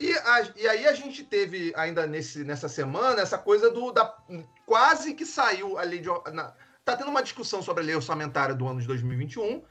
e, 0.00 0.12
a, 0.12 0.48
e 0.56 0.68
aí 0.68 0.86
a 0.86 0.92
gente 0.92 1.24
teve 1.24 1.72
ainda 1.76 2.06
nesse, 2.06 2.44
nessa 2.44 2.68
semana 2.68 3.20
essa 3.20 3.36
coisa 3.36 3.70
do 3.70 3.90
da 3.90 4.16
quase 4.64 5.14
que 5.14 5.26
saiu 5.26 5.76
a 5.76 5.82
lei 5.82 5.98
de 5.98 6.08
na, 6.32 6.54
tá 6.84 6.96
tendo 6.96 7.10
uma 7.10 7.22
discussão 7.22 7.60
sobre 7.60 7.82
a 7.82 7.86
lei 7.86 7.96
orçamentária 7.96 8.54
do 8.54 8.66
ano 8.66 8.80
de 8.80 8.86
2021. 8.86 9.62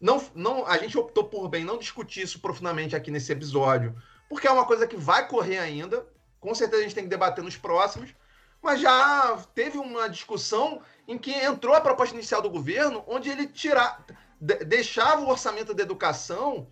Não, 0.00 0.24
não, 0.34 0.66
a 0.66 0.76
gente 0.78 0.98
optou 0.98 1.24
por 1.24 1.48
bem 1.48 1.64
não 1.64 1.78
discutir 1.78 2.22
isso 2.22 2.40
profundamente 2.40 2.96
aqui 2.96 3.10
nesse 3.10 3.30
episódio, 3.30 3.94
porque 4.28 4.46
é 4.46 4.50
uma 4.50 4.64
coisa 4.64 4.86
que 4.86 4.96
vai 4.96 5.28
correr 5.28 5.58
ainda. 5.58 6.06
Com 6.40 6.54
certeza 6.54 6.80
a 6.80 6.84
gente 6.84 6.94
tem 6.94 7.04
que 7.04 7.10
debater 7.10 7.44
nos 7.44 7.56
próximos. 7.56 8.14
Mas 8.62 8.80
já 8.80 9.36
teve 9.54 9.76
uma 9.76 10.08
discussão 10.08 10.80
em 11.06 11.18
que 11.18 11.30
entrou 11.30 11.74
a 11.74 11.80
proposta 11.80 12.14
inicial 12.14 12.40
do 12.40 12.48
governo, 12.48 13.04
onde 13.06 13.28
ele 13.28 13.46
tirar, 13.46 14.02
deixava 14.40 15.20
o 15.20 15.28
orçamento 15.28 15.74
da 15.74 15.82
educação 15.82 16.66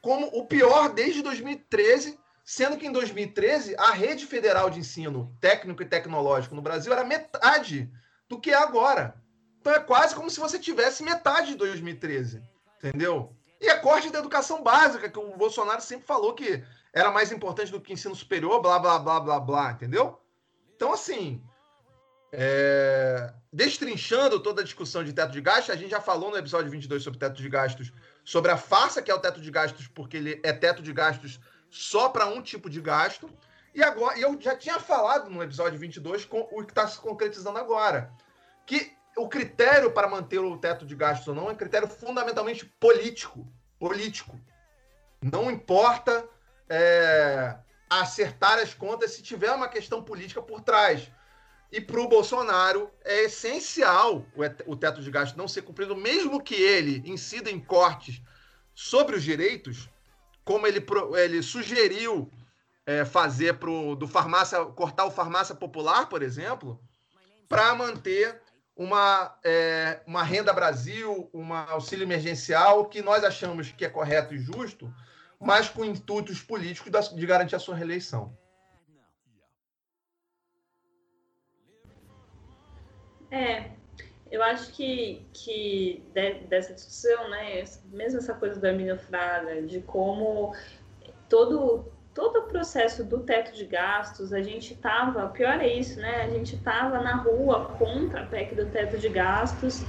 como 0.00 0.26
o 0.28 0.46
pior 0.46 0.88
desde 0.88 1.22
2013 1.22 2.18
sendo 2.46 2.76
que 2.76 2.86
em 2.86 2.92
2013 2.92 3.74
a 3.76 3.90
rede 3.90 4.24
federal 4.24 4.70
de 4.70 4.78
ensino 4.78 5.36
técnico 5.40 5.82
e 5.82 5.86
tecnológico 5.86 6.54
no 6.54 6.62
Brasil 6.62 6.92
era 6.92 7.02
metade 7.02 7.90
do 8.28 8.38
que 8.38 8.52
é 8.52 8.54
agora. 8.54 9.20
Então 9.60 9.74
é 9.74 9.80
quase 9.80 10.14
como 10.14 10.30
se 10.30 10.38
você 10.38 10.56
tivesse 10.56 11.02
metade 11.02 11.48
de 11.48 11.56
2013, 11.56 12.40
entendeu? 12.78 13.34
E 13.60 13.68
é 13.68 13.76
corte 13.76 14.10
da 14.10 14.20
educação 14.20 14.62
básica, 14.62 15.10
que 15.10 15.18
o 15.18 15.36
Bolsonaro 15.36 15.82
sempre 15.82 16.06
falou 16.06 16.34
que 16.34 16.62
era 16.92 17.10
mais 17.10 17.32
importante 17.32 17.72
do 17.72 17.80
que 17.80 17.92
ensino 17.92 18.14
superior, 18.14 18.62
blá, 18.62 18.78
blá, 18.78 18.96
blá, 19.00 19.18
blá, 19.18 19.40
blá, 19.40 19.72
entendeu? 19.72 20.20
Então, 20.76 20.92
assim, 20.92 21.42
é... 22.30 23.32
destrinchando 23.52 24.38
toda 24.38 24.60
a 24.60 24.64
discussão 24.64 25.02
de 25.02 25.12
teto 25.12 25.32
de 25.32 25.40
gastos, 25.40 25.70
a 25.70 25.76
gente 25.76 25.90
já 25.90 26.00
falou 26.00 26.30
no 26.30 26.36
episódio 26.36 26.70
22 26.70 27.02
sobre 27.02 27.18
teto 27.18 27.42
de 27.42 27.48
gastos, 27.48 27.92
sobre 28.24 28.52
a 28.52 28.56
farsa 28.56 29.02
que 29.02 29.10
é 29.10 29.14
o 29.14 29.18
teto 29.18 29.40
de 29.40 29.50
gastos, 29.50 29.88
porque 29.88 30.16
ele 30.16 30.40
é 30.44 30.52
teto 30.52 30.80
de 30.80 30.92
gastos 30.92 31.40
só 31.76 32.08
para 32.08 32.26
um 32.26 32.40
tipo 32.40 32.70
de 32.70 32.80
gasto. 32.80 33.28
E 33.74 33.82
agora, 33.82 34.18
eu 34.18 34.40
já 34.40 34.56
tinha 34.56 34.80
falado 34.80 35.28
no 35.28 35.42
episódio 35.42 35.78
22 35.78 36.24
com 36.24 36.40
o 36.50 36.64
que 36.64 36.72
está 36.72 36.88
se 36.88 36.98
concretizando 36.98 37.58
agora, 37.58 38.10
que 38.64 38.96
o 39.16 39.28
critério 39.28 39.92
para 39.92 40.08
manter 40.08 40.38
o 40.38 40.56
teto 40.56 40.86
de 40.86 40.96
gastos 40.96 41.28
ou 41.28 41.34
não 41.34 41.48
é 41.48 41.52
um 41.52 41.56
critério 41.56 41.86
fundamentalmente 41.86 42.64
político. 42.64 43.46
Político. 43.78 44.40
Não 45.22 45.50
importa 45.50 46.26
é, 46.68 47.56
acertar 47.90 48.58
as 48.58 48.72
contas 48.72 49.12
se 49.12 49.22
tiver 49.22 49.52
uma 49.52 49.68
questão 49.68 50.02
política 50.02 50.40
por 50.40 50.62
trás. 50.62 51.10
E 51.70 51.80
para 51.80 52.00
o 52.00 52.08
Bolsonaro 52.08 52.90
é 53.04 53.24
essencial 53.24 54.24
o 54.66 54.76
teto 54.76 55.02
de 55.02 55.10
gastos 55.10 55.36
não 55.36 55.48
ser 55.48 55.62
cumprido, 55.62 55.94
mesmo 55.94 56.42
que 56.42 56.54
ele 56.54 57.02
incida 57.04 57.50
em 57.50 57.60
cortes 57.60 58.22
sobre 58.74 59.16
os 59.16 59.22
direitos, 59.22 59.90
como 60.46 60.64
ele, 60.64 60.86
ele 61.18 61.42
sugeriu 61.42 62.30
é, 62.86 63.04
fazer 63.04 63.58
pro, 63.58 63.96
do 63.96 64.06
farmácia, 64.06 64.64
cortar 64.64 65.04
o 65.04 65.10
farmácia 65.10 65.56
popular, 65.56 66.08
por 66.08 66.22
exemplo, 66.22 66.80
para 67.48 67.74
manter 67.74 68.40
uma, 68.76 69.36
é, 69.42 70.00
uma 70.06 70.22
renda 70.22 70.52
Brasil, 70.52 71.28
um 71.34 71.52
auxílio 71.52 72.04
emergencial, 72.04 72.84
que 72.84 73.02
nós 73.02 73.24
achamos 73.24 73.72
que 73.72 73.84
é 73.84 73.88
correto 73.88 74.34
e 74.34 74.38
justo, 74.38 74.94
mas 75.40 75.68
com 75.68 75.84
intuitos 75.84 76.40
políticos 76.40 77.10
de 77.12 77.26
garantir 77.26 77.56
a 77.56 77.58
sua 77.58 77.74
reeleição. 77.74 78.32
É, 83.32 83.72
eu 84.30 84.42
acho 84.42 84.72
que, 84.72 85.24
que 85.32 86.02
de, 86.12 86.34
dessa 86.46 86.74
discussão, 86.74 87.30
né, 87.30 87.62
mesmo 87.92 88.18
essa 88.18 88.34
coisa 88.34 88.60
do 88.60 88.66
Hermínio 88.66 88.98
Fraga, 88.98 89.62
de 89.62 89.80
como 89.80 90.54
todo, 91.28 91.92
todo 92.12 92.40
o 92.40 92.42
processo 92.42 93.04
do 93.04 93.20
teto 93.20 93.54
de 93.54 93.64
gastos, 93.64 94.32
a 94.32 94.42
gente 94.42 94.74
estava, 94.74 95.28
pior 95.28 95.60
é 95.60 95.68
isso, 95.68 96.00
né, 96.00 96.22
a 96.22 96.28
gente 96.28 96.56
estava 96.56 97.00
na 97.00 97.16
rua 97.16 97.66
contra 97.78 98.22
a 98.22 98.26
PEC 98.26 98.54
do 98.54 98.66
teto 98.66 98.98
de 98.98 99.08
gastos, 99.08 99.84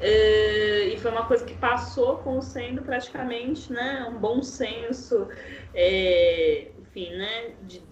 eh, 0.00 0.88
e 0.92 0.98
foi 0.98 1.10
uma 1.10 1.26
coisa 1.26 1.44
que 1.44 1.54
passou 1.54 2.18
como 2.18 2.42
sendo 2.42 2.82
praticamente, 2.82 3.72
né, 3.72 4.06
um 4.10 4.18
bom 4.18 4.42
senso, 4.42 5.28
é, 5.74 6.68
enfim, 6.78 7.16
né, 7.16 7.54
de, 7.62 7.87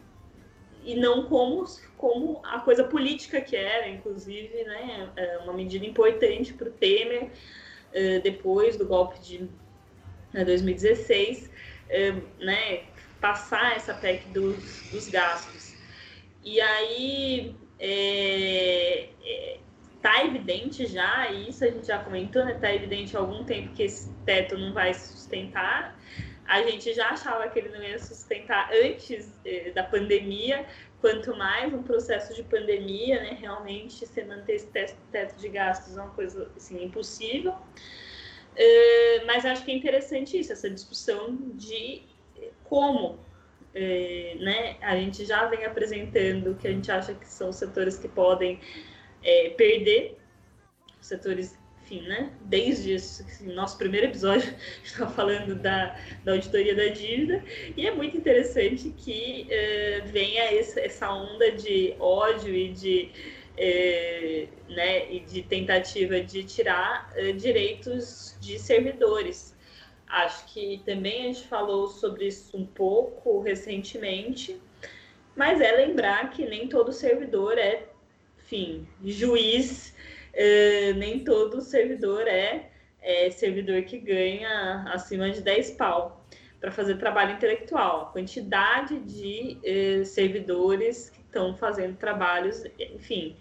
e 0.87 0.95
não 0.95 1.25
como, 1.25 1.65
como 1.99 2.41
a 2.45 2.61
coisa 2.61 2.85
política 2.85 3.41
que 3.41 3.57
era, 3.57 3.89
inclusive, 3.89 4.63
né, 4.63 5.11
é 5.17 5.39
uma 5.39 5.53
medida 5.53 5.85
importante 5.85 6.55
para 6.55 6.69
o 6.69 6.71
Temer, 6.71 7.31
é, 7.93 8.21
depois 8.21 8.77
do 8.77 8.87
golpe 8.87 9.19
de 9.19 9.49
2016, 10.33 11.51
é, 11.89 12.13
né, 12.39 12.85
passar 13.21 13.77
essa 13.77 13.93
PEC 13.95 14.29
dos, 14.29 14.91
dos 14.93 15.09
gastos. 15.09 15.75
E 16.45 16.61
aí 16.61 17.57
é, 17.81 19.09
é, 19.25 19.59
tá 20.01 20.25
evidente 20.25 20.87
já, 20.87 21.29
e 21.33 21.49
isso 21.49 21.65
a 21.65 21.69
gente 21.69 21.89
já 21.89 21.99
comentou, 21.99 22.45
né? 22.45 22.55
Tá 22.55 22.73
evidente 22.73 23.17
há 23.17 23.21
algum 23.21 23.43
tempo 23.43 23.75
que 23.75 23.83
esse 23.83 24.09
teto 24.25 24.57
não 24.57 24.73
vai 24.73 24.95
se 24.95 25.13
sustentar 25.13 25.99
a 26.49 26.63
gente 26.63 26.93
já 26.95 27.11
achava 27.11 27.49
que 27.49 27.59
ele 27.59 27.71
não 27.71 27.83
ia 27.83 27.99
sustentar 27.99 28.71
antes 28.73 29.33
eh, 29.45 29.71
da 29.73 29.83
pandemia, 29.83 30.67
quanto 31.01 31.37
mais 31.37 31.73
um 31.73 31.83
processo 31.83 32.35
de 32.35 32.43
pandemia, 32.43 33.23
né, 33.23 33.37
realmente 33.41 34.07
você 34.07 34.25
manter 34.25 34.55
esse 34.55 34.67
teto 35.13 35.37
de 35.39 35.49
gastos 35.49 35.97
é 35.97 36.01
uma 36.01 36.11
coisa 36.11 36.51
assim, 36.57 36.83
impossível. 36.85 37.53
Uh, 37.53 39.27
mas 39.27 39.45
acho 39.45 39.65
que 39.65 39.71
é 39.71 39.75
interessante 39.75 40.39
isso, 40.39 40.51
essa 40.51 40.71
discussão 40.71 41.37
de 41.55 42.03
como 42.65 43.19
é, 43.75 44.37
né, 44.41 44.77
a 44.81 44.97
gente 44.97 45.27
já 45.27 45.47
vem 45.47 45.65
apresentando 45.67 46.55
que 46.55 46.67
a 46.67 46.73
gente 46.73 46.91
acha 46.91 47.13
que 47.13 47.27
são 47.27 47.53
setores 47.53 47.99
que 47.99 48.09
podem 48.09 48.59
é, 49.23 49.51
perder, 49.51 50.17
setores, 50.99 51.59
enfim, 51.87 52.03
né, 52.03 52.33
desde 52.41 52.97
assim, 52.97 53.53
nosso 53.53 53.79
primeiro 53.79 54.07
episódio, 54.07 54.53
estava 54.83 55.09
falando 55.13 55.55
da, 55.55 55.97
da 56.25 56.33
auditoria 56.33 56.75
da 56.75 56.89
dívida, 56.89 57.45
e 57.77 57.87
é 57.87 57.95
muito 57.95 58.17
interessante 58.17 58.91
que 58.91 59.47
é, 59.49 60.01
venha 60.07 60.53
esse, 60.53 60.81
essa 60.81 61.13
onda 61.13 61.53
de 61.53 61.95
ódio 62.01 62.53
e 62.53 62.73
de, 62.73 63.11
é, 63.57 64.49
né, 64.69 65.13
e 65.13 65.21
de 65.21 65.43
tentativa 65.43 66.21
de 66.21 66.43
tirar 66.43 67.13
é, 67.15 67.31
direitos 67.31 68.37
de 68.41 68.59
servidores. 68.59 69.55
Acho 70.09 70.45
que 70.53 70.83
também 70.85 71.23
a 71.23 71.27
gente 71.33 71.47
falou 71.47 71.87
sobre 71.87 72.27
isso 72.27 72.57
um 72.57 72.67
pouco 72.67 73.41
recentemente, 73.41 74.61
mas 75.37 75.61
é 75.61 75.71
lembrar 75.71 76.31
que 76.31 76.47
nem 76.47 76.69
todo 76.69 76.93
servidor 76.93 77.59
é, 77.59 77.85
enfim, 78.39 78.87
juiz, 79.05 79.96
uh, 80.37 80.95
nem 80.97 81.25
todo 81.25 81.61
servidor 81.61 82.27
é, 82.29 82.71
é, 83.01 83.31
servidor 83.31 83.83
que 83.83 83.99
ganha 83.99 84.85
acima 84.93 85.31
de 85.31 85.41
10 85.41 85.73
pau 85.73 86.25
para 86.61 86.71
fazer 86.71 86.99
trabalho 86.99 87.35
intelectual. 87.35 88.03
A 88.03 88.07
quantidade 88.07 88.99
de 89.01 89.59
uh, 89.59 90.05
servidores 90.05 91.11
que 91.11 91.21
estão 91.21 91.55
fazendo 91.57 91.97
trabalhos, 91.97 92.65
enfim, 92.79 93.37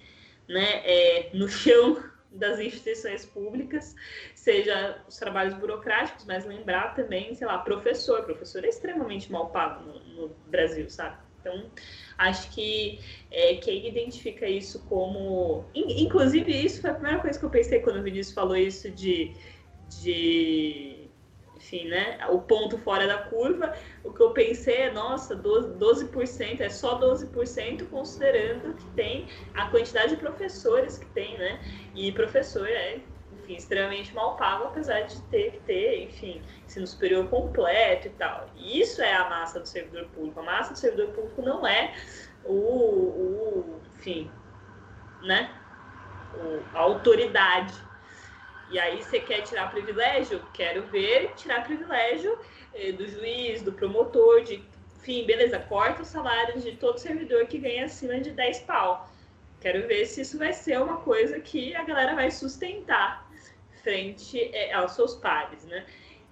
né, 0.48 0.82
é, 0.84 1.30
no 1.34 1.48
chão 1.48 2.04
das 2.32 2.60
instituições 2.60 3.26
públicas, 3.26 3.96
seja 4.34 5.02
os 5.08 5.18
trabalhos 5.18 5.54
burocráticos, 5.54 6.26
mas 6.26 6.46
lembrar 6.46 6.93
também, 6.93 7.34
sei 7.34 7.48
lá, 7.48 7.58
professor. 7.60 8.24
Professor 8.24 8.64
é 8.66 8.68
extremamente 8.68 9.32
mal 9.32 9.50
pago 9.50 9.86
no, 9.86 10.00
no 10.16 10.36
Brasil, 10.48 10.89
sabe? 10.89 11.24
Então, 11.46 11.70
acho 12.18 12.50
que 12.50 13.00
é, 13.32 13.56
quem 13.56 13.88
identifica 13.88 14.48
isso 14.48 14.84
como. 14.89 15.66
Inclusive, 15.76 16.52
isso 16.52 16.82
foi 16.82 16.89
a 16.89 16.93
primeira 16.96 17.20
coisa 17.20 17.38
que 17.38 17.46
eu 17.46 17.50
pensei 17.52 17.80
quando 17.82 17.98
o 17.98 18.04
Vinícius 18.04 18.34
falou 18.34 18.56
isso 18.56 18.89
de. 18.89 19.32
de 20.02 21.06
enfim, 21.56 21.88
né? 21.88 22.20
O 22.30 22.39
ponto 22.39 22.78
fora 22.80 23.08
da 23.08 23.18
curva. 23.18 23.74
O 24.04 24.12
que 24.12 24.22
eu 24.22 24.32
pensei 24.32 24.76
é, 24.76 24.91
nossa, 24.91 25.36
12%, 25.36 25.78
12% 25.78 26.62
é 26.62 26.70
só 26.70 27.00
12% 27.00 27.89
considerando 27.89 28.74
que 28.76 28.86
tem 28.96 29.28
a 29.54 29.70
quantidade 29.70 30.10
de 30.12 30.18
professores 30.18 30.98
que 30.98 31.06
tem, 31.08 31.38
né? 31.38 31.60
E 31.96 32.12
professor 32.12 32.68
é, 32.68 33.00
enfim, 33.40 33.56
extremamente 33.56 34.14
mal 34.14 34.36
pago, 34.36 34.66
apesar 34.66 35.02
de 35.02 35.22
ter 35.24 35.52
que 35.52 35.60
ter, 35.62 36.04
enfim, 36.04 36.42
ensino 36.66 36.88
superior 36.88 37.28
completo 37.30 38.08
e 38.08 38.12
tal. 38.12 38.50
Isso 38.56 39.02
é 39.02 39.14
a 39.14 39.30
massa 39.30 39.60
do 39.60 39.68
servidor 39.68 40.06
público. 40.08 40.40
A 40.40 40.44
massa 40.44 40.74
do 40.74 40.80
servidor 40.80 41.10
público 41.14 41.42
não 41.42 41.66
é 41.66 41.94
o, 42.44 42.54
o 42.54 43.82
enfim, 43.96 44.32
né? 45.22 45.50
O, 46.36 46.78
a 46.78 46.80
autoridade 46.80 47.74
e 48.70 48.80
aí 48.80 49.02
você 49.02 49.20
quer 49.20 49.42
tirar 49.42 49.70
privilégio? 49.70 50.42
Quero 50.54 50.84
ver 50.88 51.34
tirar 51.36 51.64
privilégio 51.64 52.38
eh, 52.74 52.92
do 52.92 53.08
juiz, 53.08 53.62
do 53.62 53.72
promotor, 53.72 54.44
de 54.44 54.64
enfim, 54.98 55.24
beleza, 55.24 55.60
corta 55.60 56.02
o 56.02 56.06
salário 56.06 56.60
de 56.60 56.72
todo 56.78 56.98
servidor 56.98 57.46
que 57.46 57.60
ganha 57.60 57.86
acima 57.86 58.20
de 58.20 58.32
10 58.32 58.62
pau. 58.62 59.08
Quero 59.62 59.88
ver 59.88 60.08
se 60.08 60.22
isso 60.22 60.40
vai 60.40 60.52
ser 60.52 60.82
uma 60.82 60.98
coisa 60.98 61.40
que 61.40 61.76
a 61.76 61.84
galera 61.84 62.16
vai 62.16 62.32
sustentar 62.32 63.24
frente 63.86 64.50
eh, 64.52 64.74
aos 64.74 64.94
seus 64.94 65.14
pares, 65.16 65.64
né? 65.66 65.86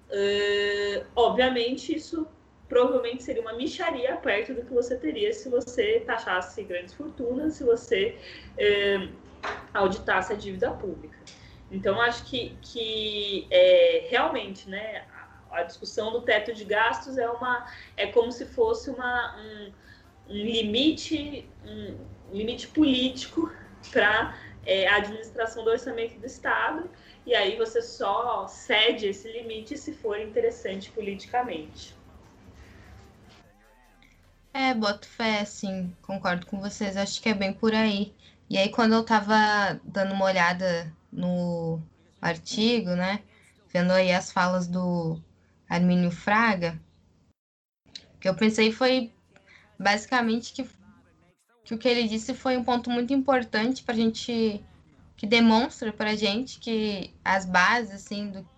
Uh, 0.09 1.05
obviamente, 1.15 1.95
isso 1.95 2.27
provavelmente 2.67 3.21
seria 3.23 3.41
uma 3.41 3.53
micharia 3.53 4.15
perto 4.17 4.53
do 4.55 4.63
que 4.63 4.73
você 4.73 4.95
teria 4.97 5.31
se 5.31 5.47
você 5.49 5.99
taxasse 6.01 6.63
grandes 6.63 6.93
fortunas, 6.95 7.53
se 7.53 7.63
você 7.63 8.17
uh, 8.57 9.13
auditasse 9.73 10.33
a 10.33 10.35
dívida 10.35 10.71
pública. 10.71 11.17
Então, 11.71 12.01
acho 12.01 12.25
que, 12.25 12.57
que 12.61 13.47
é, 13.49 14.07
realmente, 14.09 14.69
né, 14.69 15.05
a 15.51 15.63
discussão 15.63 16.11
do 16.11 16.21
teto 16.21 16.53
de 16.53 16.65
gastos 16.65 17.17
é, 17.17 17.27
uma, 17.29 17.67
é 17.97 18.07
como 18.07 18.31
se 18.31 18.45
fosse 18.45 18.89
uma, 18.91 19.35
um, 19.37 19.71
um 20.29 20.33
limite, 20.33 21.49
um 21.65 21.97
limite 22.31 22.67
político 22.67 23.51
para 23.91 24.35
é, 24.65 24.87
a 24.87 24.97
administração 24.97 25.63
do 25.63 25.69
orçamento 25.69 26.19
do 26.19 26.25
Estado, 26.25 26.89
e 27.25 27.33
aí 27.33 27.57
você 27.57 27.81
só 27.81 28.47
cede 28.47 29.07
esse 29.07 29.31
limite 29.31 29.77
se 29.77 29.93
for 29.93 30.19
interessante 30.19 30.91
politicamente. 30.91 31.95
É, 34.53 34.73
boto 34.73 35.07
fé, 35.07 35.43
sim, 35.45 35.95
concordo 36.01 36.45
com 36.45 36.59
vocês, 36.59 36.95
acho 36.95 37.21
que 37.21 37.29
é 37.29 37.33
bem 37.33 37.53
por 37.53 37.73
aí. 37.73 38.13
E 38.49 38.57
aí, 38.57 38.69
quando 38.69 38.93
eu 38.93 39.01
estava 39.01 39.79
dando 39.83 40.13
uma 40.13 40.25
olhada 40.25 40.93
no 41.11 41.81
artigo, 42.21 42.91
né? 42.91 43.23
Vendo 43.69 43.91
aí 43.91 44.11
as 44.11 44.31
falas 44.31 44.67
do 44.67 45.19
Armínio 45.67 46.11
Fraga, 46.11 46.79
que 48.19 48.29
eu 48.29 48.35
pensei 48.35 48.71
foi 48.71 49.11
basicamente 49.79 50.53
que, 50.53 50.69
que 51.63 51.73
o 51.73 51.77
que 51.77 51.87
ele 51.87 52.07
disse 52.07 52.33
foi 52.33 52.55
um 52.55 52.63
ponto 52.63 52.89
muito 52.89 53.11
importante 53.11 53.83
para 53.83 53.95
a 53.95 53.97
gente, 53.97 54.63
que 55.15 55.27
demonstra 55.27 55.91
para 55.93 56.15
gente 56.15 56.59
que 56.59 57.13
as 57.23 57.45
bases, 57.45 57.93
assim, 57.93 58.29
do, 58.29 58.49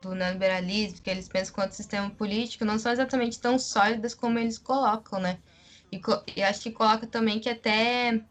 do 0.00 0.14
neoliberalismo, 0.14 1.00
que 1.00 1.10
eles 1.10 1.28
pensam 1.28 1.54
quanto 1.54 1.72
sistema 1.72 2.10
político, 2.10 2.64
não 2.64 2.78
são 2.78 2.92
exatamente 2.92 3.40
tão 3.40 3.58
sólidas 3.58 4.14
como 4.14 4.38
eles 4.38 4.58
colocam, 4.58 5.18
né? 5.18 5.38
E, 5.90 6.00
e 6.36 6.42
acho 6.42 6.62
que 6.62 6.70
coloca 6.70 7.06
também 7.06 7.38
que 7.38 7.48
até 7.48 8.22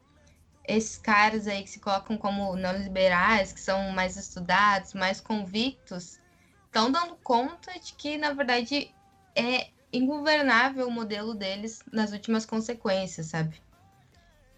esses 0.67 0.97
caras 0.97 1.47
aí 1.47 1.63
que 1.63 1.69
se 1.69 1.79
colocam 1.79 2.17
como 2.17 2.55
neoliberais, 2.55 3.51
que 3.51 3.59
são 3.59 3.91
mais 3.91 4.15
estudados, 4.15 4.93
mais 4.93 5.19
convictos, 5.19 6.19
estão 6.65 6.91
dando 6.91 7.15
conta 7.17 7.71
de 7.79 7.93
que, 7.93 8.17
na 8.17 8.31
verdade, 8.33 8.93
é 9.35 9.67
ingovernável 9.91 10.87
o 10.87 10.91
modelo 10.91 11.33
deles 11.33 11.81
nas 11.91 12.11
últimas 12.11 12.45
consequências, 12.45 13.27
sabe? 13.27 13.61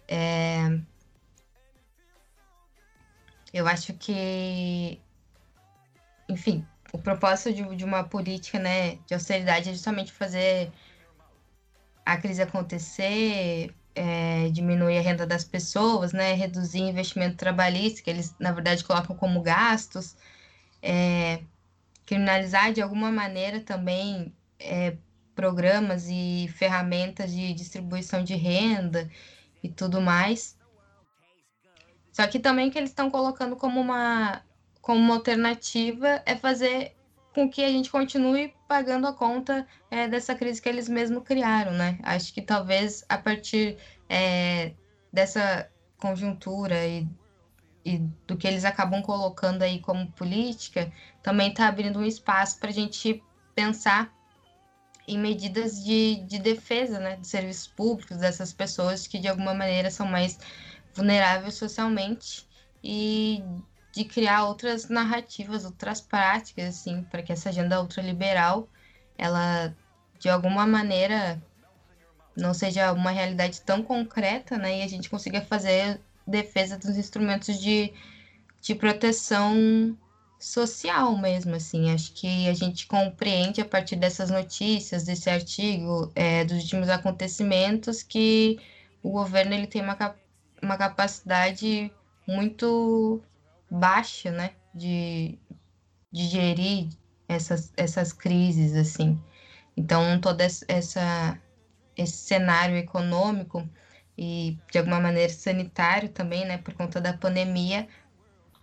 É... 0.06 0.78
Eu 3.54 3.68
acho 3.68 3.94
que, 3.94 5.00
enfim, 6.28 6.66
o 6.92 6.98
propósito 6.98 7.52
de, 7.54 7.76
de 7.76 7.84
uma 7.84 8.02
política 8.02 8.58
né, 8.58 8.96
de 9.06 9.14
austeridade 9.14 9.70
é 9.70 9.72
justamente 9.72 10.12
fazer 10.12 10.72
a 12.04 12.16
crise 12.16 12.42
acontecer, 12.42 13.72
é, 13.94 14.48
diminuir 14.50 14.98
a 14.98 15.00
renda 15.00 15.24
das 15.24 15.44
pessoas, 15.44 16.12
né, 16.12 16.32
reduzir 16.32 16.80
investimento 16.80 17.36
trabalhista, 17.36 18.02
que 18.02 18.10
eles, 18.10 18.34
na 18.40 18.50
verdade, 18.50 18.82
colocam 18.82 19.14
como 19.14 19.40
gastos, 19.40 20.16
é, 20.82 21.40
criminalizar 22.04 22.72
de 22.72 22.82
alguma 22.82 23.12
maneira 23.12 23.60
também 23.60 24.34
é, 24.58 24.96
programas 25.32 26.08
e 26.08 26.48
ferramentas 26.56 27.30
de 27.30 27.54
distribuição 27.54 28.24
de 28.24 28.34
renda 28.34 29.08
e 29.62 29.68
tudo 29.68 30.00
mais. 30.00 30.56
Só 32.14 32.28
que 32.28 32.38
também 32.38 32.70
que 32.70 32.78
eles 32.78 32.90
estão 32.90 33.10
colocando 33.10 33.56
como 33.56 33.80
uma, 33.80 34.40
como 34.80 35.00
uma 35.00 35.16
alternativa 35.16 36.22
é 36.24 36.36
fazer 36.36 36.94
com 37.34 37.50
que 37.50 37.64
a 37.64 37.68
gente 37.68 37.90
continue 37.90 38.54
pagando 38.68 39.08
a 39.08 39.12
conta 39.12 39.66
é, 39.90 40.06
dessa 40.06 40.32
crise 40.32 40.62
que 40.62 40.68
eles 40.68 40.88
mesmos 40.88 41.24
criaram, 41.24 41.72
né? 41.72 41.98
Acho 42.04 42.32
que 42.32 42.40
talvez 42.40 43.04
a 43.08 43.18
partir 43.18 43.76
é, 44.08 44.74
dessa 45.12 45.68
conjuntura 45.98 46.86
e, 46.86 47.08
e, 47.84 47.98
do 48.28 48.36
que 48.36 48.46
eles 48.46 48.64
acabam 48.64 49.02
colocando 49.02 49.62
aí 49.62 49.80
como 49.80 50.12
política, 50.12 50.92
também 51.20 51.50
está 51.50 51.66
abrindo 51.66 51.98
um 51.98 52.04
espaço 52.04 52.60
para 52.60 52.70
a 52.70 52.72
gente 52.72 53.20
pensar 53.56 54.14
em 55.08 55.18
medidas 55.18 55.82
de, 55.82 56.22
de 56.26 56.38
defesa 56.38 57.00
né, 57.00 57.16
de 57.16 57.26
serviços 57.26 57.66
públicos 57.66 58.18
dessas 58.18 58.52
pessoas 58.52 59.08
que 59.08 59.18
de 59.18 59.26
alguma 59.26 59.52
maneira 59.52 59.90
são 59.90 60.06
mais 60.06 60.38
vulneráveis 60.94 61.54
socialmente 61.54 62.46
e 62.82 63.42
de 63.92 64.04
criar 64.04 64.44
outras 64.44 64.88
narrativas, 64.88 65.64
outras 65.64 66.00
práticas, 66.00 66.64
assim, 66.64 67.02
para 67.04 67.22
que 67.22 67.32
essa 67.32 67.48
agenda 67.48 67.80
ultraliberal, 67.80 68.68
ela, 69.16 69.74
de 70.18 70.28
alguma 70.28 70.66
maneira, 70.66 71.40
não 72.36 72.52
seja 72.52 72.92
uma 72.92 73.10
realidade 73.10 73.60
tão 73.60 73.82
concreta, 73.82 74.58
né, 74.58 74.80
e 74.80 74.82
a 74.82 74.88
gente 74.88 75.08
consiga 75.08 75.40
fazer 75.40 76.00
defesa 76.26 76.76
dos 76.76 76.96
instrumentos 76.96 77.60
de, 77.60 77.92
de 78.60 78.74
proteção 78.74 79.96
social 80.40 81.16
mesmo, 81.16 81.54
assim, 81.54 81.90
acho 81.90 82.12
que 82.12 82.48
a 82.48 82.54
gente 82.54 82.86
compreende 82.86 83.60
a 83.60 83.64
partir 83.64 83.96
dessas 83.96 84.28
notícias, 84.28 85.04
desse 85.04 85.30
artigo, 85.30 86.10
é, 86.14 86.44
dos 86.44 86.64
últimos 86.64 86.88
acontecimentos, 86.88 88.02
que 88.02 88.58
o 89.02 89.10
governo 89.10 89.54
ele 89.54 89.66
tem 89.66 89.80
uma, 89.80 89.96
uma 90.64 90.76
capacidade 90.76 91.92
muito 92.26 93.22
baixa, 93.70 94.30
né, 94.30 94.52
de, 94.74 95.38
de 96.12 96.26
gerir 96.26 96.88
essas, 97.28 97.72
essas 97.76 98.12
crises, 98.12 98.74
assim. 98.74 99.20
Então, 99.76 100.20
todo 100.20 100.40
essa, 100.40 101.40
esse 101.96 102.16
cenário 102.16 102.76
econômico 102.76 103.68
e, 104.16 104.58
de 104.70 104.78
alguma 104.78 105.00
maneira, 105.00 105.32
sanitário 105.32 106.08
também, 106.08 106.44
né, 106.46 106.58
por 106.58 106.74
conta 106.74 107.00
da 107.00 107.16
pandemia, 107.16 107.88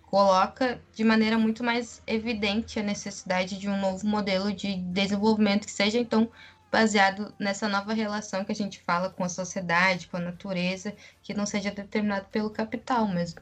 coloca 0.02 0.82
de 0.94 1.04
maneira 1.04 1.38
muito 1.38 1.64
mais 1.64 2.02
evidente 2.06 2.80
a 2.80 2.84
necessidade 2.84 3.58
de 3.58 3.70
um 3.70 3.80
novo 3.80 4.06
modelo 4.06 4.54
de 4.54 4.76
desenvolvimento 4.78 5.66
que 5.66 5.72
seja, 5.72 5.98
então, 5.98 6.30
baseado 6.72 7.34
nessa 7.38 7.68
nova 7.68 7.94
relação 7.94 8.46
que 8.46 8.52
a 8.52 8.56
gente 8.56 8.80
fala 8.82 9.10
com 9.10 9.24
a 9.24 9.30
sociedade, 9.30 10.08
com 10.08 10.18
a 10.18 10.22
natureza, 10.22 10.96
que 11.22 11.34
não 11.34 11.46
seja 11.46 11.70
determinado 11.70 12.28
pelo 12.32 12.50
capital 12.50 13.08
mesmo. 13.08 13.42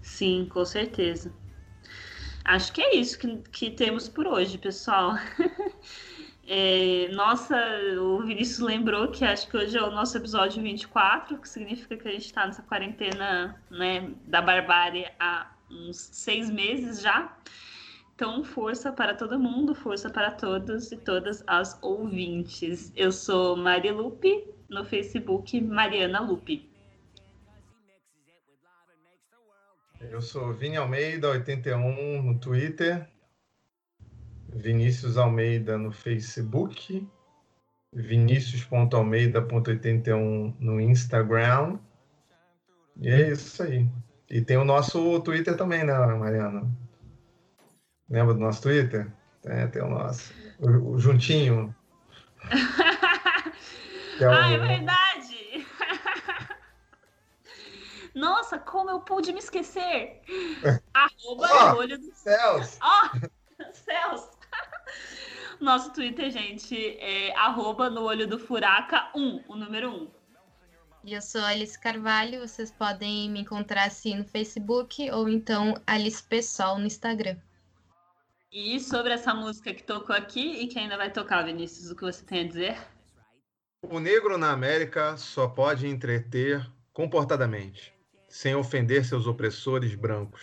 Sim, 0.00 0.46
com 0.50 0.64
certeza. 0.64 1.32
Acho 2.44 2.72
que 2.72 2.80
é 2.80 2.94
isso 2.94 3.18
que, 3.18 3.38
que 3.50 3.70
temos 3.72 4.08
por 4.08 4.26
hoje, 4.26 4.56
pessoal. 4.56 5.14
É, 6.48 7.08
nossa, 7.12 7.56
o 7.98 8.22
Vinícius 8.22 8.60
lembrou 8.60 9.08
que 9.08 9.24
acho 9.24 9.48
que 9.48 9.56
hoje 9.56 9.76
é 9.76 9.82
o 9.82 9.90
nosso 9.90 10.16
episódio 10.16 10.62
24, 10.62 11.38
que 11.38 11.48
significa 11.48 11.96
que 11.96 12.06
a 12.06 12.12
gente 12.12 12.26
está 12.26 12.46
nessa 12.46 12.62
quarentena 12.62 13.60
né, 13.68 14.12
da 14.26 14.40
barbárie 14.40 15.08
há 15.18 15.50
uns 15.68 15.96
seis 16.12 16.48
meses 16.48 17.00
já. 17.00 17.36
Então, 18.16 18.42
força 18.42 18.90
para 18.90 19.14
todo 19.14 19.38
mundo, 19.38 19.72
força 19.74 20.08
para 20.08 20.30
todos 20.30 20.90
e 20.90 20.96
todas 20.96 21.44
as 21.46 21.78
ouvintes. 21.82 22.90
Eu 22.96 23.12
sou 23.12 23.54
Mari 23.54 23.90
Lupe, 23.90 24.42
no 24.70 24.86
Facebook 24.86 25.60
Mariana 25.60 26.20
Lupe. 26.20 26.66
Eu 30.00 30.22
sou 30.22 30.54
Vini 30.54 30.78
Almeida, 30.78 31.28
81 31.28 32.22
no 32.22 32.38
Twitter, 32.38 33.06
Vinícius 34.48 35.18
Almeida 35.18 35.76
no 35.76 35.92
Facebook, 35.92 37.06
vinicius.almeida.81 37.92 40.54
no 40.58 40.80
Instagram. 40.80 41.78
E 42.96 43.10
é 43.10 43.32
isso 43.32 43.62
aí. 43.62 43.86
E 44.30 44.40
tem 44.40 44.56
o 44.56 44.64
nosso 44.64 45.20
Twitter 45.20 45.54
também, 45.54 45.84
né, 45.84 45.92
Mariana? 45.92 46.85
Lembra 48.08 48.34
do 48.34 48.40
nosso 48.40 48.62
Twitter? 48.62 49.12
É, 49.44 49.66
tem 49.66 49.82
o 49.82 49.88
nosso. 49.88 50.32
O, 50.58 50.92
o 50.92 50.98
juntinho. 50.98 51.74
é 54.20 54.28
o... 54.28 54.30
Ah, 54.30 54.50
é 54.50 54.58
verdade! 54.58 55.66
Nossa, 58.14 58.58
como 58.58 58.90
eu 58.90 59.00
pude 59.00 59.32
me 59.32 59.40
esquecer? 59.40 60.22
Arroba 60.94 61.74
oh, 61.74 61.78
olho 61.78 61.98
do 61.98 62.14
céus. 62.14 62.78
Ó, 62.80 63.10
oh, 63.12 63.72
céus. 63.72 64.30
Nosso 65.60 65.92
Twitter, 65.92 66.30
gente, 66.30 66.96
é 66.98 67.34
arroba 67.36 67.90
no 67.90 68.02
olho 68.02 68.26
do 68.26 68.38
furaca 68.38 69.10
1, 69.14 69.44
o 69.48 69.56
número 69.56 69.90
1. 69.90 70.10
E 71.04 71.14
eu 71.14 71.22
sou 71.22 71.42
Alice 71.42 71.78
Carvalho, 71.78 72.40
vocês 72.40 72.70
podem 72.70 73.30
me 73.30 73.40
encontrar 73.40 73.84
assim 73.84 74.16
no 74.16 74.24
Facebook 74.24 75.10
ou 75.10 75.28
então 75.28 75.74
Alice 75.86 76.22
Pessoal 76.22 76.78
no 76.78 76.86
Instagram. 76.86 77.36
E 78.58 78.80
sobre 78.80 79.12
essa 79.12 79.34
música 79.34 79.74
que 79.74 79.82
tocou 79.82 80.16
aqui 80.16 80.62
e 80.62 80.66
que 80.66 80.78
ainda 80.78 80.96
vai 80.96 81.12
tocar, 81.12 81.44
Vinícius, 81.44 81.90
o 81.90 81.94
que 81.94 82.00
você 82.00 82.24
tem 82.24 82.40
a 82.40 82.48
dizer? 82.48 82.78
O 83.82 84.00
negro 84.00 84.38
na 84.38 84.50
América 84.50 85.14
só 85.18 85.46
pode 85.46 85.86
entreter 85.86 86.66
comportadamente 86.90 87.92
sem 88.30 88.54
ofender 88.54 89.04
seus 89.04 89.26
opressores 89.26 89.94
brancos. 89.94 90.40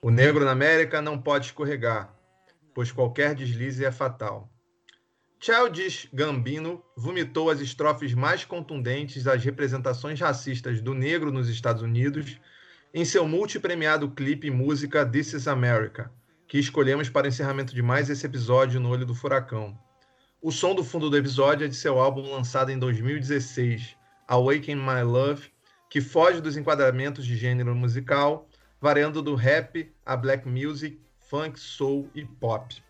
O 0.00 0.12
negro 0.12 0.44
na 0.44 0.52
América 0.52 1.02
não 1.02 1.20
pode 1.20 1.46
escorregar, 1.46 2.14
pois 2.72 2.92
qualquer 2.92 3.34
deslize 3.34 3.84
é 3.84 3.90
fatal. 3.90 4.48
Childish 5.40 6.08
Gambino 6.14 6.80
vomitou 6.96 7.50
as 7.50 7.60
estrofes 7.60 8.14
mais 8.14 8.44
contundentes 8.44 9.26
às 9.26 9.42
representações 9.42 10.20
racistas 10.20 10.80
do 10.80 10.94
negro 10.94 11.32
nos 11.32 11.48
Estados 11.48 11.82
Unidos 11.82 12.38
em 12.94 13.04
seu 13.04 13.26
multipremiado 13.26 14.08
clipe 14.08 14.52
música 14.52 15.04
This 15.04 15.32
Is 15.32 15.48
America, 15.48 16.12
que 16.50 16.58
escolhemos 16.58 17.08
para 17.08 17.28
encerramento 17.28 17.72
de 17.72 17.80
mais 17.80 18.10
esse 18.10 18.26
episódio 18.26 18.80
no 18.80 18.90
Olho 18.90 19.06
do 19.06 19.14
Furacão. 19.14 19.78
O 20.42 20.50
som 20.50 20.74
do 20.74 20.82
fundo 20.82 21.08
do 21.08 21.16
episódio 21.16 21.64
é 21.64 21.68
de 21.68 21.76
seu 21.76 21.96
álbum 22.00 22.28
lançado 22.28 22.72
em 22.72 22.78
2016, 22.78 23.96
Awaken 24.26 24.74
My 24.74 25.04
Love, 25.04 25.52
que 25.88 26.00
foge 26.00 26.40
dos 26.40 26.56
enquadramentos 26.56 27.24
de 27.24 27.36
gênero 27.36 27.72
musical, 27.72 28.48
variando 28.80 29.22
do 29.22 29.36
rap 29.36 29.94
a 30.04 30.16
black 30.16 30.48
music, 30.48 31.00
funk, 31.20 31.56
soul 31.56 32.10
e 32.16 32.24
pop. 32.24 32.82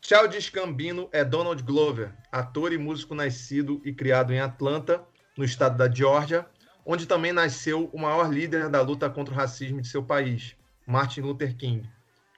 Childish 0.00 0.48
Gambino 0.48 1.10
é 1.12 1.22
Donald 1.22 1.62
Glover, 1.62 2.14
ator 2.32 2.72
e 2.72 2.78
músico 2.78 3.14
nascido 3.14 3.82
e 3.84 3.92
criado 3.92 4.32
em 4.32 4.40
Atlanta, 4.40 5.04
no 5.36 5.44
estado 5.44 5.76
da 5.76 5.94
Geórgia, 5.94 6.46
onde 6.86 7.04
também 7.04 7.34
nasceu 7.34 7.90
o 7.92 8.00
maior 8.00 8.32
líder 8.32 8.70
da 8.70 8.80
luta 8.80 9.10
contra 9.10 9.34
o 9.34 9.36
racismo 9.36 9.78
de 9.78 9.88
seu 9.88 10.02
país, 10.02 10.56
Martin 10.86 11.20
Luther 11.20 11.54
King 11.54 11.86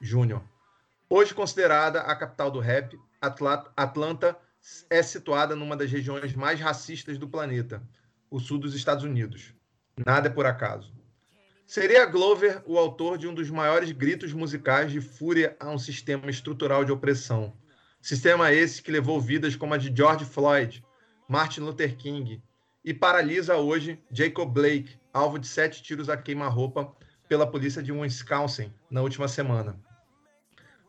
Jr. 0.01 0.40
Hoje 1.09 1.34
considerada 1.34 2.01
a 2.01 2.16
capital 2.16 2.51
do 2.51 2.61
rap, 2.61 2.98
Atlanta 3.20 4.36
é 4.88 5.03
situada 5.03 5.55
numa 5.55 5.76
das 5.76 5.90
regiões 5.90 6.34
mais 6.34 6.59
racistas 6.61 7.18
do 7.18 7.28
planeta, 7.28 7.82
o 8.30 8.40
sul 8.40 8.59
dos 8.59 8.74
Estados 8.74 9.05
Unidos. 9.05 9.55
Nada 10.07 10.28
é 10.28 10.32
por 10.32 10.46
acaso. 10.46 10.92
Seria 11.66 12.07
Glover 12.07 12.62
o 12.66 12.78
autor 12.78 13.18
de 13.18 13.28
um 13.28 13.34
dos 13.34 13.51
maiores 13.51 13.92
gritos 13.92 14.32
musicais 14.32 14.90
de 14.90 15.01
fúria 15.01 15.57
a 15.61 15.70
um 15.70 15.78
sistema 15.78 16.30
estrutural 16.30 16.84
de 16.84 16.92
opressão. 16.92 17.53
Sistema 18.01 18.53
esse 18.53 18.82
que 18.82 18.90
levou 18.90 19.20
vidas 19.20 19.55
como 19.55 19.74
a 19.74 19.76
de 19.76 19.94
George 19.94 20.24
Floyd, 20.24 20.82
Martin 21.28 21.61
Luther 21.61 21.96
King 21.96 22.42
e 22.84 22.94
paralisa 22.94 23.57
hoje 23.57 24.03
Jacob 24.11 24.51
Blake, 24.51 24.98
alvo 25.12 25.38
de 25.38 25.46
sete 25.46 25.82
tiros 25.82 26.09
a 26.09 26.16
queima-roupa 26.16 26.92
pela 27.28 27.46
polícia 27.46 27.82
de 27.82 27.92
Wisconsin 27.92 28.72
na 28.90 29.03
última 29.03 29.28
semana. 29.28 29.78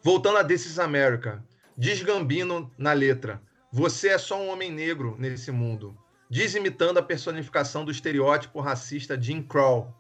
Voltando 0.04 0.38
a 0.38 0.44
This 0.44 0.66
is 0.66 0.80
America, 0.80 1.44
diz 1.78 2.02
Gambino 2.02 2.72
na 2.78 2.94
letra: 2.94 3.42
Você 3.72 4.10
é 4.10 4.18
só 4.18 4.42
um 4.42 4.50
homem 4.50 4.72
negro 4.72 5.16
nesse 5.20 5.52
mundo 5.52 5.98
diz 6.32 6.56
imitando 6.56 6.98
a 6.98 7.04
personificação 7.04 7.84
do 7.84 7.92
estereótipo 7.92 8.62
racista 8.62 9.22
Jim 9.22 9.44
Crow. 9.44 9.94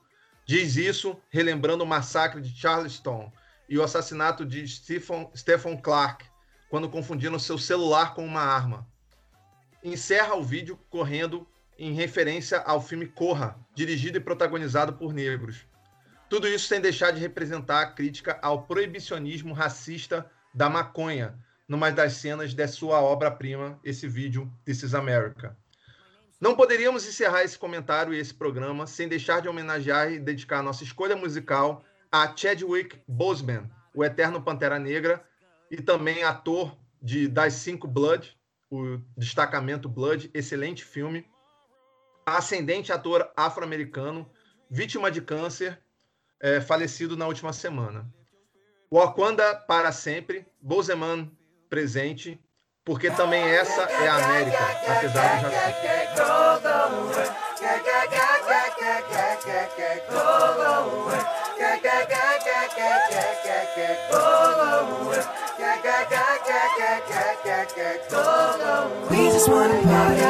Diz 0.45 0.77
isso 0.77 1.21
relembrando 1.29 1.83
o 1.83 1.87
massacre 1.87 2.39
de 2.39 2.57
Charleston 2.57 3.29
e 3.67 3.77
o 3.77 3.83
assassinato 3.83 4.45
de 4.45 4.65
Stephen, 4.65 5.29
Stephen 5.35 5.75
Clark, 5.75 6.25
quando 6.69 6.87
confundiram 6.87 7.37
seu 7.37 7.57
celular 7.57 8.13
com 8.13 8.25
uma 8.25 8.39
arma. 8.39 8.87
Encerra 9.83 10.33
o 10.35 10.41
vídeo 10.41 10.79
correndo 10.89 11.45
em 11.77 11.91
referência 11.91 12.59
ao 12.59 12.81
filme 12.81 13.07
Corra, 13.07 13.59
dirigido 13.75 14.17
e 14.17 14.21
protagonizado 14.21 14.93
por 14.93 15.11
negros. 15.11 15.65
Tudo 16.31 16.47
isso 16.47 16.65
sem 16.65 16.79
deixar 16.79 17.11
de 17.11 17.19
representar 17.19 17.81
a 17.81 17.87
crítica 17.87 18.39
ao 18.41 18.63
proibicionismo 18.63 19.53
racista 19.53 20.31
da 20.53 20.69
maconha, 20.69 21.37
numa 21.67 21.91
das 21.91 22.13
cenas 22.13 22.53
de 22.53 22.67
sua 22.69 23.01
obra-prima, 23.01 23.77
esse 23.83 24.07
vídeo 24.07 24.49
This 24.63 24.81
is 24.81 24.93
America. 24.93 25.57
Não 26.39 26.55
poderíamos 26.55 27.05
encerrar 27.05 27.43
esse 27.43 27.59
comentário 27.59 28.13
e 28.13 28.17
esse 28.17 28.33
programa 28.33 28.87
sem 28.87 29.09
deixar 29.09 29.41
de 29.41 29.49
homenagear 29.49 30.09
e 30.09 30.19
dedicar 30.19 30.63
nossa 30.63 30.85
escolha 30.85 31.17
musical 31.17 31.83
a 32.09 32.33
Chadwick 32.33 32.97
Boseman, 33.05 33.69
o 33.93 34.01
eterno 34.01 34.41
Pantera 34.41 34.79
Negra, 34.79 35.21
e 35.69 35.81
também 35.81 36.23
ator 36.23 36.77
de 37.01 37.27
Das 37.27 37.55
Cinco 37.55 37.89
Blood, 37.89 38.37
o 38.69 39.01
Destacamento 39.17 39.89
Blood, 39.89 40.31
excelente 40.33 40.85
filme. 40.85 41.25
Ascendente 42.25 42.93
ator 42.93 43.29
afro-americano, 43.35 44.31
vítima 44.69 45.11
de 45.11 45.19
câncer, 45.19 45.77
é, 46.41 46.59
falecido 46.59 47.15
na 47.15 47.27
última 47.27 47.53
semana. 47.53 48.05
Wakanda 48.91 49.55
para 49.55 49.91
sempre, 49.91 50.45
Boseman 50.61 51.31
presente, 51.69 52.37
porque 52.83 53.09
também 53.11 53.43
essa 53.43 53.83
é 53.83 54.07
a 54.09 54.15
América, 54.15 54.57
apesar 54.87 55.41
do 55.41 55.49
racismo. 55.49 56.01
We 69.09 69.29
just 69.29 69.47
wanna 69.47 69.81
party, 69.83 70.21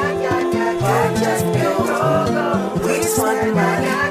party 0.80 1.20
just 1.20 1.46
you. 1.46 1.74
We 2.86 2.94
just 3.02 3.18
wanna 3.18 3.54
party, 3.54 4.11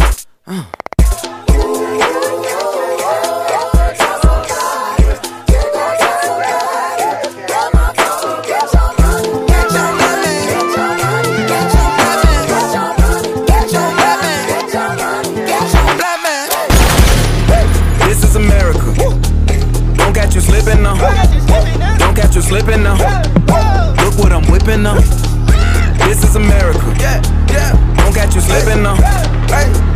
Yeah, 26.99 27.21
yeah. 27.49 27.95
Don't 27.97 28.13
catch 28.13 28.35
you 28.35 28.41
slipping 28.41 28.83
now. 28.83 28.95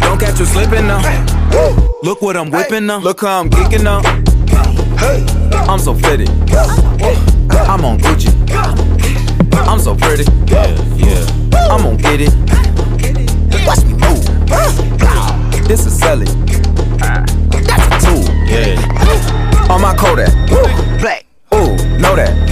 Don't 0.02 0.20
catch 0.20 0.40
you 0.40 0.46
slipping 0.46 0.88
now. 0.88 1.02
Look 2.04 2.22
what 2.22 2.38
I'm 2.38 2.52
whipping 2.52 2.86
now. 2.86 3.00
Look 3.00 3.22
how 3.22 3.40
I'm 3.42 3.50
geeking 3.50 3.84
now. 3.84 4.02
I'm 5.68 5.80
so 5.80 5.94
fitted. 5.94 6.30
I'm 7.68 7.84
on 7.86 8.00
Gucci. 8.00 8.32
I'm 9.54 9.80
so 9.80 9.96
pretty. 9.96 10.24
Yeah, 10.48 10.68
yeah. 10.96 11.26
I'm 11.72 11.82
gonna 11.82 11.98
get 11.98 12.22
it. 12.22 12.34
Watch 13.66 13.84
me 13.86 13.94
move. 13.94 14.24
This 15.68 15.86
is 15.86 15.98
selling. 15.98 16.28
That's 17.00 17.88
a 17.88 18.00
tool. 18.06 18.24
Yeah. 18.46 19.72
On 19.72 19.82
my 19.82 19.96
Kodak. 19.96 20.32
Black. 21.00 21.26
Ooh, 21.54 21.76
know 21.98 22.16
that. 22.16 22.45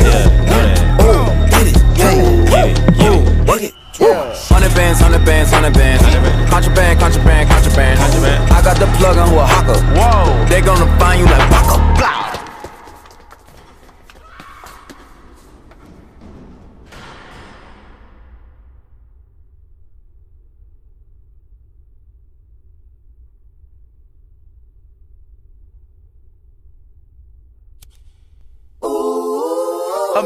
Hundred 5.13 5.27
bands, 5.27 5.51
hundred 5.51 5.73
bands, 5.75 6.03
hundred 6.03 6.23
bands. 6.23 6.49
Contraband, 6.49 6.99
contraband, 6.99 7.49
contraband. 7.49 8.51
I 8.51 8.63
got 8.63 8.77
the 8.79 8.87
plug 8.97 9.15
on 9.15 9.29
who 9.29 9.37
a 9.37 9.45
hawker. 9.45 9.79
Whoa, 9.93 10.45
they 10.49 10.59
gonna 10.59 10.87
find 10.97 11.19
you 11.19 11.27
like 11.27 11.49
Baka. 11.51 11.77
Blah. 11.99 12.23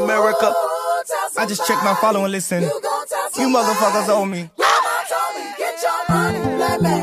America. 0.02 0.54
I 1.36 1.44
just 1.46 1.66
checked 1.66 1.84
my 1.84 1.94
follow 2.00 2.24
and 2.24 2.32
listen. 2.32 2.62
You 2.62 3.48
motherfuckers 3.48 4.08
owe 4.08 4.24
me 4.24 4.48
money, 6.08 6.78
baby. 6.82 6.97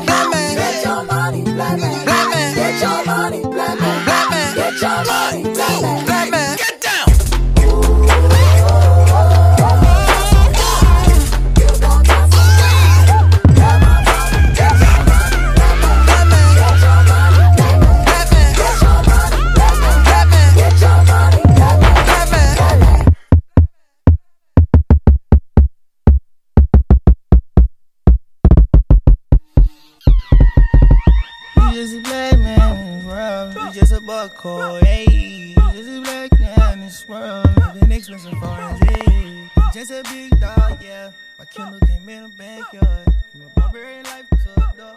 Buckle, 34.06 34.76
hey. 34.76 35.52
Just 35.72 35.88
a 35.88 36.00
black 36.00 36.40
man 36.40 36.72
in 36.74 36.80
this 36.82 37.08
world, 37.08 37.48
living 37.74 37.92
expensive 37.92 38.38
foreign, 38.38 38.76
hey. 38.86 39.50
Just 39.74 39.90
a 39.90 40.02
big 40.04 40.38
dog, 40.40 40.78
yeah. 40.82 41.10
My 41.38 41.44
Kindle 41.44 41.80
came 41.80 42.08
in 42.08 42.24
a 42.24 42.28
backyard. 42.28 43.08
A 43.34 43.60
barbarian 43.60 44.04
life 44.04 44.28
to 44.30 44.52
a 44.56 44.72
dog. 44.76 44.96